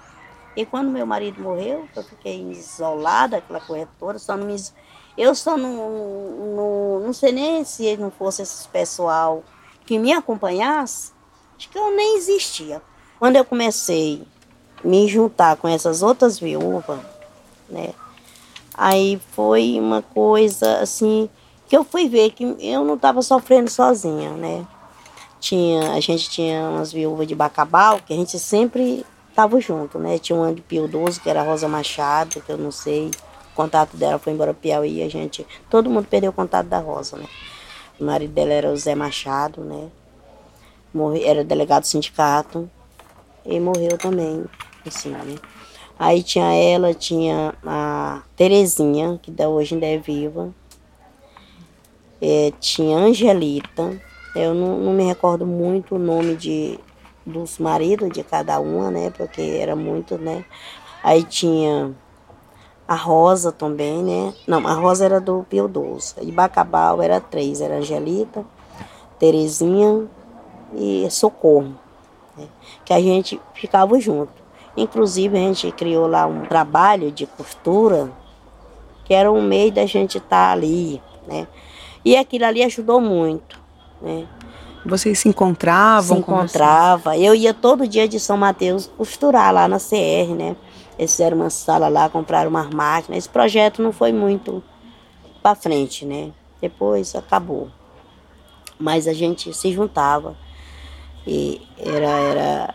E 0.54 0.66
quando 0.66 0.90
meu 0.90 1.06
marido 1.06 1.40
morreu, 1.40 1.88
eu 1.96 2.02
fiquei 2.02 2.42
isolada, 2.50 3.38
aquela 3.38 3.60
corretora, 3.60 4.18
só 4.18 4.36
não 4.36 4.46
me, 4.46 4.56
eu 5.16 5.34
só 5.34 5.56
não, 5.56 5.90
não, 6.54 7.00
não 7.00 7.12
sei 7.12 7.32
nem 7.32 7.64
se 7.64 7.96
não 7.96 8.10
fosse 8.10 8.42
esse 8.42 8.68
pessoal 8.68 9.42
que 9.86 9.98
me 9.98 10.12
acompanhasse, 10.12 11.12
acho 11.56 11.70
que 11.70 11.78
eu 11.78 11.90
nem 11.96 12.16
existia. 12.16 12.82
Quando 13.18 13.36
eu 13.36 13.44
comecei 13.44 14.26
me 14.84 15.06
juntar 15.08 15.56
com 15.56 15.68
essas 15.68 16.02
outras 16.02 16.38
viúvas, 16.38 16.98
né? 17.68 17.94
Aí 18.74 19.20
foi 19.32 19.78
uma 19.78 20.02
coisa 20.02 20.78
assim 20.78 21.28
que 21.68 21.76
eu 21.76 21.84
fui 21.84 22.08
ver 22.08 22.30
que 22.30 22.56
eu 22.60 22.84
não 22.84 22.94
estava 22.94 23.22
sofrendo 23.22 23.70
sozinha, 23.70 24.30
né? 24.30 24.66
Tinha, 25.40 25.92
a 25.92 26.00
gente 26.00 26.30
tinha 26.30 26.68
umas 26.68 26.92
viúvas 26.92 27.26
de 27.26 27.34
Bacabal 27.34 27.98
que 28.00 28.12
a 28.12 28.16
gente 28.16 28.38
sempre 28.38 29.04
estava 29.28 29.60
junto, 29.60 29.98
né? 29.98 30.18
Tinha 30.18 30.38
uma 30.38 30.54
de 30.54 30.60
Pio 30.60 30.86
12, 30.86 31.20
que 31.20 31.28
era 31.28 31.42
Rosa 31.42 31.66
Machado, 31.68 32.40
que 32.40 32.52
eu 32.52 32.58
não 32.58 32.70
sei, 32.70 33.10
o 33.52 33.54
contato 33.54 33.96
dela 33.96 34.18
foi 34.18 34.32
embora 34.32 34.54
Piauí, 34.54 35.02
a 35.02 35.08
gente, 35.08 35.46
todo 35.68 35.90
mundo 35.90 36.06
perdeu 36.08 36.30
o 36.30 36.34
contato 36.34 36.66
da 36.66 36.78
Rosa, 36.78 37.16
né? 37.16 37.26
O 37.98 38.04
marido 38.04 38.32
dela 38.32 38.52
era 38.52 38.70
o 38.70 38.76
Zé 38.76 38.94
Machado, 38.94 39.62
né? 39.62 39.88
Morre, 40.92 41.24
era 41.24 41.42
delegado 41.42 41.82
do 41.82 41.86
sindicato 41.86 42.70
e 43.44 43.58
morreu 43.58 43.96
também 43.98 44.44
assim, 44.88 45.10
né? 45.10 45.36
Aí 45.98 46.22
tinha 46.22 46.52
ela, 46.52 46.92
tinha 46.92 47.54
a 47.64 48.22
Terezinha, 48.34 49.20
que 49.22 49.32
hoje 49.46 49.74
ainda 49.74 49.86
é 49.86 49.98
viva. 49.98 50.52
É, 52.20 52.52
tinha 52.58 52.96
Angelita. 52.96 54.00
Eu 54.34 54.52
não, 54.54 54.78
não, 54.78 54.92
me 54.92 55.04
recordo 55.04 55.46
muito 55.46 55.94
o 55.94 55.98
nome 55.98 56.34
de, 56.34 56.78
dos 57.24 57.58
maridos 57.58 58.10
de 58.10 58.24
cada 58.24 58.58
uma, 58.58 58.90
né? 58.90 59.10
Porque 59.10 59.40
era 59.40 59.76
muito, 59.76 60.18
né? 60.18 60.44
Aí 61.04 61.22
tinha 61.22 61.94
A 62.88 62.96
Rosa 62.96 63.52
também, 63.52 64.02
né? 64.02 64.34
Não, 64.46 64.66
a 64.66 64.72
Rosa 64.72 65.04
era 65.04 65.20
do 65.20 65.44
Pio 65.48 65.68
12. 65.68 66.24
De 66.24 66.32
Bacabal 66.32 67.00
era 67.00 67.20
três, 67.20 67.60
era 67.60 67.76
Angelita, 67.76 68.44
Terezinha 69.20 70.08
e 70.74 71.08
Socorro. 71.10 71.76
Né? 72.36 72.48
Que 72.84 72.92
a 72.92 73.00
gente 73.00 73.40
ficava 73.54 74.00
junto. 74.00 74.41
Inclusive 74.76 75.36
a 75.36 75.40
gente 75.40 75.70
criou 75.72 76.06
lá 76.06 76.26
um 76.26 76.42
trabalho 76.42 77.10
de 77.10 77.26
costura, 77.26 78.10
que 79.04 79.12
era 79.12 79.30
um 79.30 79.42
meio 79.42 79.70
da 79.70 79.84
gente 79.84 80.18
estar 80.18 80.48
tá 80.48 80.52
ali, 80.52 81.00
né? 81.26 81.46
E 82.04 82.16
aquilo 82.16 82.46
ali 82.46 82.62
ajudou 82.62 83.00
muito, 83.00 83.60
né? 84.00 84.26
Vocês 84.84 85.20
se 85.20 85.28
encontravam? 85.28 86.16
Se 86.16 86.20
encontrava. 86.20 87.16
Eu 87.16 87.34
ia 87.34 87.54
todo 87.54 87.86
dia 87.86 88.08
de 88.08 88.18
São 88.18 88.36
Mateus 88.36 88.90
costurar 88.96 89.54
lá 89.54 89.68
na 89.68 89.78
CR, 89.78 90.34
né? 90.36 90.56
Eles 90.98 91.12
fizeram 91.12 91.38
uma 91.38 91.50
sala 91.50 91.88
lá, 91.88 92.08
compraram 92.08 92.50
umas 92.50 92.68
máquinas. 92.70 93.18
Esse 93.18 93.28
projeto 93.28 93.80
não 93.80 93.92
foi 93.92 94.12
muito 94.12 94.62
para 95.42 95.54
frente, 95.54 96.04
né? 96.04 96.32
Depois 96.60 97.14
acabou. 97.14 97.68
Mas 98.78 99.06
a 99.06 99.12
gente 99.12 99.54
se 99.54 99.72
juntava. 99.72 100.36
E 101.26 101.62
era, 101.78 102.08
era... 102.08 102.74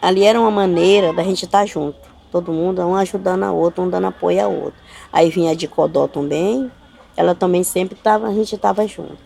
Ali 0.00 0.24
era 0.24 0.40
uma 0.40 0.50
maneira 0.50 1.12
da 1.12 1.22
gente 1.22 1.44
estar 1.44 1.60
tá 1.60 1.66
junto. 1.66 1.98
Todo 2.30 2.52
mundo, 2.52 2.82
um 2.82 2.94
ajudando 2.94 3.44
a 3.44 3.52
outro, 3.52 3.82
um 3.82 3.88
dando 3.88 4.08
apoio 4.08 4.44
a 4.44 4.48
outro. 4.48 4.78
Aí 5.12 5.30
vinha 5.30 5.54
de 5.56 5.66
Codó 5.66 6.06
também. 6.06 6.70
Ela 7.16 7.34
também 7.34 7.62
sempre 7.62 7.96
estava, 7.96 8.28
a 8.28 8.32
gente 8.32 8.54
estava 8.54 8.86
junto. 8.86 9.16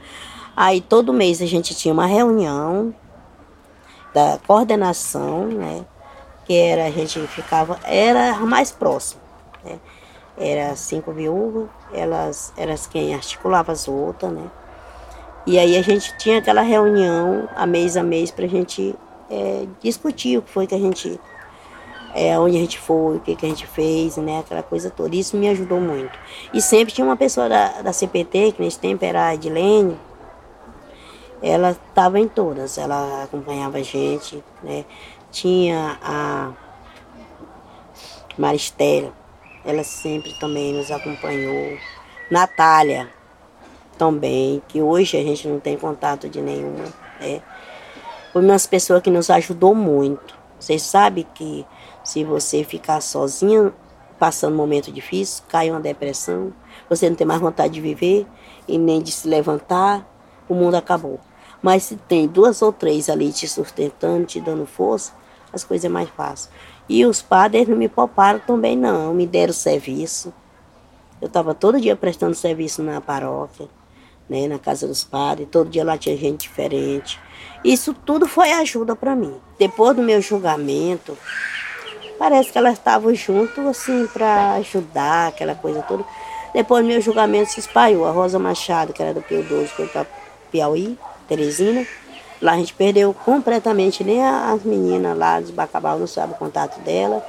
Aí 0.57 0.81
todo 0.81 1.13
mês 1.13 1.41
a 1.41 1.47
gente 1.47 1.75
tinha 1.75 1.93
uma 1.93 2.07
reunião 2.07 2.95
da 4.13 4.39
coordenação, 4.47 5.47
né? 5.47 5.85
Que 6.45 6.55
era, 6.55 6.87
a 6.87 6.91
gente 6.91 7.19
ficava, 7.29 7.79
era 7.85 8.35
mais 8.41 8.71
próximo, 8.71 9.21
né? 9.65 9.79
Era 10.37 10.75
cinco 10.75 11.13
viúvas, 11.13 11.69
elas 11.93 12.53
eram 12.57 12.75
quem 12.91 13.15
articulava 13.15 13.73
as 13.73 13.89
outras, 13.89 14.33
né? 14.33 14.51
E 15.47 15.59
aí 15.59 15.77
a 15.77 15.83
gente 15.83 16.17
tinha 16.19 16.39
aquela 16.39 16.63
reunião 16.63 17.49
a 17.57 17.67
mês 17.67 17.97
a 17.97 18.03
mês 18.03 18.31
para 18.31 18.45
a 18.45 18.49
gente 18.49 18.95
é, 19.31 19.67
discutir 19.81 20.39
o 20.39 20.43
que 20.43 20.51
foi 20.51 20.67
que 20.67 20.75
a 20.75 20.79
gente, 20.79 21.19
é, 22.15 22.39
onde 22.39 22.57
a 22.57 22.61
gente 22.61 22.79
foi, 22.79 23.17
o 23.17 23.21
que, 23.21 23.37
que 23.37 23.47
a 23.47 23.49
gente 23.49 23.67
fez, 23.67 24.17
né? 24.17 24.41
Aquela 24.41 24.63
coisa 24.63 24.91
toda. 24.91 25.15
Isso 25.15 25.37
me 25.37 25.49
ajudou 25.49 25.81
muito. 25.81 26.19
E 26.53 26.61
sempre 26.61 26.93
tinha 26.93 27.07
uma 27.07 27.17
pessoa 27.17 27.49
da, 27.49 27.83
da 27.83 27.93
CPT, 27.93 28.53
que 28.53 28.63
nesse 28.63 28.79
tempo 28.79 29.05
era 29.05 29.29
a 29.29 29.35
Edilene, 29.35 29.97
ela 31.43 31.71
estava 31.71 32.19
em 32.19 32.29
todas, 32.29 32.77
ela 32.77 33.23
acompanhava 33.25 33.79
a 33.79 33.83
gente, 33.83 34.43
né? 34.63 34.85
Tinha 35.31 35.97
a 36.03 36.53
Maristélia, 38.37 39.13
ela 39.65 39.85
sempre 39.85 40.35
também 40.35 40.75
nos 40.75 40.91
acompanhou. 40.91 41.79
Natália 42.31 43.09
também, 43.97 44.63
que 44.69 44.81
hoje 44.81 45.17
a 45.17 45.23
gente 45.23 45.47
não 45.47 45.61
tem 45.61 45.77
contato 45.77 46.29
de 46.29 46.41
nenhuma, 46.41 46.85
né? 47.21 47.43
Foi 48.33 48.45
uma 48.45 48.57
pessoa 48.59 49.01
que 49.01 49.11
nos 49.11 49.29
ajudou 49.29 49.75
muito. 49.75 50.39
Você 50.59 50.79
sabe 50.79 51.27
que 51.35 51.67
se 52.05 52.23
você 52.23 52.63
ficar 52.63 53.01
sozinha, 53.01 53.73
passando 54.21 54.53
um 54.53 54.57
momento 54.57 54.93
difícil, 54.93 55.43
cai 55.49 55.71
uma 55.71 55.81
depressão, 55.81 56.53
você 56.89 57.09
não 57.09 57.17
tem 57.17 57.27
mais 57.27 57.41
vontade 57.41 57.75
de 57.75 57.81
viver 57.81 58.27
e 58.69 58.79
nem 58.79 59.03
de 59.03 59.11
se 59.11 59.27
levantar, 59.27 60.07
o 60.49 60.55
mundo 60.55 60.77
acabou. 60.77 61.19
Mas 61.61 61.83
se 61.83 61.97
tem 61.97 62.29
duas 62.29 62.63
ou 62.63 62.73
três 62.73 63.09
ali 63.09 63.33
te 63.33 63.49
sustentando, 63.49 64.27
te 64.27 64.41
dando 64.41 64.65
força, 64.65 65.13
as 65.53 65.65
coisas 65.65 65.85
é 65.85 65.89
mais 65.89 66.09
fácil. 66.11 66.51
E 66.89 67.05
os 67.05 67.21
padres 67.21 67.67
não 67.67 67.77
me 67.77 67.89
pouparam 67.89 68.39
também 68.39 68.77
não, 68.77 69.13
me 69.13 69.27
deram 69.27 69.53
serviço. 69.53 70.33
Eu 71.21 71.27
estava 71.27 71.53
todo 71.53 71.81
dia 71.81 71.97
prestando 71.97 72.35
serviço 72.35 72.83
na 72.83 73.01
paróquia, 73.01 73.69
né, 74.31 74.47
na 74.47 74.61
casa 74.61 74.87
dos 74.87 75.03
padres, 75.03 75.49
todo 75.51 75.69
dia 75.69 75.85
lá 75.85 75.99
tinha 75.99 76.17
gente 76.17 76.43
diferente. 76.43 77.19
Isso 77.65 77.93
tudo 77.93 78.29
foi 78.29 78.53
ajuda 78.53 78.95
para 78.95 79.17
mim. 79.17 79.35
Depois 79.59 79.97
do 79.97 80.03
meu 80.03 80.23
julgamento, 80.23 81.19
parece 82.17 82.53
que 82.53 82.57
elas 82.57 82.75
estavam 82.75 83.13
junto 83.13 83.61
assim 83.69 84.07
para 84.07 84.53
ajudar, 84.53 85.29
aquela 85.29 85.57
coisa 85.57 85.83
toda. 85.83 86.05
Depois 86.55 86.85
do 86.85 86.89
meu 86.89 87.01
julgamento 87.01 87.51
se 87.51 87.59
espalhou. 87.59 88.07
A 88.07 88.13
Rosa 88.13 88.39
Machado, 88.39 88.93
que 88.93 89.03
era 89.03 89.13
do 89.13 89.21
Pio 89.21 89.43
12, 89.43 89.67
foi 89.69 89.89
para 89.89 90.07
Piauí. 90.51 90.97
Teresina. 91.29 91.87
Lá 92.41 92.53
a 92.53 92.57
gente 92.57 92.75
perdeu 92.75 93.13
completamente, 93.13 94.03
nem 94.03 94.25
as 94.25 94.63
meninas 94.65 95.17
lá 95.17 95.41
de 95.41 95.53
Bacabal 95.53 95.99
não 95.99 96.07
sabem 96.07 96.35
o 96.35 96.39
contato 96.39 96.81
dela. 96.81 97.25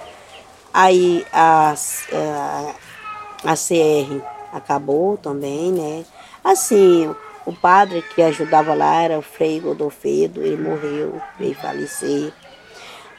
Aí 0.73 1.25
a, 1.33 1.75
a, 2.13 3.51
a 3.51 3.53
CR 3.55 4.23
acabou 4.53 5.17
também, 5.17 5.71
né? 5.71 6.05
Assim, 6.43 7.13
o 7.45 7.53
padre 7.53 8.01
que 8.01 8.21
ajudava 8.21 8.73
lá 8.73 9.01
era 9.01 9.17
o 9.17 9.21
Frei 9.21 9.59
Godofredo, 9.59 10.41
ele 10.41 10.61
morreu, 10.61 11.21
veio 11.39 11.55
falecer. 11.55 12.31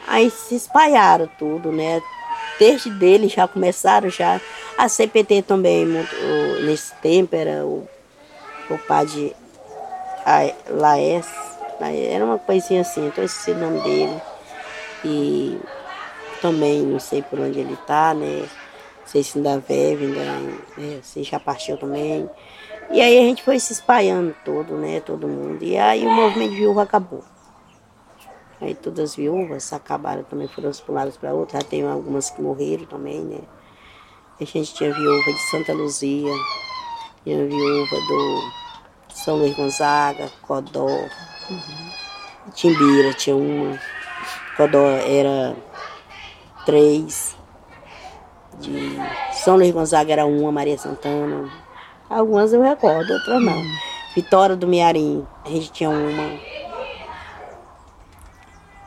Aí 0.06 0.30
se 0.30 0.54
espalharam 0.54 1.28
tudo, 1.38 1.70
né? 1.70 2.00
Desde 2.58 2.90
dele 2.90 3.28
já 3.28 3.46
começaram 3.46 4.10
já. 4.10 4.40
A 4.76 4.88
CPT 4.88 5.42
também, 5.42 5.86
nesse 6.64 6.94
tempo, 6.96 7.34
era 7.36 7.64
o, 7.64 7.88
o 8.70 8.78
padre 8.78 9.34
Laes, 10.68 11.26
era 11.80 12.24
uma 12.24 12.38
coisinha 12.38 12.82
assim, 12.82 13.06
então 13.06 13.24
esse 13.24 13.52
nome 13.54 13.80
dele. 13.80 14.22
E 15.04 15.58
também 16.40 16.82
não 16.82 16.98
sei 16.98 17.22
por 17.22 17.38
onde 17.40 17.58
ele 17.58 17.74
está, 17.74 18.14
né? 18.14 18.40
Não 19.00 19.06
sei 19.06 19.22
se 19.22 19.38
ainda 19.38 19.58
vive, 19.58 20.06
ainda, 20.06 20.24
né? 20.76 21.00
se 21.02 21.22
já 21.22 21.40
partiu 21.40 21.76
também. 21.76 22.28
E 22.92 23.00
aí 23.00 23.18
a 23.18 23.22
gente 23.22 23.42
foi 23.42 23.58
se 23.58 23.72
espalhando 23.72 24.34
todo, 24.44 24.76
né? 24.76 25.00
Todo 25.00 25.26
mundo. 25.26 25.64
E 25.64 25.78
aí 25.78 26.06
o 26.06 26.10
movimento 26.10 26.50
de 26.50 26.56
viúva 26.56 26.82
acabou. 26.82 27.24
Aí 28.60 28.74
todas 28.74 29.10
as 29.10 29.16
viúvas 29.16 29.72
acabaram 29.72 30.22
também, 30.22 30.46
foram 30.46 30.70
puladas 30.70 31.16
para 31.16 31.32
outras. 31.32 31.62
Já 31.62 31.68
tem 31.68 31.86
algumas 31.86 32.30
que 32.30 32.40
morreram 32.40 32.84
também, 32.84 33.20
né? 33.20 33.40
A 34.40 34.44
gente 34.44 34.74
tinha 34.74 34.92
viúva 34.92 35.32
de 35.32 35.38
Santa 35.50 35.72
Luzia, 35.72 36.32
tinha 37.24 37.46
viúva 37.46 37.96
do 37.96 38.62
são 39.14 39.36
Luís 39.36 39.54
Gonzaga, 39.54 40.30
Codó, 40.42 40.86
uhum. 40.86 41.90
Timbira 42.54 43.12
tinha 43.14 43.36
uma, 43.36 43.78
Codó 44.56 44.86
era 44.86 45.54
três, 46.64 47.36
de 48.58 48.96
São 49.32 49.56
Luís 49.56 49.70
Gonzaga 49.70 50.12
era 50.12 50.26
uma, 50.26 50.50
Maria 50.50 50.78
Santana, 50.78 51.50
algumas 52.12 52.52
eu 52.52 52.62
recordo, 52.62 53.12
outras 53.12 53.42
não. 53.42 53.62
Vitória 54.14 54.54
do 54.54 54.66
Mearim, 54.66 55.26
a 55.44 55.48
gente 55.48 55.72
tinha 55.72 55.90
uma. 55.90 56.38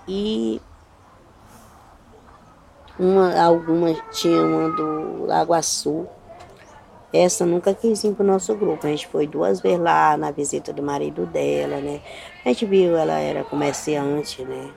E 0.07 0.61
uma, 2.99 3.41
algumas 3.41 3.97
tinha 4.11 4.41
uma 4.41 4.69
do 4.69 5.25
Lago 5.25 5.53
Açu, 5.53 6.07
essa 7.11 7.45
nunca 7.45 7.73
quis 7.73 8.03
ir 8.03 8.13
pro 8.13 8.25
nosso 8.25 8.55
grupo. 8.55 8.85
A 8.85 8.89
gente 8.89 9.07
foi 9.07 9.25
duas 9.25 9.61
vezes 9.61 9.79
lá 9.79 10.15
na 10.15 10.31
visita 10.31 10.71
do 10.71 10.83
marido 10.83 11.25
dela, 11.25 11.77
né? 11.77 12.01
A 12.45 12.49
gente 12.49 12.65
viu, 12.65 12.95
ela 12.95 13.19
era 13.19 13.43
comerciante, 13.43 14.43
né? 14.43 14.69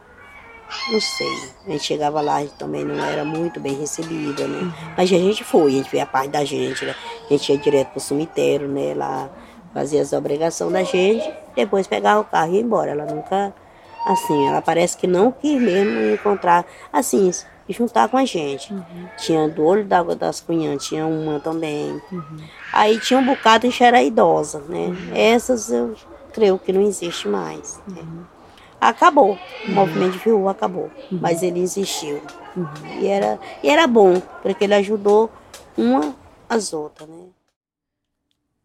Não 0.91 1.01
sei. 1.01 1.51
A 1.67 1.71
gente 1.71 1.85
chegava 1.85 2.21
lá, 2.21 2.37
a 2.37 2.41
gente 2.41 2.55
também 2.55 2.85
não 2.85 3.03
era 3.03 3.25
muito 3.25 3.59
bem 3.61 3.75
recebida, 3.75 4.47
né? 4.47 4.59
Uhum. 4.59 4.73
Mas 4.97 5.13
a 5.13 5.17
gente 5.17 5.45
foi, 5.45 5.73
a 5.73 5.75
gente 5.77 5.91
via 5.91 6.03
a 6.03 6.07
parte 6.07 6.31
da 6.31 6.45
gente, 6.45 6.85
né? 6.85 6.95
A 7.25 7.33
gente 7.33 7.53
ia 7.53 7.59
direto 7.59 7.89
pro 7.89 8.01
cemitério, 8.01 8.69
né? 8.69 8.95
Lá 8.95 9.31
fazia 9.73 10.03
as 10.03 10.13
obrigações 10.13 10.73
da 10.73 10.83
gente, 10.83 11.31
depois 11.55 11.87
pegava 11.87 12.21
o 12.21 12.25
carro 12.25 12.53
e 12.53 12.57
ia 12.57 12.61
embora. 12.61 12.91
Ela 12.91 13.07
nunca, 13.07 13.55
assim, 14.07 14.47
ela 14.47 14.61
parece 14.61 14.97
que 14.97 15.07
não 15.07 15.31
quis 15.31 15.61
mesmo 15.61 16.13
encontrar, 16.13 16.67
assim, 16.93 17.31
juntar 17.69 18.09
com 18.09 18.17
a 18.17 18.25
gente. 18.25 18.73
Uhum. 18.73 19.09
Tinha 19.17 19.49
do 19.49 19.65
olho 19.65 19.85
d'água 19.85 20.15
das 20.15 20.41
cunhãs, 20.41 20.85
tinha 20.85 21.07
uma 21.07 21.41
também. 21.41 22.01
Uhum. 22.11 22.39
Aí 22.73 22.99
tinha 22.99 23.19
um 23.19 23.25
bocado 23.25 23.69
que 23.69 23.85
era 23.85 24.03
idosa, 24.03 24.61
né? 24.69 24.87
Uhum. 24.87 25.11
Essas 25.15 25.71
eu 25.71 25.95
creio 26.33 26.59
que 26.59 26.73
não 26.73 26.83
existe 26.83 27.29
mais. 27.29 27.81
Né? 27.87 28.03
Acabou, 28.81 29.37
o 29.67 29.71
movimento 29.73 30.19
de 30.19 30.49
acabou, 30.49 30.91
mas 31.11 31.43
ele 31.43 31.61
existiu. 31.61 32.23
E, 33.01 33.07
era, 33.07 33.39
e 33.63 33.69
era 33.69 33.87
bom, 33.87 34.21
porque 34.43 34.65
ele 34.65 34.75
ajudou 34.75 35.31
uma 35.77 36.15
às 36.49 36.73
outras, 36.73 37.09
né? 37.09 37.27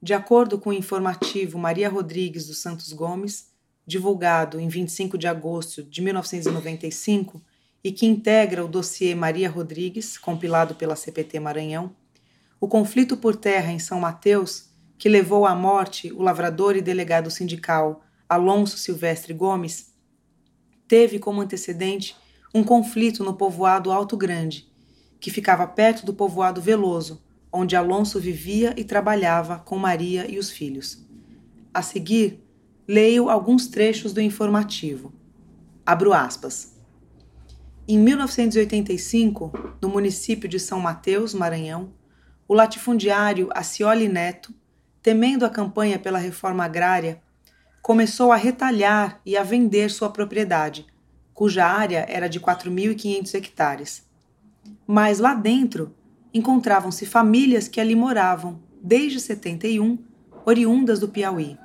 De 0.02 0.14
acordo 0.14 0.60
com 0.60 0.70
o 0.70 0.74
informativo 0.74 1.58
Maria 1.58 1.90
Rodrigues 1.90 2.46
dos 2.46 2.58
Santos 2.60 2.92
Gomes, 2.94 3.52
divulgado 3.88 4.60
em 4.60 4.68
25 4.68 5.18
de 5.18 5.28
agosto 5.28 5.82
de 5.82 6.02
1995, 6.02 7.42
e 7.84 7.92
que 7.92 8.06
integra 8.06 8.64
o 8.64 8.68
dossiê 8.68 9.16
Maria 9.16 9.50
Rodrigues, 9.50 10.18
compilado 10.18 10.76
pela 10.76 10.96
CPT 10.96 11.40
Maranhão, 11.40 11.96
o 12.60 12.68
conflito 12.68 13.18
por 13.18 13.36
terra 13.36 13.72
em 13.72 13.80
São 13.80 14.00
Mateus, 14.00 14.70
que 14.98 15.10
levou 15.10 15.46
à 15.46 15.56
morte 15.56 16.14
o 16.14 16.22
lavrador 16.22 16.76
e 16.76 16.82
delegado 16.82 17.32
sindical 17.32 18.04
Alonso 18.30 18.78
Silvestre 18.78 19.34
Gomes, 19.34 19.93
teve 20.88 21.20
como 21.20 21.42
antecedente 21.42 22.16
um 22.54 22.64
conflito 22.64 23.24
no 23.24 23.34
povoado 23.34 23.92
Alto 23.92 24.16
Grande, 24.16 24.72
que 25.20 25.32
ficava 25.32 25.66
perto 25.66 26.06
do 26.06 26.14
povoado 26.14 26.62
Veloso, 26.62 27.24
onde 27.52 27.76
Alonso 27.76 28.20
vivia 28.20 28.74
e 28.78 28.84
trabalhava 28.84 29.60
com 29.60 29.78
Maria 29.78 30.30
e 30.30 30.38
os 30.38 30.50
filhos. 30.50 31.06
A 31.74 31.82
seguir, 31.82 32.44
leio 32.88 33.30
alguns 33.30 33.68
trechos 33.68 34.14
do 34.14 34.22
informativo. 34.22 35.14
Abro 35.86 36.14
aspas. 36.14 36.74
Em 37.88 37.98
1985, 37.98 39.76
no 39.82 39.90
município 39.90 40.48
de 40.48 40.60
São 40.60 40.80
Mateus, 40.80 41.34
Maranhão, 41.34 41.94
o 42.48 42.54
latifundiário 42.54 43.50
Acioli 43.54 44.08
Neto, 44.08 44.54
temendo 45.02 45.46
a 45.46 45.50
campanha 45.50 46.00
pela 46.00 46.18
reforma 46.18 46.64
agrária, 46.64 47.22
começou 47.84 48.32
a 48.32 48.38
retalhar 48.38 49.20
e 49.26 49.36
a 49.36 49.44
vender 49.44 49.92
sua 49.92 50.10
propriedade, 50.10 50.88
cuja 51.34 51.66
área 51.66 52.06
era 52.08 52.30
de 52.30 52.40
4.500 52.40 53.36
hectares. 53.36 54.04
Mas 54.88 55.20
lá 55.20 55.34
dentro 55.34 55.94
encontravam-se 56.34 57.06
famílias 57.06 57.68
que 57.68 57.82
ali 57.82 57.94
moravam 57.94 58.58
desde 58.82 59.20
71, 59.20 60.00
oriundas 60.46 61.02
do 61.02 61.10
Piauí. 61.10 61.58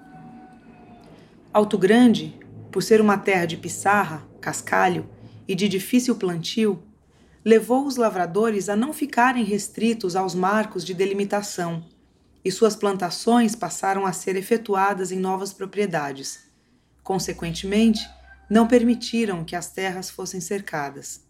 Alto 1.52 1.78
Grande, 1.78 2.36
por 2.72 2.82
ser 2.82 3.00
uma 3.00 3.16
terra 3.16 3.46
de 3.46 3.56
pissarra, 3.56 4.26
cascalho 4.40 5.08
e 5.46 5.54
de 5.54 5.68
difícil 5.68 6.16
plantio, 6.16 6.82
levou 7.44 7.86
os 7.86 7.94
lavradores 7.94 8.68
a 8.68 8.74
não 8.74 8.92
ficarem 8.92 9.44
restritos 9.44 10.16
aos 10.16 10.34
marcos 10.34 10.84
de 10.84 10.94
delimitação, 10.94 11.84
e 12.48 12.50
suas 12.50 12.74
plantações 12.74 13.54
passaram 13.54 14.06
a 14.06 14.12
ser 14.14 14.34
efetuadas 14.34 15.12
em 15.12 15.18
novas 15.18 15.52
propriedades. 15.52 16.48
Consequentemente, 17.02 18.08
não 18.48 18.66
permitiram 18.66 19.44
que 19.44 19.54
as 19.54 19.70
terras 19.70 20.08
fossem 20.08 20.40
cercadas. 20.40 21.20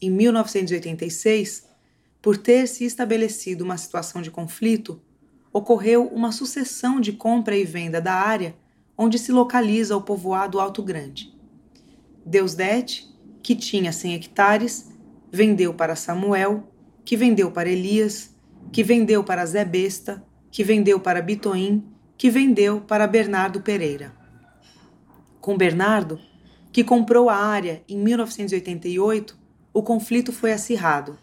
Em 0.00 0.10
1986, 0.10 1.66
por 2.22 2.38
ter 2.38 2.66
se 2.66 2.86
estabelecido 2.86 3.64
uma 3.64 3.76
situação 3.76 4.22
de 4.22 4.30
conflito, 4.30 4.98
ocorreu 5.52 6.06
uma 6.06 6.32
sucessão 6.32 7.02
de 7.02 7.12
compra 7.12 7.54
e 7.54 7.64
venda 7.64 8.00
da 8.00 8.14
área 8.14 8.56
onde 8.96 9.18
se 9.18 9.30
localiza 9.30 9.94
o 9.94 10.00
povoado 10.00 10.58
Alto 10.58 10.82
Grande. 10.82 11.38
Deusdete, 12.24 13.14
que 13.42 13.54
tinha 13.54 13.92
100 13.92 14.14
hectares, 14.14 14.90
vendeu 15.30 15.74
para 15.74 15.94
Samuel, 15.94 16.72
que 17.04 17.14
vendeu 17.14 17.50
para 17.50 17.68
Elias, 17.68 18.33
que 18.72 18.82
vendeu 18.82 19.22
para 19.22 19.46
Zé 19.46 19.64
Besta, 19.64 20.24
que 20.50 20.62
vendeu 20.62 21.00
para 21.00 21.22
Bitoim, 21.22 21.84
que 22.16 22.30
vendeu 22.30 22.80
para 22.80 23.06
Bernardo 23.06 23.60
Pereira. 23.60 24.12
Com 25.40 25.56
Bernardo, 25.56 26.18
que 26.72 26.82
comprou 26.82 27.28
a 27.28 27.36
área 27.36 27.82
em 27.88 27.98
1988, 27.98 29.38
o 29.72 29.82
conflito 29.82 30.32
foi 30.32 30.52
acirrado. 30.52 31.18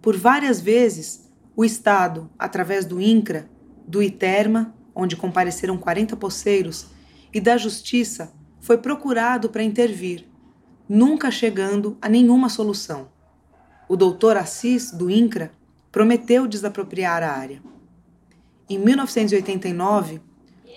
Por 0.00 0.16
várias 0.16 0.60
vezes, 0.60 1.30
o 1.56 1.64
Estado, 1.64 2.30
através 2.38 2.84
do 2.84 3.00
INCRA, 3.00 3.48
do 3.86 4.02
ITERMA, 4.02 4.74
onde 4.94 5.16
compareceram 5.16 5.76
40 5.76 6.16
poceiros, 6.16 6.86
e 7.32 7.40
da 7.40 7.56
Justiça, 7.56 8.32
foi 8.60 8.78
procurado 8.78 9.50
para 9.50 9.62
intervir, 9.62 10.26
nunca 10.88 11.30
chegando 11.30 11.98
a 12.00 12.08
nenhuma 12.08 12.48
solução. 12.48 13.08
O 13.88 13.96
doutor 13.96 14.36
Assis, 14.36 14.90
do 14.90 15.10
INCRA, 15.10 15.52
prometeu 15.94 16.48
desapropriar 16.48 17.22
a 17.22 17.30
área. 17.30 17.62
Em 18.68 18.80
1989, 18.80 20.20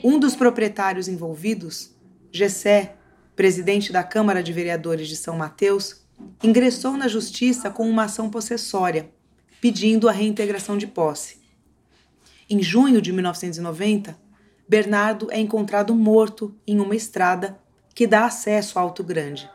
um 0.04 0.20
dos 0.20 0.36
proprietários 0.36 1.08
envolvidos, 1.08 1.90
Gessé, 2.32 2.96
presidente 3.36 3.92
da 3.92 4.04
Câmara 4.04 4.44
de 4.44 4.54
Vereadores 4.54 5.08
de 5.08 5.16
São 5.16 5.36
Mateus, 5.36 6.06
ingressou 6.44 6.96
na 6.96 7.08
justiça 7.08 7.72
com 7.72 7.90
uma 7.90 8.04
ação 8.04 8.30
possessória, 8.30 9.10
pedindo 9.60 10.08
a 10.08 10.12
reintegração 10.12 10.78
de 10.78 10.86
posse. 10.86 11.40
Em 12.48 12.62
junho 12.62 13.02
de 13.02 13.12
1990, 13.12 14.16
Bernardo 14.70 15.32
é 15.32 15.40
encontrado 15.40 15.96
morto 15.96 16.56
em 16.68 16.80
uma 16.80 16.96
estrada 16.96 17.58
que 17.96 18.06
dá 18.06 18.28
acesso 18.28 18.78
a 18.78 18.84
Alto 18.84 19.04
Grande. 19.04 19.50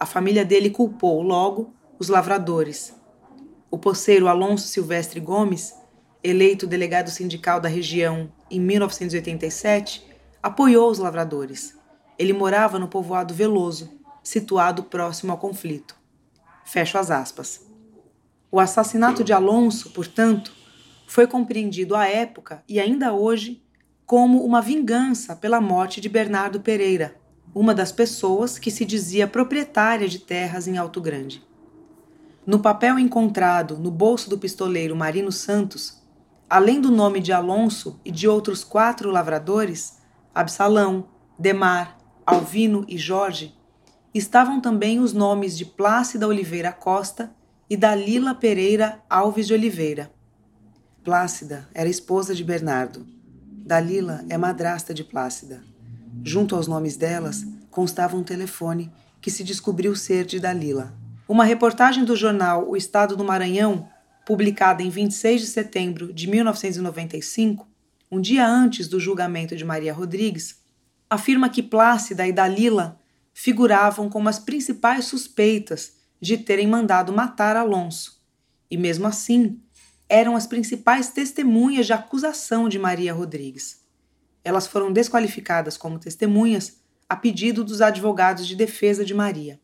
A 0.00 0.04
família 0.04 0.44
dele 0.44 0.68
culpou 0.68 1.22
logo 1.22 1.72
os 1.96 2.08
lavradores 2.08 2.98
o 3.70 3.78
poceiro 3.78 4.26
Alonso 4.26 4.66
Silvestre 4.66 5.20
Gomes, 5.20 5.74
eleito 6.24 6.66
delegado 6.66 7.08
sindical 7.08 7.60
da 7.60 7.68
região 7.68 8.30
em 8.50 8.58
1987, 8.60 10.04
apoiou 10.42 10.90
os 10.90 10.98
lavradores. 10.98 11.78
Ele 12.18 12.32
morava 12.32 12.78
no 12.78 12.88
povoado 12.88 13.32
Veloso, 13.32 13.90
situado 14.22 14.82
próximo 14.82 15.30
ao 15.30 15.38
conflito. 15.38 15.94
Fecho 16.64 16.98
as 16.98 17.10
aspas. 17.10 17.64
O 18.50 18.58
assassinato 18.58 19.22
de 19.22 19.32
Alonso, 19.32 19.90
portanto, 19.90 20.52
foi 21.06 21.26
compreendido 21.26 21.94
à 21.94 22.06
época 22.06 22.64
e 22.68 22.80
ainda 22.80 23.12
hoje 23.12 23.62
como 24.04 24.44
uma 24.44 24.60
vingança 24.60 25.36
pela 25.36 25.60
morte 25.60 26.00
de 26.00 26.08
Bernardo 26.08 26.60
Pereira, 26.60 27.14
uma 27.54 27.72
das 27.72 27.92
pessoas 27.92 28.58
que 28.58 28.70
se 28.70 28.84
dizia 28.84 29.28
proprietária 29.28 30.08
de 30.08 30.18
terras 30.18 30.66
em 30.66 30.76
Alto 30.76 31.00
Grande. 31.00 31.48
No 32.50 32.58
papel 32.58 32.98
encontrado 32.98 33.78
no 33.78 33.92
bolso 33.92 34.28
do 34.28 34.36
pistoleiro 34.36 34.96
Marino 34.96 35.30
Santos, 35.30 36.02
além 36.48 36.80
do 36.80 36.90
nome 36.90 37.20
de 37.20 37.32
Alonso 37.32 38.00
e 38.04 38.10
de 38.10 38.26
outros 38.26 38.64
quatro 38.64 39.08
lavradores, 39.08 39.98
Absalão, 40.34 41.06
Demar, 41.38 41.96
Alvino 42.26 42.84
e 42.88 42.98
Jorge, 42.98 43.54
estavam 44.12 44.60
também 44.60 44.98
os 44.98 45.12
nomes 45.12 45.56
de 45.56 45.64
Plácida 45.64 46.26
Oliveira 46.26 46.72
Costa 46.72 47.32
e 47.70 47.76
Dalila 47.76 48.34
Pereira 48.34 49.00
Alves 49.08 49.46
de 49.46 49.54
Oliveira. 49.54 50.10
Plácida 51.04 51.68
era 51.72 51.88
esposa 51.88 52.34
de 52.34 52.42
Bernardo. 52.42 53.06
Dalila 53.64 54.24
é 54.28 54.36
madrasta 54.36 54.92
de 54.92 55.04
Plácida. 55.04 55.62
Junto 56.24 56.56
aos 56.56 56.66
nomes 56.66 56.96
delas 56.96 57.46
constava 57.70 58.16
um 58.16 58.24
telefone 58.24 58.92
que 59.20 59.30
se 59.30 59.44
descobriu 59.44 59.94
ser 59.94 60.26
de 60.26 60.40
Dalila. 60.40 60.98
Uma 61.30 61.44
reportagem 61.44 62.04
do 62.04 62.16
jornal 62.16 62.68
O 62.68 62.76
Estado 62.76 63.16
do 63.16 63.22
Maranhão, 63.22 63.88
publicada 64.26 64.82
em 64.82 64.90
26 64.90 65.42
de 65.42 65.46
setembro 65.46 66.12
de 66.12 66.26
1995, 66.26 67.68
um 68.10 68.20
dia 68.20 68.44
antes 68.44 68.88
do 68.88 68.98
julgamento 68.98 69.54
de 69.54 69.64
Maria 69.64 69.92
Rodrigues, 69.92 70.60
afirma 71.08 71.48
que 71.48 71.62
Plácida 71.62 72.26
e 72.26 72.32
Dalila 72.32 72.98
figuravam 73.32 74.10
como 74.10 74.28
as 74.28 74.40
principais 74.40 75.04
suspeitas 75.04 75.92
de 76.20 76.36
terem 76.36 76.66
mandado 76.66 77.12
matar 77.12 77.54
Alonso, 77.56 78.20
e 78.68 78.76
mesmo 78.76 79.06
assim 79.06 79.60
eram 80.08 80.34
as 80.34 80.48
principais 80.48 81.10
testemunhas 81.10 81.86
de 81.86 81.92
acusação 81.92 82.68
de 82.68 82.76
Maria 82.76 83.14
Rodrigues. 83.14 83.84
Elas 84.42 84.66
foram 84.66 84.92
desqualificadas 84.92 85.76
como 85.76 85.96
testemunhas 85.96 86.80
a 87.08 87.14
pedido 87.14 87.62
dos 87.62 87.80
advogados 87.80 88.48
de 88.48 88.56
defesa 88.56 89.04
de 89.04 89.14
Maria. 89.14 89.60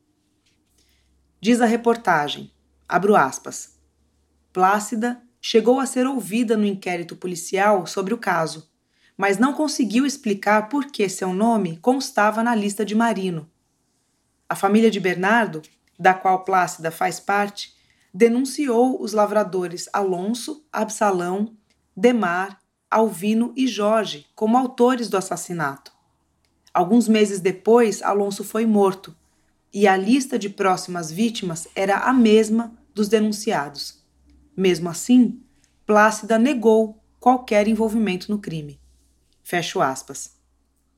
Diz 1.38 1.60
a 1.60 1.66
reportagem, 1.66 2.50
abro 2.88 3.14
aspas, 3.14 3.78
Plácida 4.54 5.22
chegou 5.38 5.78
a 5.78 5.84
ser 5.84 6.06
ouvida 6.06 6.56
no 6.56 6.64
inquérito 6.64 7.14
policial 7.14 7.86
sobre 7.86 8.14
o 8.14 8.18
caso, 8.18 8.70
mas 9.18 9.36
não 9.36 9.52
conseguiu 9.52 10.06
explicar 10.06 10.70
por 10.70 10.86
que 10.86 11.06
seu 11.10 11.34
nome 11.34 11.76
constava 11.76 12.42
na 12.42 12.54
lista 12.54 12.86
de 12.86 12.94
Marino. 12.94 13.50
A 14.48 14.54
família 14.54 14.90
de 14.90 14.98
Bernardo, 14.98 15.60
da 15.98 16.14
qual 16.14 16.42
Plácida 16.42 16.90
faz 16.90 17.20
parte, 17.20 17.74
denunciou 18.14 19.02
os 19.02 19.12
lavradores 19.12 19.90
Alonso, 19.92 20.64
Absalão, 20.72 21.54
Demar, 21.94 22.58
Alvino 22.90 23.52
e 23.54 23.68
Jorge 23.68 24.26
como 24.34 24.56
autores 24.56 25.10
do 25.10 25.18
assassinato. 25.18 25.92
Alguns 26.72 27.06
meses 27.08 27.40
depois, 27.40 28.00
Alonso 28.02 28.42
foi 28.42 28.64
morto 28.64 29.14
e 29.78 29.86
a 29.86 29.94
lista 29.94 30.38
de 30.38 30.48
próximas 30.48 31.12
vítimas 31.12 31.68
era 31.74 31.98
a 31.98 32.10
mesma 32.10 32.74
dos 32.94 33.08
denunciados. 33.08 34.02
Mesmo 34.56 34.88
assim, 34.88 35.42
Plácida 35.84 36.38
negou 36.38 37.04
qualquer 37.20 37.68
envolvimento 37.68 38.30
no 38.30 38.38
crime. 38.38 38.80
Fecho 39.44 39.82
aspas. 39.82 40.34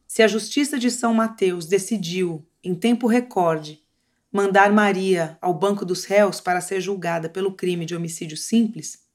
Se 0.07 0.23
a 0.23 0.29
Justiça 0.29 0.79
de 0.79 0.93
São 0.93 1.13
Mateus 1.13 1.67
decidiu, 1.67 2.47
em 2.63 2.73
tempo 2.73 3.09
recorde, 3.09 3.83
mandar 4.31 4.73
Maria 4.73 5.37
ao 5.43 5.53
banco 5.53 5.85
dos 5.85 6.05
réus 6.05 6.41
para 6.41 6.61
ser 6.61 6.81
julgada 6.81 7.29
pelo 7.29 7.55
crime 7.55 7.85
de 7.85 7.97
homicídio 7.97 8.37
simples, 8.37 9.09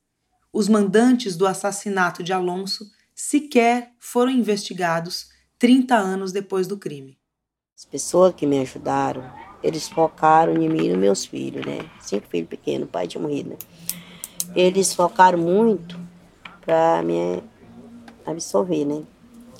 os 0.51 0.68
mandantes 0.68 1.38
do 1.38 1.47
assassinato 1.47 2.22
de 2.22 2.34
Alonso 2.34 2.91
sequer 3.16 3.93
foram 3.97 4.30
investigados 4.30 5.30
30 5.57 5.95
anos 5.95 6.34
depois 6.34 6.68
do 6.68 6.78
crime. 6.78 7.18
As 7.78 7.86
pessoas 7.86 8.36
que 8.36 8.45
me 8.45 8.59
ajudaram 8.59 9.43
eles 9.64 9.88
focaram 9.88 10.53
em 10.53 10.70
mim 10.70 10.86
e 10.86 10.89
nos 10.89 10.97
meus 10.97 11.26
filhos, 11.26 11.66
né? 11.66 11.86
Cinco 12.01 12.28
filhos 12.28 12.49
pequenos, 12.49 12.89
pai 12.89 13.07
tinha 13.07 13.22
morrido, 13.22 13.51
né? 13.51 13.57
Eles 14.55 14.93
focaram 14.93 15.39
muito 15.39 15.99
para 16.66 17.01
me 17.01 17.41
absolver, 18.26 18.86
né? 18.86 19.03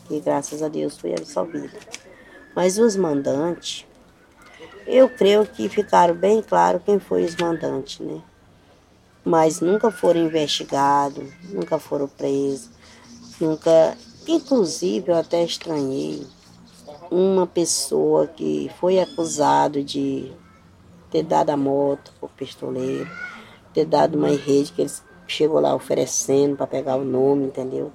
E 0.10 0.20
graças 0.20 0.62
a 0.62 0.68
Deus 0.68 0.98
fui 0.98 1.14
absolvida. 1.14 1.78
Mas 2.56 2.78
os 2.78 2.96
mandantes, 2.96 3.86
eu 4.86 5.10
creio 5.10 5.46
que 5.46 5.70
ficaram 5.70 6.14
bem 6.14 6.42
claro 6.42 6.80
quem 6.80 7.00
foi 7.00 7.24
os 7.24 7.36
mandantes, 7.36 8.00
né? 8.00 8.22
mas 9.24 9.62
nunca 9.62 9.90
foram 9.90 10.22
investigados, 10.22 11.26
nunca 11.50 11.80
foram 11.80 12.08
presos, 12.08 12.70
nunca. 13.40 13.98
Inclusive, 14.28 15.12
eu 15.12 15.16
até 15.18 15.44
estranhei 15.44 16.26
uma 17.14 17.46
pessoa 17.46 18.26
que 18.26 18.72
foi 18.80 19.00
acusado 19.00 19.84
de 19.84 20.34
ter 21.12 21.22
dado 21.22 21.52
a 21.52 21.58
moto 21.58 22.12
para 22.20 22.26
o 22.26 22.30
pistoleiro, 22.30 23.08
ter 23.72 23.86
dado 23.86 24.18
uma 24.18 24.30
rede 24.30 24.72
que 24.72 24.82
ele 24.82 24.92
chegou 25.28 25.60
lá 25.60 25.76
oferecendo 25.76 26.58
para 26.58 26.66
pegar 26.66 26.96
o 26.96 27.06
nome, 27.06 27.46
entendeu? 27.46 27.92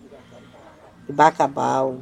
Bacabal, 1.09 1.97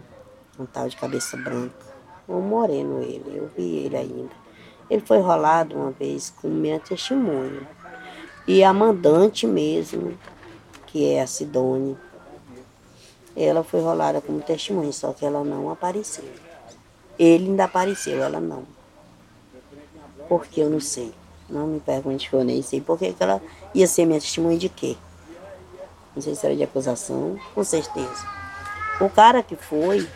um 0.58 0.66
tal 0.66 0.88
de 0.90 0.96
cabeça 0.96 1.38
branca. 1.38 1.86
Um 2.28 2.40
moreno 2.40 3.00
ele, 3.00 3.34
eu 3.34 3.48
vi 3.56 3.76
ele 3.78 3.96
ainda. 3.96 4.34
Ele 4.90 5.00
foi 5.00 5.18
rolado 5.18 5.74
uma 5.74 5.92
vez 5.92 6.34
com 6.42 6.48
minha 6.48 6.78
testemunha. 6.78 7.66
E 8.46 8.62
a 8.62 8.74
mandante 8.74 9.46
mesmo, 9.46 10.18
que 10.86 11.12
é 11.12 11.22
a 11.22 11.26
Sidone, 11.26 11.96
ela 13.34 13.64
foi 13.64 13.80
rolada 13.80 14.20
como 14.20 14.40
testemunha, 14.42 14.92
só 14.92 15.14
que 15.14 15.24
ela 15.24 15.42
não 15.42 15.70
apareceu. 15.70 16.45
Ele 17.18 17.50
ainda 17.50 17.64
apareceu, 17.64 18.22
ela 18.22 18.40
não. 18.40 18.64
Porque 20.28 20.60
eu 20.60 20.68
não 20.68 20.80
sei. 20.80 21.12
Não 21.48 21.66
me 21.66 21.80
pergunte 21.80 22.28
que 22.28 22.34
eu 22.34 22.44
nem 22.44 22.60
sei. 22.62 22.80
Porque 22.80 23.12
que 23.12 23.22
ela 23.22 23.40
ia 23.74 23.86
ser 23.86 24.04
minha 24.04 24.20
testemunha 24.20 24.58
de 24.58 24.68
quê? 24.68 24.96
Não 26.14 26.22
sei 26.22 26.34
se 26.34 26.46
era 26.46 26.56
de 26.56 26.62
acusação, 26.62 27.38
com 27.54 27.62
certeza. 27.62 28.26
O 29.00 29.08
cara 29.08 29.42
que 29.42 29.54
foi, 29.54 30.08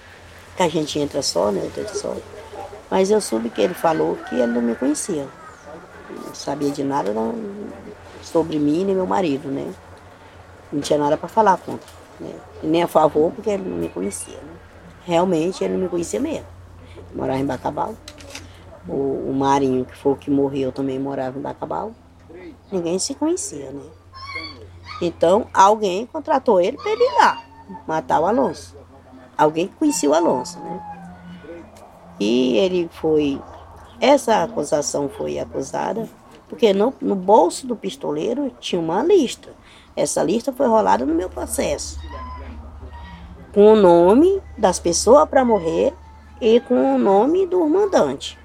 que 0.56 0.62
a 0.62 0.68
gente 0.68 0.98
entra 0.98 1.22
só, 1.22 1.50
né? 1.50 1.70
Eu 1.76 1.88
só. 1.88 2.16
Mas 2.90 3.10
eu 3.10 3.20
soube 3.20 3.50
que 3.50 3.60
ele 3.60 3.74
falou 3.74 4.16
que 4.28 4.34
ele 4.34 4.46
não 4.46 4.62
me 4.62 4.74
conhecia. 4.74 5.28
Não 6.26 6.34
sabia 6.34 6.70
de 6.70 6.82
nada 6.82 7.12
não, 7.12 7.34
sobre 8.22 8.58
mim 8.58 8.84
nem 8.84 8.94
meu 8.94 9.06
marido, 9.06 9.48
né? 9.48 9.72
Não 10.72 10.80
tinha 10.80 10.98
nada 10.98 11.16
para 11.16 11.28
falar 11.28 11.56
contra. 11.58 11.88
Né? 12.18 12.34
Nem 12.62 12.82
a 12.82 12.88
favor, 12.88 13.32
porque 13.32 13.50
ele 13.50 13.68
não 13.68 13.76
me 13.76 13.88
conhecia. 13.88 14.36
Né? 14.36 14.52
Realmente 15.04 15.62
ele 15.62 15.74
não 15.74 15.80
me 15.80 15.88
conhecia 15.88 16.20
mesmo. 16.20 16.46
Morava 17.14 17.38
em 17.38 17.46
Bacabal. 17.46 17.94
O, 18.88 19.30
o 19.30 19.34
Marinho, 19.34 19.84
que 19.84 19.96
foi 19.96 20.12
o 20.12 20.16
que 20.16 20.30
morreu, 20.30 20.72
também 20.72 20.98
morava 20.98 21.38
em 21.38 21.42
Bacabal. 21.42 21.92
Ninguém 22.70 22.98
se 22.98 23.14
conhecia, 23.14 23.70
né? 23.70 23.82
Então, 25.02 25.46
alguém 25.52 26.06
contratou 26.06 26.60
ele 26.60 26.76
para 26.76 26.90
ele 26.90 27.02
ir 27.02 27.18
lá 27.18 27.42
matar 27.86 28.20
o 28.20 28.26
Alonso. 28.26 28.76
Alguém 29.36 29.68
que 29.68 29.76
conhecia 29.76 30.10
o 30.10 30.14
Alonso, 30.14 30.58
né? 30.60 30.80
E 32.18 32.56
ele 32.58 32.88
foi. 32.92 33.40
Essa 34.00 34.42
acusação 34.42 35.08
foi 35.08 35.38
acusada 35.38 36.08
porque 36.48 36.72
no, 36.72 36.92
no 37.00 37.14
bolso 37.14 37.66
do 37.66 37.76
pistoleiro 37.76 38.50
tinha 38.58 38.80
uma 38.80 39.02
lista. 39.02 39.50
Essa 39.94 40.22
lista 40.22 40.52
foi 40.52 40.66
rolada 40.66 41.06
no 41.06 41.14
meu 41.14 41.30
processo. 41.30 41.98
Com 43.54 43.72
o 43.72 43.76
nome 43.76 44.42
das 44.58 44.78
pessoas 44.78 45.28
para 45.28 45.44
morrer 45.44 45.94
e 46.40 46.60
com 46.60 46.94
o 46.94 46.98
nome 46.98 47.46
do 47.46 47.66
mandante. 47.68 48.38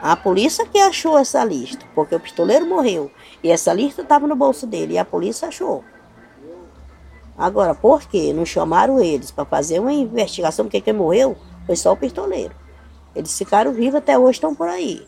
A 0.00 0.14
polícia 0.14 0.66
que 0.66 0.78
achou 0.78 1.18
essa 1.18 1.42
lista, 1.44 1.84
porque 1.94 2.14
o 2.14 2.20
pistoleiro 2.20 2.66
morreu 2.66 3.10
e 3.42 3.50
essa 3.50 3.72
lista 3.72 4.02
estava 4.02 4.26
no 4.26 4.36
bolso 4.36 4.66
dele 4.66 4.94
e 4.94 4.98
a 4.98 5.04
polícia 5.04 5.48
achou. 5.48 5.84
Agora, 7.36 7.74
por 7.74 8.02
que 8.02 8.32
não 8.32 8.46
chamaram 8.46 9.00
eles 9.00 9.30
para 9.30 9.44
fazer 9.44 9.78
uma 9.78 9.92
investigação? 9.92 10.64
Porque 10.64 10.80
quem 10.80 10.94
morreu 10.94 11.36
foi 11.66 11.76
só 11.76 11.92
o 11.92 11.96
pistoleiro. 11.96 12.54
Eles 13.14 13.36
ficaram 13.36 13.72
vivos 13.72 13.96
até 13.96 14.18
hoje, 14.18 14.32
estão 14.32 14.54
por 14.54 14.68
aí. 14.68 15.06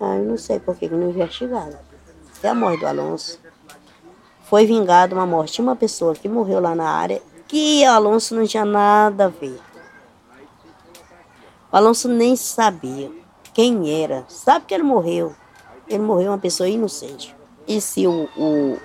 Ah, 0.00 0.16
eu 0.16 0.24
não 0.24 0.36
sei 0.36 0.60
por 0.60 0.76
que 0.76 0.88
não 0.88 1.10
investigaram. 1.10 1.78
É 2.42 2.48
a 2.48 2.54
morte 2.54 2.80
do 2.80 2.86
Alonso. 2.86 3.40
Foi 4.42 4.66
vingada 4.66 5.14
uma 5.14 5.26
morte 5.26 5.54
de 5.54 5.62
uma 5.62 5.74
pessoa 5.74 6.14
que 6.14 6.28
morreu 6.28 6.60
lá 6.60 6.74
na 6.74 6.88
área 6.88 7.20
que 7.48 7.84
o 7.84 7.90
Alonso 7.90 8.34
não 8.34 8.46
tinha 8.46 8.64
nada 8.64 9.26
a 9.26 9.28
ver. 9.28 9.60
O 11.72 11.76
Alonso 11.76 12.08
nem 12.08 12.36
sabia 12.36 13.10
quem 13.54 14.02
era. 14.02 14.24
Sabe 14.28 14.66
que 14.66 14.74
ele 14.74 14.82
morreu. 14.82 15.34
Ele 15.88 16.02
morreu 16.02 16.32
uma 16.32 16.38
pessoa 16.38 16.68
inocente. 16.68 17.34
E 17.66 17.80
se 17.80 18.06
o, 18.06 18.28
o 18.36 18.78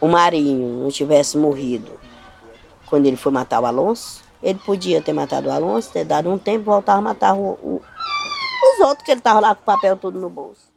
o 0.00 0.06
Marinho 0.06 0.82
não 0.82 0.90
tivesse 0.90 1.36
morrido 1.36 1.98
quando 2.86 3.06
ele 3.06 3.16
foi 3.16 3.32
matar 3.32 3.60
o 3.60 3.66
Alonso, 3.66 4.22
ele 4.42 4.58
podia 4.58 5.02
ter 5.02 5.12
matado 5.12 5.48
o 5.48 5.52
Alonso, 5.52 5.92
ter 5.92 6.04
dado 6.04 6.30
um 6.30 6.38
tempo 6.38 6.64
voltar 6.64 6.94
a 6.94 7.00
matar 7.00 7.34
o, 7.34 7.54
o, 7.54 7.82
os 8.74 8.86
outros 8.86 9.04
que 9.04 9.10
ele 9.10 9.20
estava 9.20 9.40
lá 9.40 9.54
com 9.54 9.62
o 9.62 9.64
papel 9.64 9.96
todo 9.96 10.20
no 10.20 10.30
bolso. 10.30 10.72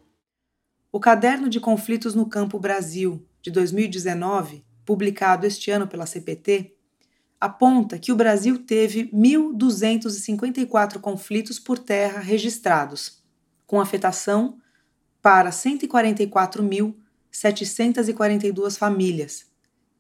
O 0.92 1.00
Caderno 1.00 1.48
de 1.48 1.60
Conflitos 1.60 2.16
no 2.16 2.26
Campo 2.26 2.60
Brasil, 2.60 3.24
de 3.42 3.52
2019, 3.52 4.66
publicado 4.86 5.46
este 5.46 5.72
ano 5.72 5.88
pela 5.88 6.06
CPT, 6.06 6.76
aponta 7.40 7.98
que 7.98 8.12
o 8.12 8.16
Brasil 8.16 8.60
teve 8.66 9.10
1.254 9.12 11.00
conflitos 11.00 11.60
por 11.60 11.80
terra 11.80 12.20
registrados, 12.20 13.24
com 13.66 13.80
afetação 13.80 14.58
para 15.22 15.52
144 15.52 16.62
mil 16.62 16.98
742 17.32 18.78
famílias, 18.78 19.46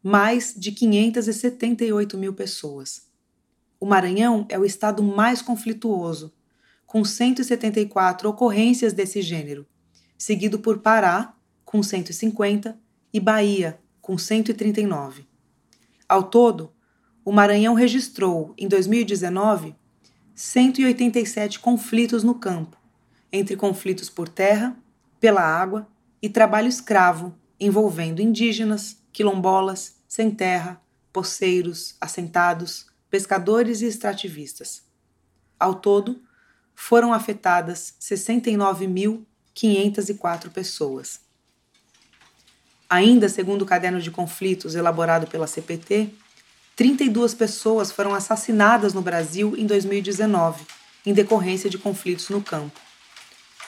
mais 0.03 0.53
de 0.55 0.71
578 0.71 2.17
mil 2.17 2.33
pessoas. 2.33 3.09
O 3.79 3.85
Maranhão 3.85 4.45
é 4.49 4.59
o 4.59 4.65
estado 4.65 5.01
mais 5.01 5.41
conflituoso, 5.41 6.33
com 6.85 7.03
174 7.05 8.29
ocorrências 8.29 8.93
desse 8.93 9.21
gênero, 9.21 9.65
seguido 10.17 10.59
por 10.59 10.79
Pará, 10.79 11.33
com 11.63 11.81
150, 11.81 12.77
e 13.13 13.19
Bahia, 13.19 13.80
com 14.01 14.17
139. 14.17 15.25
Ao 16.07 16.23
todo, 16.23 16.71
o 17.23 17.31
Maranhão 17.31 17.73
registrou, 17.73 18.53
em 18.57 18.67
2019, 18.67 19.75
187 20.33 21.59
conflitos 21.59 22.23
no 22.23 22.35
campo, 22.35 22.77
entre 23.31 23.55
conflitos 23.55 24.09
por 24.09 24.27
terra, 24.27 24.75
pela 25.19 25.41
água 25.41 25.87
e 26.21 26.27
trabalho 26.27 26.67
escravo 26.67 27.35
envolvendo 27.59 28.21
indígenas, 28.21 28.97
quilombolas, 29.13 29.97
sem 30.07 30.31
terra, 30.31 30.81
poceiros, 31.13 31.95
assentados, 32.01 32.87
pescadores 33.09 33.81
e 33.81 33.85
extrativistas. 33.85 34.83
Ao 35.59 35.75
todo, 35.75 36.23
foram 36.73 37.13
afetadas 37.13 37.93
69.504 38.01 40.49
pessoas. 40.49 41.19
Ainda 42.91 43.29
segundo 43.29 43.61
o 43.61 43.65
caderno 43.65 44.01
de 44.01 44.11
conflitos 44.11 44.75
elaborado 44.75 45.25
pela 45.25 45.47
CPT, 45.47 46.09
32 46.75 47.33
pessoas 47.33 47.89
foram 47.89 48.13
assassinadas 48.13 48.93
no 48.93 49.01
Brasil 49.01 49.55
em 49.57 49.65
2019, 49.65 50.65
em 51.05 51.13
decorrência 51.13 51.69
de 51.69 51.77
conflitos 51.77 52.27
no 52.27 52.41
campo. 52.41 52.77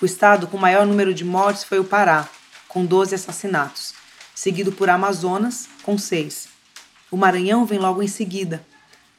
O 0.02 0.06
estado 0.06 0.46
com 0.46 0.58
maior 0.58 0.86
número 0.86 1.14
de 1.14 1.24
mortes 1.24 1.64
foi 1.64 1.80
o 1.80 1.86
Pará, 1.86 2.30
com 2.68 2.86
12 2.86 3.16
assassinatos, 3.16 3.94
seguido 4.36 4.74
por 4.74 4.90
Amazonas, 4.90 5.70
com 5.84 5.98
6. 5.98 6.50
O 7.10 7.16
Maranhão 7.16 7.66
vem 7.66 7.80
logo 7.80 8.04
em 8.04 8.10
seguida, 8.10 8.62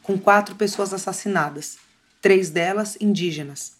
com 0.02 0.18
quatro 0.18 0.54
pessoas 0.54 0.92
assassinadas, 0.92 1.78
três 2.20 2.50
delas 2.50 2.98
indígenas. 3.00 3.78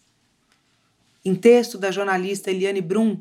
Em 1.23 1.35
texto 1.35 1.77
da 1.77 1.91
jornalista 1.91 2.51
Eliane 2.51 2.81
Brum, 2.81 3.21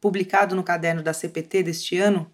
publicado 0.00 0.54
no 0.54 0.62
caderno 0.62 1.02
da 1.02 1.12
CPT 1.12 1.64
deste 1.64 1.98
ano, 1.98 2.30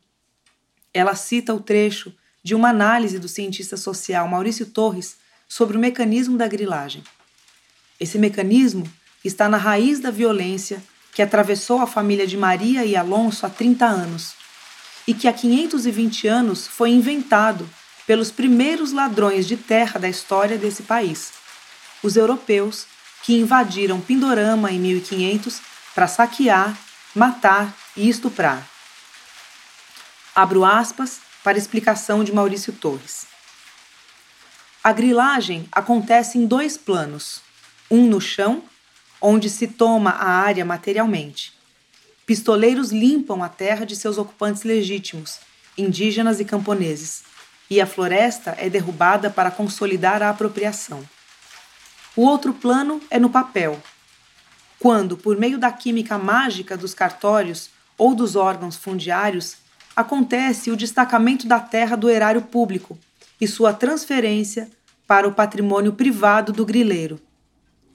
ela 0.93 1.15
cita 1.15 1.55
o 1.55 1.61
trecho 1.61 2.13
de 2.43 2.55
uma 2.55 2.71
análise 2.71 3.19
do 3.19 3.29
cientista 3.29 3.77
social 3.77 4.27
Maurício 4.27 4.67
Torres 4.67 5.17
sobre 5.49 5.77
o 5.77 5.81
mecanismo 5.81 6.37
da 6.37 6.49
grilagem. 6.49 7.03
Esse 7.99 8.19
mecanismo 8.19 8.91
está 9.25 9.49
na 9.49 9.57
raiz 9.57 10.01
da 10.01 10.11
violência 10.11 10.83
que 11.13 11.23
atravessou 11.23 11.81
a 11.81 11.87
família 11.87 12.27
de 12.27 12.37
Maria 12.37 12.85
e 12.85 12.97
Alonso 12.97 13.45
há 13.45 13.51
30 13.51 13.85
anos 13.85 14.35
e 15.07 15.13
que 15.13 15.29
há 15.29 15.33
520 15.33 16.29
anos 16.29 16.67
foi 16.67 16.91
inventado 16.91 17.69
pelos 18.07 18.31
primeiros 18.31 18.93
ladrões 18.93 19.47
de 19.47 19.57
terra 19.57 19.99
da 19.99 20.09
história 20.09 20.57
desse 20.57 20.83
país, 20.83 21.33
os 22.03 22.17
europeus 22.17 22.87
que 23.23 23.39
invadiram 23.39 24.01
Pindorama 24.01 24.71
em 24.71 24.79
1500 24.79 25.61
para 25.95 26.07
saquear, 26.07 26.77
matar 27.15 27.77
e 27.97 28.09
estuprar. 28.09 28.67
Abro 30.41 30.65
aspas 30.65 31.21
para 31.45 31.59
explicação 31.59 32.25
de 32.25 32.33
Maurício 32.33 32.73
Torres. 32.73 33.27
A 34.83 34.91
grilagem 34.91 35.69
acontece 35.71 36.39
em 36.39 36.47
dois 36.47 36.79
planos, 36.79 37.43
um 37.91 38.07
no 38.07 38.23
chão 38.23 38.63
onde 39.21 39.51
se 39.51 39.69
toma 39.69 40.13
a 40.13 40.31
área 40.31 40.65
materialmente. 40.65 41.53
Pistoleiros 42.25 42.91
limpam 42.91 43.43
a 43.43 43.51
terra 43.51 43.85
de 43.85 43.95
seus 43.95 44.17
ocupantes 44.17 44.63
legítimos, 44.63 45.41
indígenas 45.77 46.41
e 46.41 46.45
camponeses, 46.47 47.23
e 47.69 47.79
a 47.79 47.87
floresta 47.87 48.55
é 48.57 48.71
derrubada 48.71 49.29
para 49.29 49.51
consolidar 49.51 50.23
a 50.23 50.31
apropriação. 50.31 51.07
O 52.17 52.23
outro 52.23 52.55
plano 52.55 52.99
é 53.11 53.19
no 53.19 53.29
papel, 53.29 53.79
quando, 54.79 55.19
por 55.19 55.37
meio 55.37 55.59
da 55.59 55.71
química 55.71 56.17
mágica 56.17 56.79
dos 56.79 56.95
cartórios 56.95 57.69
ou 57.99 58.15
dos 58.15 58.37
órgãos 58.37 58.77
fundiários, 58.77 59.60
acontece 60.01 60.71
o 60.71 60.77
destacamento 60.77 61.47
da 61.47 61.61
terra 61.61 61.97
do 61.97 62.09
erário 62.09 62.43
público 62.43 62.99
e 63.41 63.47
sua 63.47 63.73
transferência 63.73 64.69
para 65.07 65.27
o 65.27 65.33
patrimônio 65.33 65.93
privado 65.93 66.53
do 66.53 66.65
grileiro. 66.65 67.21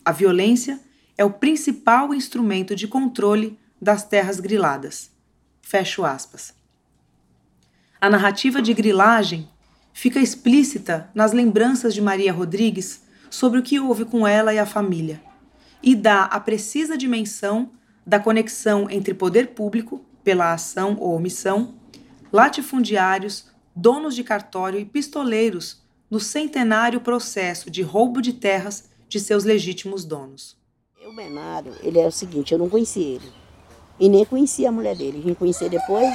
A 0.03 0.11
violência 0.11 0.79
é 1.17 1.23
o 1.23 1.31
principal 1.31 2.13
instrumento 2.13 2.75
de 2.75 2.87
controle 2.87 3.57
das 3.81 4.03
terras 4.03 4.39
griladas. 4.39 5.11
Fecho 5.61 6.03
aspas. 6.03 6.53
A 7.99 8.09
narrativa 8.09 8.61
de 8.61 8.73
grilagem 8.73 9.49
fica 9.93 10.19
explícita 10.19 11.09
nas 11.15 11.31
lembranças 11.31 11.93
de 11.93 12.01
Maria 12.01 12.33
Rodrigues 12.33 13.01
sobre 13.29 13.59
o 13.59 13.63
que 13.63 13.79
houve 13.79 14.05
com 14.05 14.27
ela 14.27 14.53
e 14.53 14.59
a 14.59 14.65
família, 14.65 15.21
e 15.81 15.95
dá 15.95 16.25
a 16.25 16.39
precisa 16.39 16.97
dimensão 16.97 17.71
da 18.05 18.19
conexão 18.19 18.89
entre 18.89 19.13
poder 19.13 19.47
público, 19.47 20.05
pela 20.23 20.53
ação 20.53 20.97
ou 20.99 21.15
omissão, 21.15 21.75
latifundiários, 22.35 23.45
donos 23.73 24.13
de 24.13 24.21
cartório 24.21 24.77
e 24.77 24.83
pistoleiros 24.83 25.81
no 26.11 26.19
centenário 26.19 26.99
processo 26.99 27.71
de 27.71 27.81
roubo 27.81 28.21
de 28.21 28.33
terras 28.33 28.89
de 29.07 29.21
seus 29.21 29.45
legítimos 29.45 30.03
donos. 30.03 30.57
O 31.07 31.15
Bernardo, 31.15 31.71
ele 31.81 31.97
é 31.97 32.05
o 32.05 32.11
seguinte, 32.11 32.51
eu 32.51 32.57
não 32.57 32.67
conheci 32.67 32.99
ele. 32.99 33.31
E 33.97 34.09
nem 34.09 34.25
conhecia 34.25 34.67
a 34.67 34.71
mulher 34.71 34.97
dele. 34.97 35.21
Vim 35.21 35.33
conhecer 35.33 35.69
depois 35.69 36.13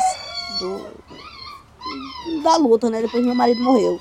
do, 0.58 2.42
da 2.42 2.56
luta, 2.58 2.90
né? 2.90 3.00
Depois 3.00 3.24
meu 3.24 3.34
marido 3.34 3.62
morreu. 3.62 3.98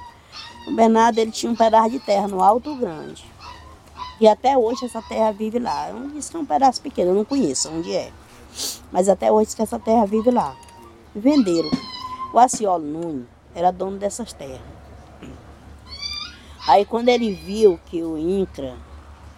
O 0.67 0.75
Bernardo, 0.75 1.19
ele 1.19 1.31
tinha 1.31 1.49
um 1.49 1.55
pedaço 1.55 1.91
de 1.91 1.99
terra 1.99 2.27
no 2.27 2.43
Alto 2.43 2.75
Grande. 2.75 3.23
E 4.19 4.27
até 4.27 4.57
hoje 4.57 4.83
essa 4.83 5.01
terra 5.03 5.31
vive 5.31 5.57
lá. 5.57 5.89
Disse 6.13 6.31
que 6.31 6.35
é 6.35 6.39
um 6.41 6.45
pedaço 6.45 6.81
pequeno, 6.81 7.11
eu 7.11 7.15
não 7.15 7.23
conheço 7.23 7.69
onde 7.69 7.93
é. 7.93 8.11
Mas 8.91 9.07
até 9.07 9.31
hoje 9.31 9.55
que 9.55 9.61
essa 9.61 9.79
terra 9.79 10.05
vive 10.05 10.31
lá. 10.31 10.53
Venderam. 11.15 11.71
O 12.33 12.39
Aciolo 12.39 12.83
Nunes 12.83 13.25
era 13.55 13.71
dono 13.71 13.97
dessas 13.97 14.33
terras. 14.33 14.61
Aí 16.67 16.85
quando 16.85 17.09
ele 17.09 17.33
viu 17.33 17.79
que 17.85 18.03
o 18.03 18.17
INCRA 18.17 18.77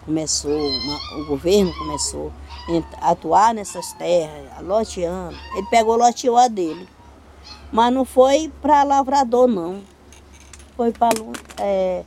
começou, 0.06 0.60
o 1.18 1.26
governo 1.26 1.74
começou 1.78 2.32
a 3.00 3.12
atuar 3.12 3.54
nessas 3.54 3.94
terras, 3.94 4.62
loteando, 4.62 5.38
ele 5.56 5.68
pegou 5.70 5.96
o 5.96 5.98
loteio 5.98 6.50
dele. 6.50 6.88
Mas 7.72 7.94
não 7.94 8.04
foi 8.04 8.52
para 8.62 8.84
lavrador, 8.84 9.48
não. 9.48 9.82
Foi 10.76 10.92
para. 10.92 11.18
É, 11.58 12.04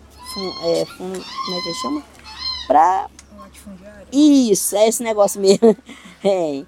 é, 0.65 0.87
como 0.97 1.15
é 1.15 1.63
que 1.63 1.75
chama? 1.81 2.03
Para. 2.67 3.09
Isso, 4.13 4.77
é 4.77 4.89
esse 4.89 5.03
negócio 5.03 5.41
mesmo. 5.41 5.77
É. 6.27 6.65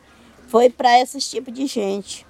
Foi 0.49 0.69
para 0.69 1.01
esses 1.01 1.31
tipos 1.31 1.53
de 1.55 1.67
gente. 1.67 2.26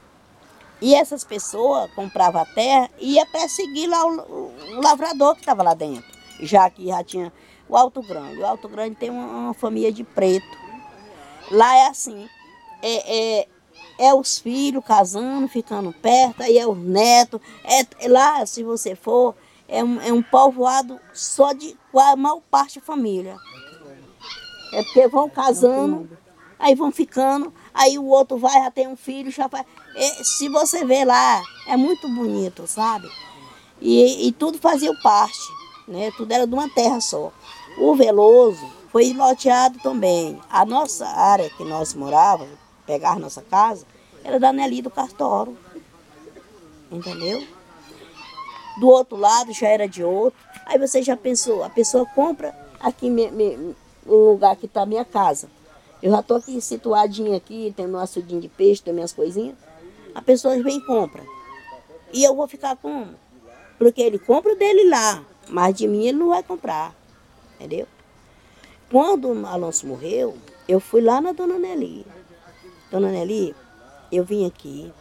E 0.81 0.95
essas 0.95 1.25
pessoas 1.25 1.91
compravam 1.95 2.43
a 2.43 2.45
terra 2.45 2.91
e 2.99 3.15
ia 3.15 3.27
perseguir 3.27 3.89
lá 3.89 4.05
o, 4.07 4.53
o, 4.77 4.81
lavrador 4.83 5.35
que 5.35 5.41
estava 5.41 5.63
lá 5.63 5.75
dentro. 5.75 6.05
Já 6.41 6.69
que 6.69 6.87
já 6.87 7.03
tinha 7.03 7.33
o 7.69 7.77
Alto 7.77 8.03
Grande. 8.03 8.39
O 8.39 8.47
Alto 8.47 8.69
Grande 8.69 8.97
tem 8.97 9.11
uma, 9.11 9.27
uma 9.27 9.55
família 9.55 9.91
de 9.91 10.05
preto. 10.05 10.67
Lá 11.51 11.77
é 11.77 11.87
assim, 11.87 12.29
é, 12.83 13.41
é, 13.41 13.49
é, 13.99 14.15
os 14.15 14.39
filhos 14.39 14.85
casando, 14.85 15.49
ficando 15.49 15.93
perto, 15.93 16.43
aí 16.43 16.59
é 16.59 16.67
os 16.67 16.77
netos. 16.77 17.41
É, 17.65 18.09
lá, 18.09 18.45
se 18.45 18.63
você 18.63 18.95
for, 18.95 19.35
é 19.69 19.83
um, 19.83 20.01
é 20.01 20.13
um 20.13 20.23
povoado 20.23 21.01
só 21.13 21.53
de 21.53 21.77
a 21.95 22.17
maior 22.17 22.41
parte 22.51 22.81
família. 22.81 23.37
É 24.73 24.83
porque 24.83 25.09
vão 25.09 25.31
casando, 25.31 26.09
aí 26.59 26.75
vão 26.75 26.91
ficando, 26.91 27.53
aí 27.73 27.99
o 27.99 28.07
outro 28.07 28.37
vai, 28.37 28.53
já 28.63 28.71
tem 28.71 28.87
um 28.87 28.97
filho, 28.97 29.31
já 29.31 29.47
vai. 29.47 29.65
É, 29.97 30.23
se 30.23 30.47
você 30.51 30.85
vê 30.85 31.07
lá, 31.07 31.43
é 31.67 31.75
muito 31.75 32.07
bonito, 32.07 32.67
sabe? 32.67 33.11
E, 33.81 34.29
e 34.29 34.33
tudo 34.33 34.59
fazia 34.59 34.93
parte, 35.03 35.49
né? 35.89 36.13
Tudo 36.15 36.31
era 36.31 36.47
de 36.47 36.53
uma 36.53 36.69
terra 36.69 37.01
só. 37.01 37.33
O 37.79 37.95
Veloso 37.95 38.71
foi 38.93 39.15
loteado 39.15 39.79
também. 39.79 40.39
A 40.51 40.67
nossa 40.67 41.07
área 41.07 41.49
que 41.49 41.65
nós 41.65 41.95
morávamos, 41.95 42.59
pegar 42.87 43.19
nossa 43.19 43.41
casa, 43.41 43.87
era 44.23 44.39
da 44.39 44.53
Nelly 44.53 44.83
do 44.83 44.91
Cartoro. 44.91 45.57
Entendeu? 46.93 47.43
Do 48.79 48.89
outro 48.89 49.17
lado 49.17 49.51
já 49.55 49.69
era 49.69 49.89
de 49.89 50.05
outro. 50.05 50.39
Aí 50.67 50.79
você 50.79 51.03
já 51.03 51.17
pensou, 51.17 51.65
a 51.65 51.71
pessoa 51.71 52.05
compra 52.15 52.55
aqui 52.79 53.09
me, 53.09 53.31
me, 53.31 53.75
o 54.05 54.33
lugar 54.33 54.57
que 54.57 54.67
está 54.67 54.83
a 54.83 54.87
minha 54.87 55.07
casa. 55.07 55.49
Eu 56.03 56.11
já 56.11 56.21
estou 56.21 56.37
aqui 56.37 56.61
situadinha 56.61 57.39
aqui, 57.39 57.73
tem 57.75 57.87
meu 57.87 57.99
açudinho 57.99 58.43
de 58.43 58.49
peixe, 58.49 58.83
tem 58.83 58.93
minhas 58.93 59.13
coisinhas. 59.13 59.57
A 60.17 60.23
pessoa 60.23 60.61
vem 60.63 60.79
e 60.79 60.85
compra. 60.85 61.23
E 62.13 62.25
eu 62.25 62.35
vou 62.35 62.49
ficar 62.49 62.77
como? 62.77 63.15
Porque 63.79 64.01
ele 64.01 64.19
compra 64.19 64.57
dele 64.57 64.89
lá, 64.89 65.23
mas 65.49 65.75
de 65.75 65.87
mim 65.87 66.07
ele 66.07 66.19
não 66.19 66.31
vai 66.31 66.43
comprar 66.43 66.95
entendeu? 67.57 67.87
Quando 68.91 69.29
o 69.29 69.47
Alonso 69.47 69.87
morreu, 69.87 70.37
eu 70.69 70.79
fui 70.79 71.01
lá 71.01 71.21
na 71.21 71.33
Dona 71.33 71.59
Nelly. 71.59 72.07
Dona 72.91 73.11
Nelly, 73.11 73.55
eu 74.13 74.25
vim 74.25 74.47
aqui 74.47 74.93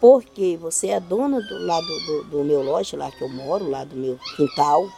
porque 0.00 0.56
você 0.56 0.88
é 0.88 1.00
dona 1.00 1.40
do 1.40 1.66
lado 1.66 1.86
do, 2.06 2.24
do, 2.24 2.44
meu 2.44 2.62
lote, 2.62 2.94
lá 2.94 3.10
que 3.10 3.20
eu 3.20 3.28
moro, 3.28 3.68
lá 3.68 3.82
do 3.82 3.96
meu 3.96 4.16
quintal. 4.36 4.88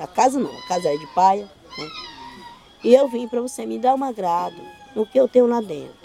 A 0.00 0.06
casa 0.06 0.38
não, 0.38 0.50
a 0.50 0.68
casa 0.68 0.88
é 0.88 0.96
de 0.96 1.06
paia. 1.08 1.50
Né? 1.76 1.90
E 2.84 2.94
eu 2.94 3.08
vim 3.08 3.26
para 3.26 3.40
você 3.40 3.66
me 3.66 3.76
dar 3.78 3.96
um 3.96 4.04
agrado 4.04 4.56
no 4.94 5.04
que 5.04 5.18
eu 5.18 5.26
tenho 5.26 5.48
lá 5.48 5.60
dentro. 5.60 5.96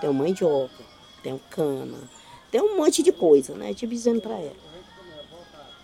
Tenho 0.00 0.12
mandioca, 0.12 0.84
tenho 1.28 1.40
cana, 1.50 1.98
tem 2.50 2.62
um 2.62 2.76
monte 2.78 3.02
de 3.02 3.12
coisa, 3.12 3.54
né? 3.54 3.74
Te 3.74 3.86
dizendo 3.86 4.20
para 4.20 4.38
ela. 4.38 4.56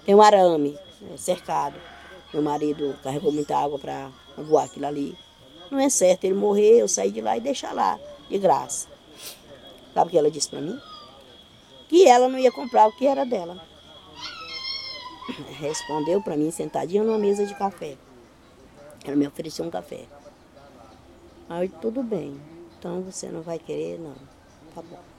Tem 0.06 0.14
um 0.14 0.22
arame 0.22 0.78
né, 1.00 1.16
cercado. 1.18 1.76
Meu 2.32 2.42
marido 2.42 2.96
carregou 3.02 3.30
muita 3.30 3.56
água 3.56 3.78
para 3.78 4.10
voar 4.38 4.64
aquilo 4.64 4.86
ali. 4.86 5.16
Não 5.70 5.78
é 5.78 5.90
certo 5.90 6.24
ele 6.24 6.34
morrer, 6.34 6.80
eu 6.80 6.88
sair 6.88 7.10
de 7.10 7.20
lá 7.20 7.36
e 7.36 7.40
deixar 7.40 7.72
lá, 7.72 7.98
de 8.28 8.38
graça. 8.38 8.88
Sabe 9.92 10.08
o 10.08 10.10
que 10.10 10.18
ela 10.18 10.30
disse 10.30 10.48
para 10.48 10.60
mim? 10.60 10.80
Que 11.88 12.06
ela 12.06 12.28
não 12.28 12.38
ia 12.38 12.50
comprar 12.50 12.86
o 12.88 12.92
que 12.92 13.06
era 13.06 13.24
dela. 13.24 13.60
Respondeu 15.58 16.22
para 16.22 16.36
mim 16.36 16.50
sentadinha 16.50 17.02
numa 17.02 17.18
mesa 17.18 17.46
de 17.46 17.54
café. 17.54 17.96
Ela 19.04 19.16
me 19.16 19.26
ofereceu 19.26 19.64
um 19.64 19.70
café. 19.70 20.06
Aí 21.48 21.68
tudo 21.68 22.02
bem, 22.02 22.40
então 22.78 23.02
você 23.02 23.28
não 23.28 23.42
vai 23.42 23.58
querer, 23.58 23.98
não. 23.98 24.14
Tá 24.74 24.82
bom. 24.82 25.13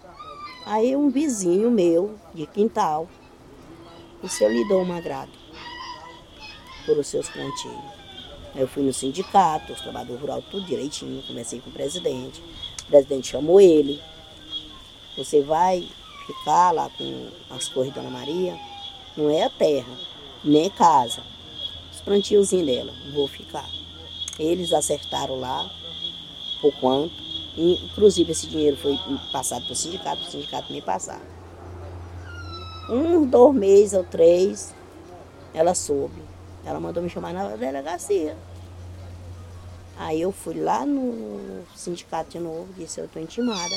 Aí 0.65 0.95
um 0.95 1.09
vizinho 1.09 1.69
meu, 1.69 2.15
de 2.33 2.47
quintal, 2.47 3.07
o 4.23 4.27
senhor 4.27 4.51
lhe 4.51 4.67
dou 4.67 4.81
um 4.81 4.97
agrado 4.97 5.31
por 6.87 6.97
os 6.97 7.05
seus 7.05 7.29
plantios. 7.29 7.75
Eu 8.55 8.67
fui 8.67 8.81
no 8.81 8.91
sindicato, 8.91 9.73
os 9.73 9.81
trabalhadores 9.81 10.21
rurais, 10.21 10.43
tudo 10.49 10.65
direitinho, 10.65 11.21
comecei 11.27 11.59
com 11.59 11.69
o 11.69 11.73
presidente. 11.73 12.41
O 12.83 12.85
presidente 12.87 13.27
chamou 13.27 13.61
ele. 13.61 14.01
Você 15.15 15.43
vai 15.43 15.87
ficar 16.25 16.71
lá 16.71 16.89
com 16.97 17.29
as 17.51 17.67
cores 17.67 17.93
da 17.93 18.01
Dona 18.01 18.17
Maria? 18.17 18.57
Não 19.15 19.29
é 19.29 19.43
a 19.43 19.49
terra, 19.51 19.93
nem 20.43 20.67
casa. 20.71 21.21
Os 21.93 22.01
plantiozinhos 22.01 22.65
dela, 22.65 22.93
vou 23.13 23.27
ficar. 23.27 23.69
Eles 24.39 24.73
acertaram 24.73 25.39
lá, 25.39 25.69
por 26.59 26.73
quanto. 26.79 27.34
Inclusive 27.57 28.31
esse 28.31 28.47
dinheiro 28.47 28.75
foi 28.77 28.97
passado 29.31 29.63
para 29.65 29.73
o 29.73 29.75
sindicato, 29.75 30.21
o 30.21 30.31
sindicato 30.31 30.73
me 30.73 30.81
passar. 30.81 31.21
Um, 32.89 33.25
dois 33.25 33.55
meses 33.55 33.93
ou 33.93 34.03
três, 34.03 34.73
ela 35.53 35.73
soube. 35.73 36.21
Ela 36.65 36.79
mandou 36.79 37.01
me 37.01 37.09
chamar 37.09 37.33
na 37.33 37.55
delegacia. 37.55 38.35
Aí 39.97 40.21
eu 40.21 40.31
fui 40.31 40.59
lá 40.59 40.85
no 40.85 41.63
sindicato 41.73 42.31
de 42.31 42.39
novo, 42.39 42.67
disse, 42.77 42.99
eu 42.99 43.05
estou 43.05 43.21
intimada 43.21 43.75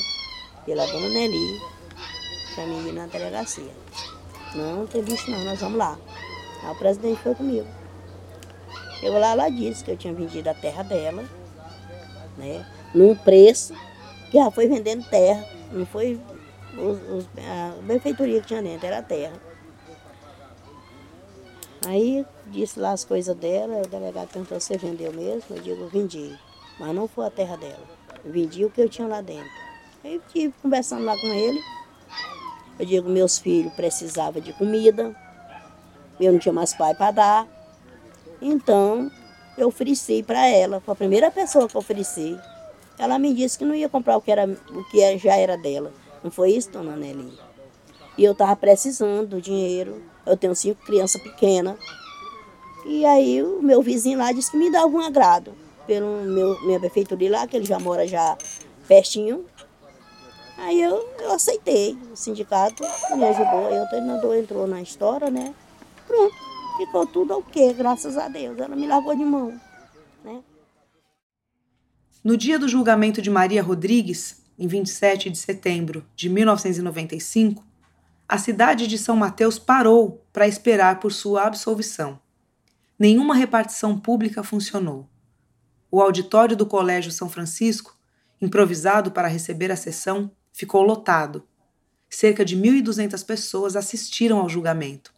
pela 0.66 0.85
dona 0.87 1.09
Nelly 1.09 1.61
para 2.55 2.66
mim 2.66 2.89
ir 2.89 2.93
na 2.93 3.07
delegacia. 3.07 3.72
Não, 4.55 4.79
não 4.79 4.87
tem 4.87 5.03
bicho 5.03 5.31
não, 5.31 5.45
nós 5.45 5.61
vamos 5.61 5.79
lá. 5.79 5.97
Aí 6.64 6.70
o 6.72 6.74
presidente 6.74 7.22
foi 7.22 7.35
comigo. 7.37 7.68
Chegou 8.99 9.20
lá, 9.20 9.29
ela 9.29 9.49
disse 9.49 9.85
que 9.85 9.93
eu 9.93 9.97
tinha 9.97 10.12
vendido 10.12 10.51
a 10.51 10.55
terra 10.55 10.83
dela, 10.83 11.24
né? 12.37 12.66
Num 12.95 13.14
preço 13.14 13.74
que 14.30 14.39
já 14.39 14.51
foi 14.51 14.66
vendendo 14.66 15.09
terra, 15.09 15.47
não 15.72 15.86
foi 15.86 16.20
os, 16.76 16.99
os, 17.11 17.28
a 17.39 17.82
benfeitoria 17.82 18.41
que 18.41 18.49
tinha 18.49 18.62
dentro, 18.62 18.86
era 18.86 18.99
a 18.99 19.03
terra. 19.03 19.34
Aí 21.86 22.24
disse 22.47 22.78
lá 22.78 22.93
as 22.93 23.05
coisas 23.05 23.34
dela, 23.36 23.82
o 23.84 23.89
delegado 23.89 24.28
perguntou 24.28 24.61
se 24.61 24.76
vendeu 24.76 25.12
mesmo, 25.12 25.57
eu 25.57 25.62
digo, 25.62 25.89
vendi. 25.89 26.36
Mas 26.78 26.95
não 26.95 27.09
foi 27.09 27.26
a 27.26 27.30
terra 27.30 27.57
dela. 27.57 27.84
vendi 28.24 28.64
o 28.64 28.70
que 28.70 28.80
eu 28.80 28.89
tinha 28.89 29.07
lá 29.07 29.20
dentro. 29.20 29.51
Aí 30.05 30.20
estive 30.26 30.55
conversando 30.62 31.05
lá 31.05 31.16
com 31.18 31.26
ele. 31.26 31.61
Eu 32.78 32.86
digo, 32.86 33.09
meus 33.09 33.39
filhos 33.39 33.72
precisavam 33.72 34.41
de 34.41 34.53
comida, 34.53 35.14
eu 36.20 36.32
não 36.32 36.39
tinha 36.39 36.53
mais 36.53 36.72
pai 36.74 36.95
para 36.95 37.11
dar. 37.11 37.49
Então, 38.41 39.11
eu 39.57 39.68
ofereci 39.68 40.22
para 40.22 40.47
ela, 40.47 40.80
foi 40.80 40.93
a 40.93 40.97
primeira 40.97 41.30
pessoa 41.30 41.68
que 41.68 41.76
eu 41.76 41.80
ofereci 41.80 42.39
ela 42.99 43.18
me 43.18 43.32
disse 43.32 43.59
que 43.59 43.64
não 43.64 43.74
ia 43.74 43.88
comprar 43.88 44.16
o 44.16 44.20
que, 44.20 44.30
era, 44.30 44.46
o 44.46 44.84
que 44.90 45.18
já 45.18 45.36
era 45.36 45.57
dela. 45.57 45.92
Não 46.22 46.30
foi 46.30 46.51
isso, 46.51 46.70
dona 46.70 46.96
Nelly? 46.96 47.32
E 48.16 48.24
eu 48.24 48.32
estava 48.32 48.57
precisando 48.57 49.28
do 49.28 49.40
dinheiro. 49.40 50.03
Eu 50.26 50.36
tenho 50.36 50.55
cinco 50.55 50.84
crianças 50.84 51.22
pequenas. 51.22 51.78
E 52.84 53.05
aí 53.07 53.42
o 53.42 53.62
meu 53.62 53.80
vizinho 53.80 54.18
lá 54.18 54.32
disse 54.32 54.51
que 54.51 54.57
me 54.57 54.70
dava 54.70 54.88
um 54.88 55.01
agrado 55.01 55.53
pelo 55.86 56.22
meu, 56.24 56.61
minha 56.66 56.80
prefeitura 56.80 57.30
lá, 57.30 57.46
que 57.46 57.57
ele 57.57 57.64
já 57.64 57.78
mora 57.78 58.07
já 58.07 58.36
pertinho. 58.88 59.44
Aí 60.59 60.82
eu, 60.82 61.09
eu 61.20 61.32
aceitei. 61.32 61.96
O 62.12 62.16
sindicato 62.16 62.82
me 63.14 63.24
ajudou. 63.24 63.68
Aí 63.68 63.80
o 63.80 63.88
treinador 63.88 64.36
entrou 64.36 64.66
na 64.66 64.82
história, 64.82 65.30
né? 65.30 65.55
Pronto. 66.07 66.34
Ficou 66.78 67.07
tudo 67.07 67.38
ok, 67.38 67.72
graças 67.74 68.16
a 68.16 68.28
Deus. 68.28 68.59
Ela 68.59 68.74
me 68.74 68.86
largou 68.86 69.14
de 69.14 69.24
mão? 69.24 69.67
No 72.22 72.36
dia 72.36 72.58
do 72.58 72.66
julgamento 72.66 73.22
de 73.22 73.30
Maria 73.30 73.62
Rodrigues, 73.62 74.42
em 74.58 74.66
27 74.66 75.30
de 75.30 75.38
setembro 75.38 76.04
de 76.16 76.28
1995, 76.28 77.64
a 78.28 78.36
cidade 78.36 78.88
de 78.88 78.98
São 78.98 79.16
Mateus 79.16 79.56
parou 79.56 80.26
para 80.32 80.48
esperar 80.48 80.98
por 80.98 81.12
sua 81.12 81.44
absolvição. 81.44 82.20
Nenhuma 82.98 83.36
repartição 83.36 83.96
pública 83.96 84.42
funcionou. 84.42 85.08
O 85.90 86.02
auditório 86.02 86.56
do 86.56 86.66
Colégio 86.66 87.12
São 87.12 87.30
Francisco, 87.30 87.96
improvisado 88.42 89.12
para 89.12 89.28
receber 89.28 89.70
a 89.70 89.76
sessão, 89.76 90.32
ficou 90.52 90.82
lotado. 90.82 91.46
Cerca 92.10 92.44
de 92.44 92.56
1.200 92.56 93.24
pessoas 93.24 93.76
assistiram 93.76 94.40
ao 94.40 94.48
julgamento. 94.48 95.14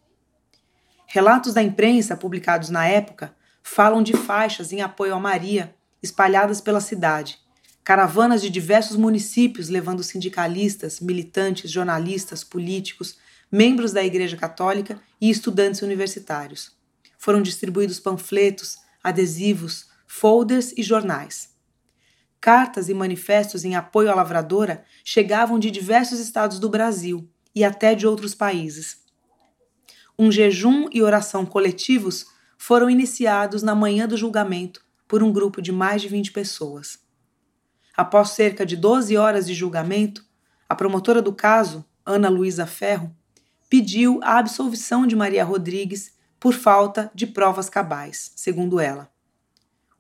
Relatos 1.07 1.55
da 1.55 1.62
imprensa 1.62 2.14
publicados 2.14 2.68
na 2.68 2.86
época 2.86 3.34
falam 3.62 4.03
de 4.03 4.12
faixas 4.12 4.70
em 4.70 4.82
apoio 4.82 5.14
a 5.14 5.18
Maria 5.18 5.74
espalhadas 6.03 6.61
pela 6.61 6.80
cidade, 6.80 7.38
caravanas 7.84 8.40
de 8.42 8.51
diversos 8.51 8.96
municípios 8.96 9.68
levando 9.68 10.03
sindicalistas, 10.03 11.01
militantes, 11.01 11.70
jornalistas, 11.70 12.44
políticos, 12.44 13.18
membros 13.51 13.92
da 13.92 14.05
Igreja 14.05 14.36
Católica 14.36 15.01
e 15.20 15.28
estudantes 15.28 15.82
universitários. 15.82 16.72
Foram 17.18 17.42
distribuídos 17.42 17.98
panfletos, 17.98 18.78
adesivos, 19.03 19.88
folders 20.07 20.72
e 20.76 20.82
jornais. 20.82 21.51
Cartas 22.40 22.88
e 22.88 22.94
manifestos 22.94 23.64
em 23.64 23.74
apoio 23.74 24.11
à 24.11 24.14
lavradora 24.14 24.84
chegavam 25.05 25.59
de 25.59 25.70
diversos 25.70 26.18
estados 26.18 26.59
do 26.59 26.68
Brasil 26.68 27.28
e 27.55 27.64
até 27.64 27.94
de 27.94 28.07
outros 28.07 28.34
países. 28.34 28.98
Um 30.18 30.30
jejum 30.30 30.88
e 30.92 31.03
oração 31.03 31.44
coletivos 31.44 32.26
foram 32.57 32.88
iniciados 32.88 33.62
na 33.62 33.74
manhã 33.74 34.07
do 34.07 34.16
julgamento 34.16 34.82
por 35.11 35.25
um 35.25 35.33
grupo 35.33 35.61
de 35.61 35.73
mais 35.73 36.01
de 36.01 36.07
20 36.07 36.31
pessoas. 36.31 37.01
Após 37.97 38.29
cerca 38.31 38.65
de 38.65 38.77
12 38.77 39.17
horas 39.17 39.45
de 39.45 39.55
julgamento, 39.55 40.25
a 40.69 40.75
promotora 40.77 41.21
do 41.21 41.33
caso, 41.33 41.85
Ana 42.07 42.29
Luísa 42.29 42.65
Ferro, 42.65 43.13
pediu 43.69 44.21
a 44.23 44.39
absolvição 44.39 45.09
de 45.09 45.17
Maria 45.17 45.43
Rodrigues 45.43 46.17
por 46.39 46.55
falta 46.55 47.11
de 47.13 47.27
provas 47.27 47.69
cabais, 47.69 48.31
segundo 48.37 48.79
ela. 48.79 49.11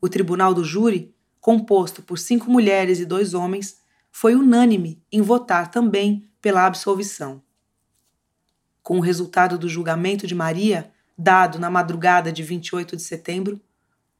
O 0.00 0.08
tribunal 0.08 0.54
do 0.54 0.62
júri, 0.62 1.12
composto 1.40 2.02
por 2.02 2.16
cinco 2.16 2.48
mulheres 2.48 3.00
e 3.00 3.04
dois 3.04 3.34
homens, 3.34 3.80
foi 4.12 4.36
unânime 4.36 5.02
em 5.10 5.20
votar 5.20 5.72
também 5.72 6.30
pela 6.40 6.64
absolvição. 6.64 7.42
Com 8.80 8.98
o 8.98 9.02
resultado 9.02 9.58
do 9.58 9.68
julgamento 9.68 10.24
de 10.24 10.36
Maria, 10.36 10.92
dado 11.18 11.58
na 11.58 11.68
madrugada 11.68 12.30
de 12.30 12.44
28 12.44 12.94
de 12.94 13.02
setembro, 13.02 13.60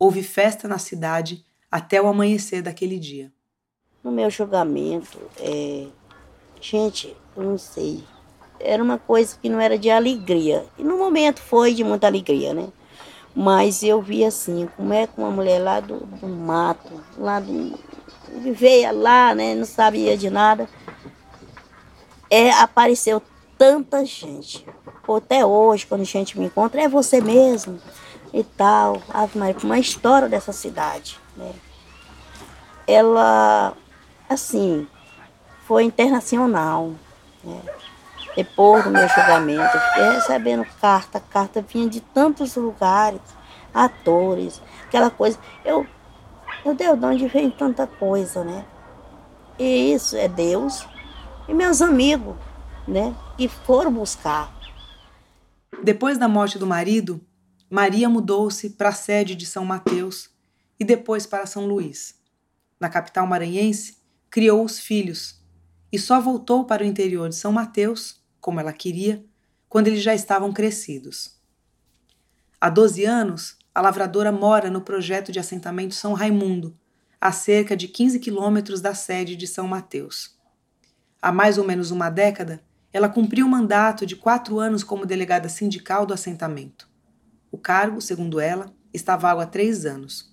Houve 0.03 0.23
festa 0.23 0.67
na 0.67 0.79
cidade 0.79 1.45
até 1.71 2.01
o 2.01 2.07
amanhecer 2.07 2.63
daquele 2.63 2.99
dia. 2.99 3.31
No 4.03 4.11
meu 4.11 4.31
julgamento, 4.31 5.19
é... 5.39 5.89
gente, 6.59 7.15
eu 7.37 7.43
não 7.43 7.59
sei. 7.59 8.03
Era 8.59 8.83
uma 8.83 8.97
coisa 8.97 9.37
que 9.37 9.47
não 9.51 9.61
era 9.61 9.79
de 9.79 9.91
alegria. 9.91 10.65
E 10.79 10.83
no 10.83 10.97
momento 10.97 11.43
foi 11.43 11.75
de 11.75 11.85
muita 11.85 12.07
alegria, 12.07 12.55
né? 12.55 12.69
Mas 13.37 13.83
eu 13.83 14.01
vi 14.01 14.25
assim, 14.25 14.71
como 14.75 14.95
é 14.95 15.07
que 15.07 15.13
uma 15.19 15.31
mulher 15.31 15.59
lá 15.59 15.81
do, 15.81 15.99
do 15.99 16.27
mato, 16.27 16.93
lá 17.19 17.39
do. 17.39 17.79
veio 18.55 18.99
lá, 18.99 19.35
né? 19.35 19.55
Não 19.55 19.67
sabia 19.67 20.17
de 20.17 20.31
nada. 20.31 20.67
É, 22.31 22.53
apareceu 22.53 23.21
tanta 23.59 24.03
gente. 24.03 24.67
Até 25.07 25.45
hoje, 25.45 25.87
quando 25.87 26.03
a 26.03 26.05
gente 26.05 26.39
me 26.39 26.47
encontra, 26.47 26.81
é 26.81 26.89
você 26.89 27.21
mesmo 27.21 27.79
e 28.33 28.45
tal. 28.45 29.03
Ave 29.09 29.39
Maria, 29.39 29.57
uma 29.63 29.79
história 29.79 30.29
dessa 30.29 30.53
cidade. 30.53 31.19
Né? 31.37 31.53
Ela, 32.87 33.75
assim, 34.29 34.87
foi 35.67 35.85
internacional. 35.85 36.93
Né? 37.45 37.61
Depois 38.37 38.85
do 38.85 38.91
meu 38.91 39.09
julgamento, 39.09 39.77
eu 39.77 39.81
fiquei 39.81 40.11
recebendo 40.11 40.67
carta, 40.81 41.21
carta 41.21 41.61
vinha 41.61 41.89
de 41.89 42.01
tantos 42.01 42.55
lugares, 42.57 43.21
atores, 43.75 44.63
aquela 44.87 45.11
coisa. 45.11 45.39
Eu, 45.65 45.87
meu 46.65 46.75
Deus, 46.75 46.99
de 46.99 47.05
onde 47.05 47.29
vem 47.29 47.51
tanta 47.51 47.87
coisa, 47.87 48.45
né? 48.45 48.65
E 49.59 49.93
isso 49.93 50.17
é 50.17 50.29
Deus 50.29 50.87
e 51.49 51.55
meus 51.55 51.83
amigos, 51.83 52.37
né? 52.87 53.15
Que 53.37 53.49
foram 53.49 53.93
buscar. 53.93 54.51
Depois 55.83 56.17
da 56.17 56.29
morte 56.29 56.59
do 56.59 56.67
marido, 56.67 57.21
Maria 57.71 58.09
mudou-se 58.09 58.71
para 58.71 58.89
a 58.89 58.93
sede 58.93 59.37
de 59.37 59.47
São 59.47 59.65
Mateus 59.65 60.29
e 60.79 60.85
depois 60.85 61.25
para 61.25 61.47
São 61.47 61.67
Luís. 61.67 62.19
Na 62.81 62.89
capital 62.89 63.29
maranhense, 63.29 63.99
criou 64.29 64.65
os 64.65 64.81
filhos 64.81 65.41
e 65.93 65.97
só 65.97 66.21
voltou 66.21 66.65
para 66.65 66.83
o 66.83 66.87
interior 66.87 67.29
de 67.29 67.37
São 67.37 67.53
Mateus, 67.53 68.21
como 68.41 68.59
ela 68.59 68.73
queria, 68.73 69.25
quando 69.69 69.87
eles 69.87 70.03
já 70.03 70.13
estavam 70.13 70.53
crescidos. 70.53 71.39
Há 72.61 72.69
12 72.69 73.05
anos, 73.05 73.57
a 73.73 73.81
lavradora 73.81 74.33
mora 74.33 74.69
no 74.69 74.81
projeto 74.81 75.31
de 75.31 75.39
assentamento 75.39 75.95
São 75.95 76.13
Raimundo, 76.13 76.77
a 77.21 77.31
cerca 77.31 77.77
de 77.77 77.87
15 77.87 78.19
quilômetros 78.19 78.81
da 78.81 78.97
sede 78.97 79.37
de 79.37 79.47
São 79.47 79.69
Mateus. 79.69 80.37
Há 81.23 81.31
mais 81.31 81.57
ou 81.57 81.65
menos 81.65 81.93
uma 81.93 82.11
década, 82.11 82.65
ela 82.93 83.09
cumpriu 83.09 83.47
o 83.47 83.49
mandato 83.49 84.05
de 84.05 84.17
quatro 84.17 84.59
anos 84.59 84.83
como 84.83 85.07
delegada 85.07 85.49
sindical 85.49 86.05
do 86.05 86.13
assentamento. 86.13 86.90
O 87.51 87.59
cargo, 87.59 88.01
segundo 88.01 88.39
ela, 88.39 88.75
está 88.93 89.17
vago 89.17 89.41
há 89.41 89.47
três 89.47 89.85
anos. 89.85 90.33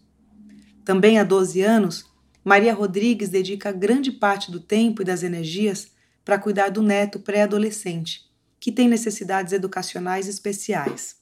Também 0.86 1.20
há 1.20 1.24
12 1.24 1.62
anos, 1.62 2.06
Maria 2.44 2.74
Rodrigues 2.74 3.30
dedica 3.30 3.72
grande 3.72 4.12
parte 4.12 4.52
do 4.52 4.60
tempo 4.60 5.02
e 5.02 5.06
das 5.06 5.24
energias 5.24 5.92
para 6.24 6.40
cuidar 6.40 6.70
do 6.70 6.82
neto 6.82 7.20
pré-adolescente, 7.20 8.26
que 8.60 8.72
tem 8.72 8.88
necessidades 8.88 9.54
educacionais 9.54 10.28
especiais. 10.28 11.18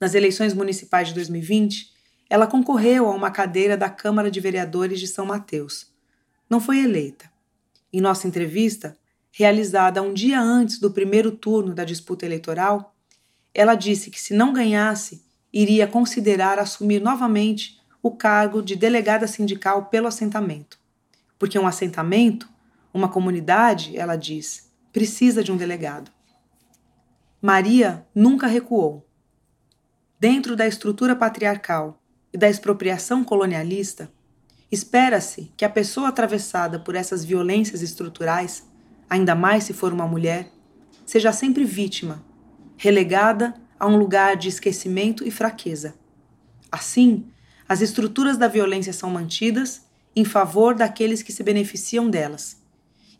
Nas 0.00 0.14
eleições 0.14 0.54
municipais 0.54 1.08
de 1.08 1.14
2020, 1.14 1.92
ela 2.28 2.46
concorreu 2.46 3.06
a 3.06 3.14
uma 3.14 3.30
cadeira 3.30 3.76
da 3.76 3.88
Câmara 3.88 4.30
de 4.30 4.40
Vereadores 4.40 5.00
de 5.00 5.06
São 5.06 5.26
Mateus. 5.26 5.92
Não 6.48 6.60
foi 6.60 6.78
eleita. 6.78 7.30
Em 7.92 8.00
nossa 8.00 8.26
entrevista, 8.26 8.96
realizada 9.32 10.02
um 10.02 10.14
dia 10.14 10.40
antes 10.40 10.78
do 10.78 10.90
primeiro 10.90 11.32
turno 11.32 11.74
da 11.74 11.84
disputa 11.84 12.24
eleitoral, 12.24 12.93
ela 13.54 13.76
disse 13.76 14.10
que, 14.10 14.20
se 14.20 14.34
não 14.34 14.52
ganhasse, 14.52 15.24
iria 15.52 15.86
considerar 15.86 16.58
assumir 16.58 17.00
novamente 17.00 17.80
o 18.02 18.10
cargo 18.10 18.60
de 18.60 18.74
delegada 18.74 19.28
sindical 19.28 19.86
pelo 19.86 20.08
assentamento. 20.08 20.78
Porque 21.38 21.58
um 21.58 21.66
assentamento, 21.66 22.48
uma 22.92 23.08
comunidade, 23.08 23.96
ela 23.96 24.16
diz, 24.16 24.70
precisa 24.92 25.44
de 25.44 25.52
um 25.52 25.56
delegado. 25.56 26.10
Maria 27.40 28.04
nunca 28.14 28.48
recuou. 28.48 29.06
Dentro 30.18 30.56
da 30.56 30.66
estrutura 30.66 31.14
patriarcal 31.14 32.00
e 32.32 32.38
da 32.38 32.48
expropriação 32.48 33.22
colonialista, 33.22 34.10
espera-se 34.72 35.52
que 35.56 35.64
a 35.64 35.70
pessoa 35.70 36.08
atravessada 36.08 36.80
por 36.80 36.96
essas 36.96 37.24
violências 37.24 37.82
estruturais, 37.82 38.66
ainda 39.08 39.34
mais 39.34 39.64
se 39.64 39.72
for 39.72 39.92
uma 39.92 40.06
mulher, 40.06 40.50
seja 41.06 41.32
sempre 41.32 41.64
vítima 41.64 42.24
relegada 42.76 43.54
a 43.78 43.86
um 43.86 43.96
lugar 43.96 44.36
de 44.36 44.48
esquecimento 44.48 45.26
e 45.26 45.30
fraqueza. 45.30 45.94
Assim, 46.70 47.26
as 47.68 47.80
estruturas 47.80 48.36
da 48.36 48.48
violência 48.48 48.92
são 48.92 49.10
mantidas 49.10 49.82
em 50.14 50.24
favor 50.24 50.74
daqueles 50.74 51.22
que 51.22 51.32
se 51.32 51.42
beneficiam 51.42 52.08
delas, 52.08 52.62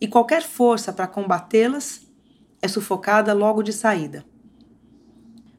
e 0.01 0.07
qualquer 0.07 0.43
força 0.43 0.93
para 0.93 1.07
combatê-las 1.07 2.03
é 2.61 2.69
sufocada 2.69 3.33
logo 3.33 3.63
de 3.63 3.73
saída. 3.73 4.25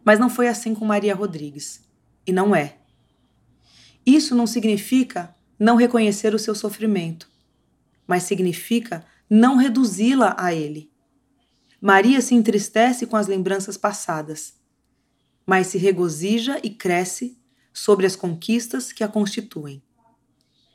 Mas 0.03 0.19
não 0.19 0.29
foi 0.29 0.47
assim 0.47 0.73
com 0.73 0.85
Maria 0.85 1.15
Rodrigues, 1.15 1.81
e 2.25 2.31
não 2.31 2.55
é. 2.55 2.77
Isso 4.05 4.35
não 4.35 4.45
significa 4.45 5.35
não 5.57 5.75
reconhecer 5.75 6.33
o 6.33 6.39
seu 6.39 6.53
sofrimento, 6.53 7.29
mas 8.07 8.23
significa 8.23 9.05
não 9.29 9.55
reduzi-la 9.55 10.35
a 10.37 10.53
ele 10.53 10.91
Maria 11.85 12.19
se 12.19 12.33
entristece 12.33 13.05
com 13.05 13.15
as 13.15 13.27
lembranças 13.27 13.77
passadas, 13.77 14.55
mas 15.45 15.67
se 15.67 15.77
regozija 15.77 16.59
e 16.63 16.71
cresce 16.71 17.37
sobre 17.71 18.07
as 18.07 18.15
conquistas 18.15 18.91
que 18.91 19.03
a 19.03 19.07
constituem. 19.07 19.83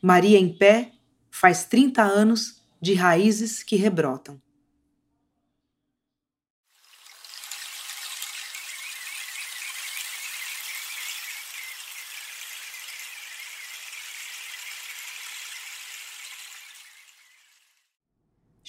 Maria 0.01 0.39
em 0.39 0.57
Pé 0.57 0.93
faz 1.29 1.65
30 1.65 2.01
anos 2.01 2.63
de 2.81 2.95
raízes 2.95 3.61
que 3.61 3.75
rebrotam. 3.75 4.41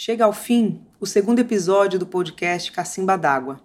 Chega 0.04 0.26
ao 0.26 0.34
fim 0.34 0.82
o 1.00 1.06
segundo 1.06 1.38
episódio 1.38 2.00
do 2.00 2.08
podcast 2.08 2.72
Cacimba 2.72 3.16
d'Água, 3.16 3.62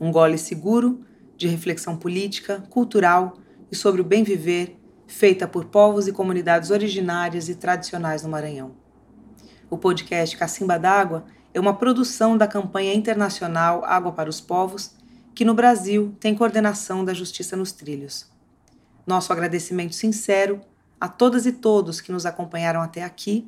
um 0.00 0.10
gole 0.10 0.38
seguro 0.38 1.04
de 1.36 1.46
reflexão 1.46 1.94
política, 1.94 2.64
cultural 2.70 3.36
e 3.70 3.76
sobre 3.76 4.00
o 4.00 4.04
bem 4.04 4.24
viver 4.24 4.80
feita 5.06 5.46
por 5.46 5.66
povos 5.66 6.08
e 6.08 6.12
comunidades 6.12 6.70
originárias 6.70 7.50
e 7.50 7.54
tradicionais 7.54 8.22
no 8.22 8.30
Maranhão. 8.30 8.74
O 9.68 9.76
podcast 9.76 10.34
Cacimba 10.38 10.78
d'Água 10.78 11.26
é 11.52 11.60
uma 11.60 11.76
produção 11.76 12.38
da 12.38 12.46
campanha 12.46 12.94
internacional 12.94 13.84
Água 13.84 14.12
para 14.12 14.30
os 14.30 14.40
Povos, 14.40 14.96
que 15.34 15.44
no 15.44 15.52
Brasil 15.52 16.16
tem 16.18 16.34
coordenação 16.34 17.04
da 17.04 17.12
Justiça 17.12 17.58
nos 17.58 17.72
Trilhos. 17.72 18.26
Nosso 19.06 19.34
agradecimento 19.34 19.94
sincero 19.94 20.62
a 20.98 21.08
todas 21.08 21.44
e 21.44 21.52
todos 21.52 22.00
que 22.00 22.10
nos 22.10 22.24
acompanharam 22.24 22.80
até 22.80 23.04
aqui 23.04 23.46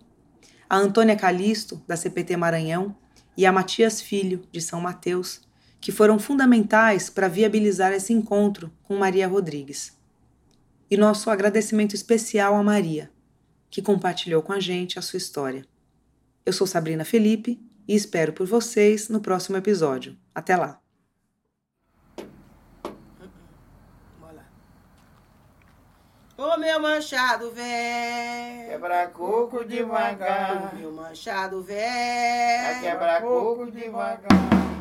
a 0.69 0.77
Antônia 0.77 1.17
Calisto, 1.17 1.83
da 1.87 1.97
CPT 1.97 2.37
Maranhão, 2.37 2.97
e 3.37 3.45
a 3.45 3.53
Matias 3.53 4.01
Filho, 4.01 4.43
de 4.51 4.61
São 4.61 4.81
Mateus, 4.81 5.41
que 5.81 5.93
foram 5.93 6.19
fundamentais 6.19 7.11
para 7.11 7.29
viabilizar 7.29 7.93
esse 7.93 8.13
encontro 8.13 8.73
com 8.83 8.97
Maria 8.97 9.29
Rodrigues. 9.29 9.97
E 10.91 10.97
nosso 10.97 11.31
agradecimento 11.31 11.95
especial 11.95 12.55
a 12.55 12.63
Maria, 12.63 13.11
que 13.71 13.83
compartilhou 13.83 14.43
com 14.43 14.53
a 14.53 14.61
gente 14.61 14.99
a 14.99 15.03
sua 15.03 15.19
história. 15.19 15.65
Eu 16.45 16.53
sou 16.53 16.67
Sabrina 16.67 17.05
Felipe 17.05 17.61
e 17.87 17.95
espero 17.95 18.33
por 18.33 18.47
vocês 18.47 19.09
no 19.09 19.21
próximo 19.21 19.57
episódio. 19.57 20.17
Até 20.35 20.57
lá! 20.57 20.86
Ô 26.39 26.59
meu 26.59 26.79
manchado 26.79 27.51
velho. 27.51 28.69
Quebra 28.69 29.07
coco 29.07 29.65
devagar. 29.65 30.75
Meu 30.75 30.93
manchado 30.93 31.63
velho. 31.63 32.81
Quebra 32.83 33.23
coco 33.23 33.71
devagar. 33.71 34.76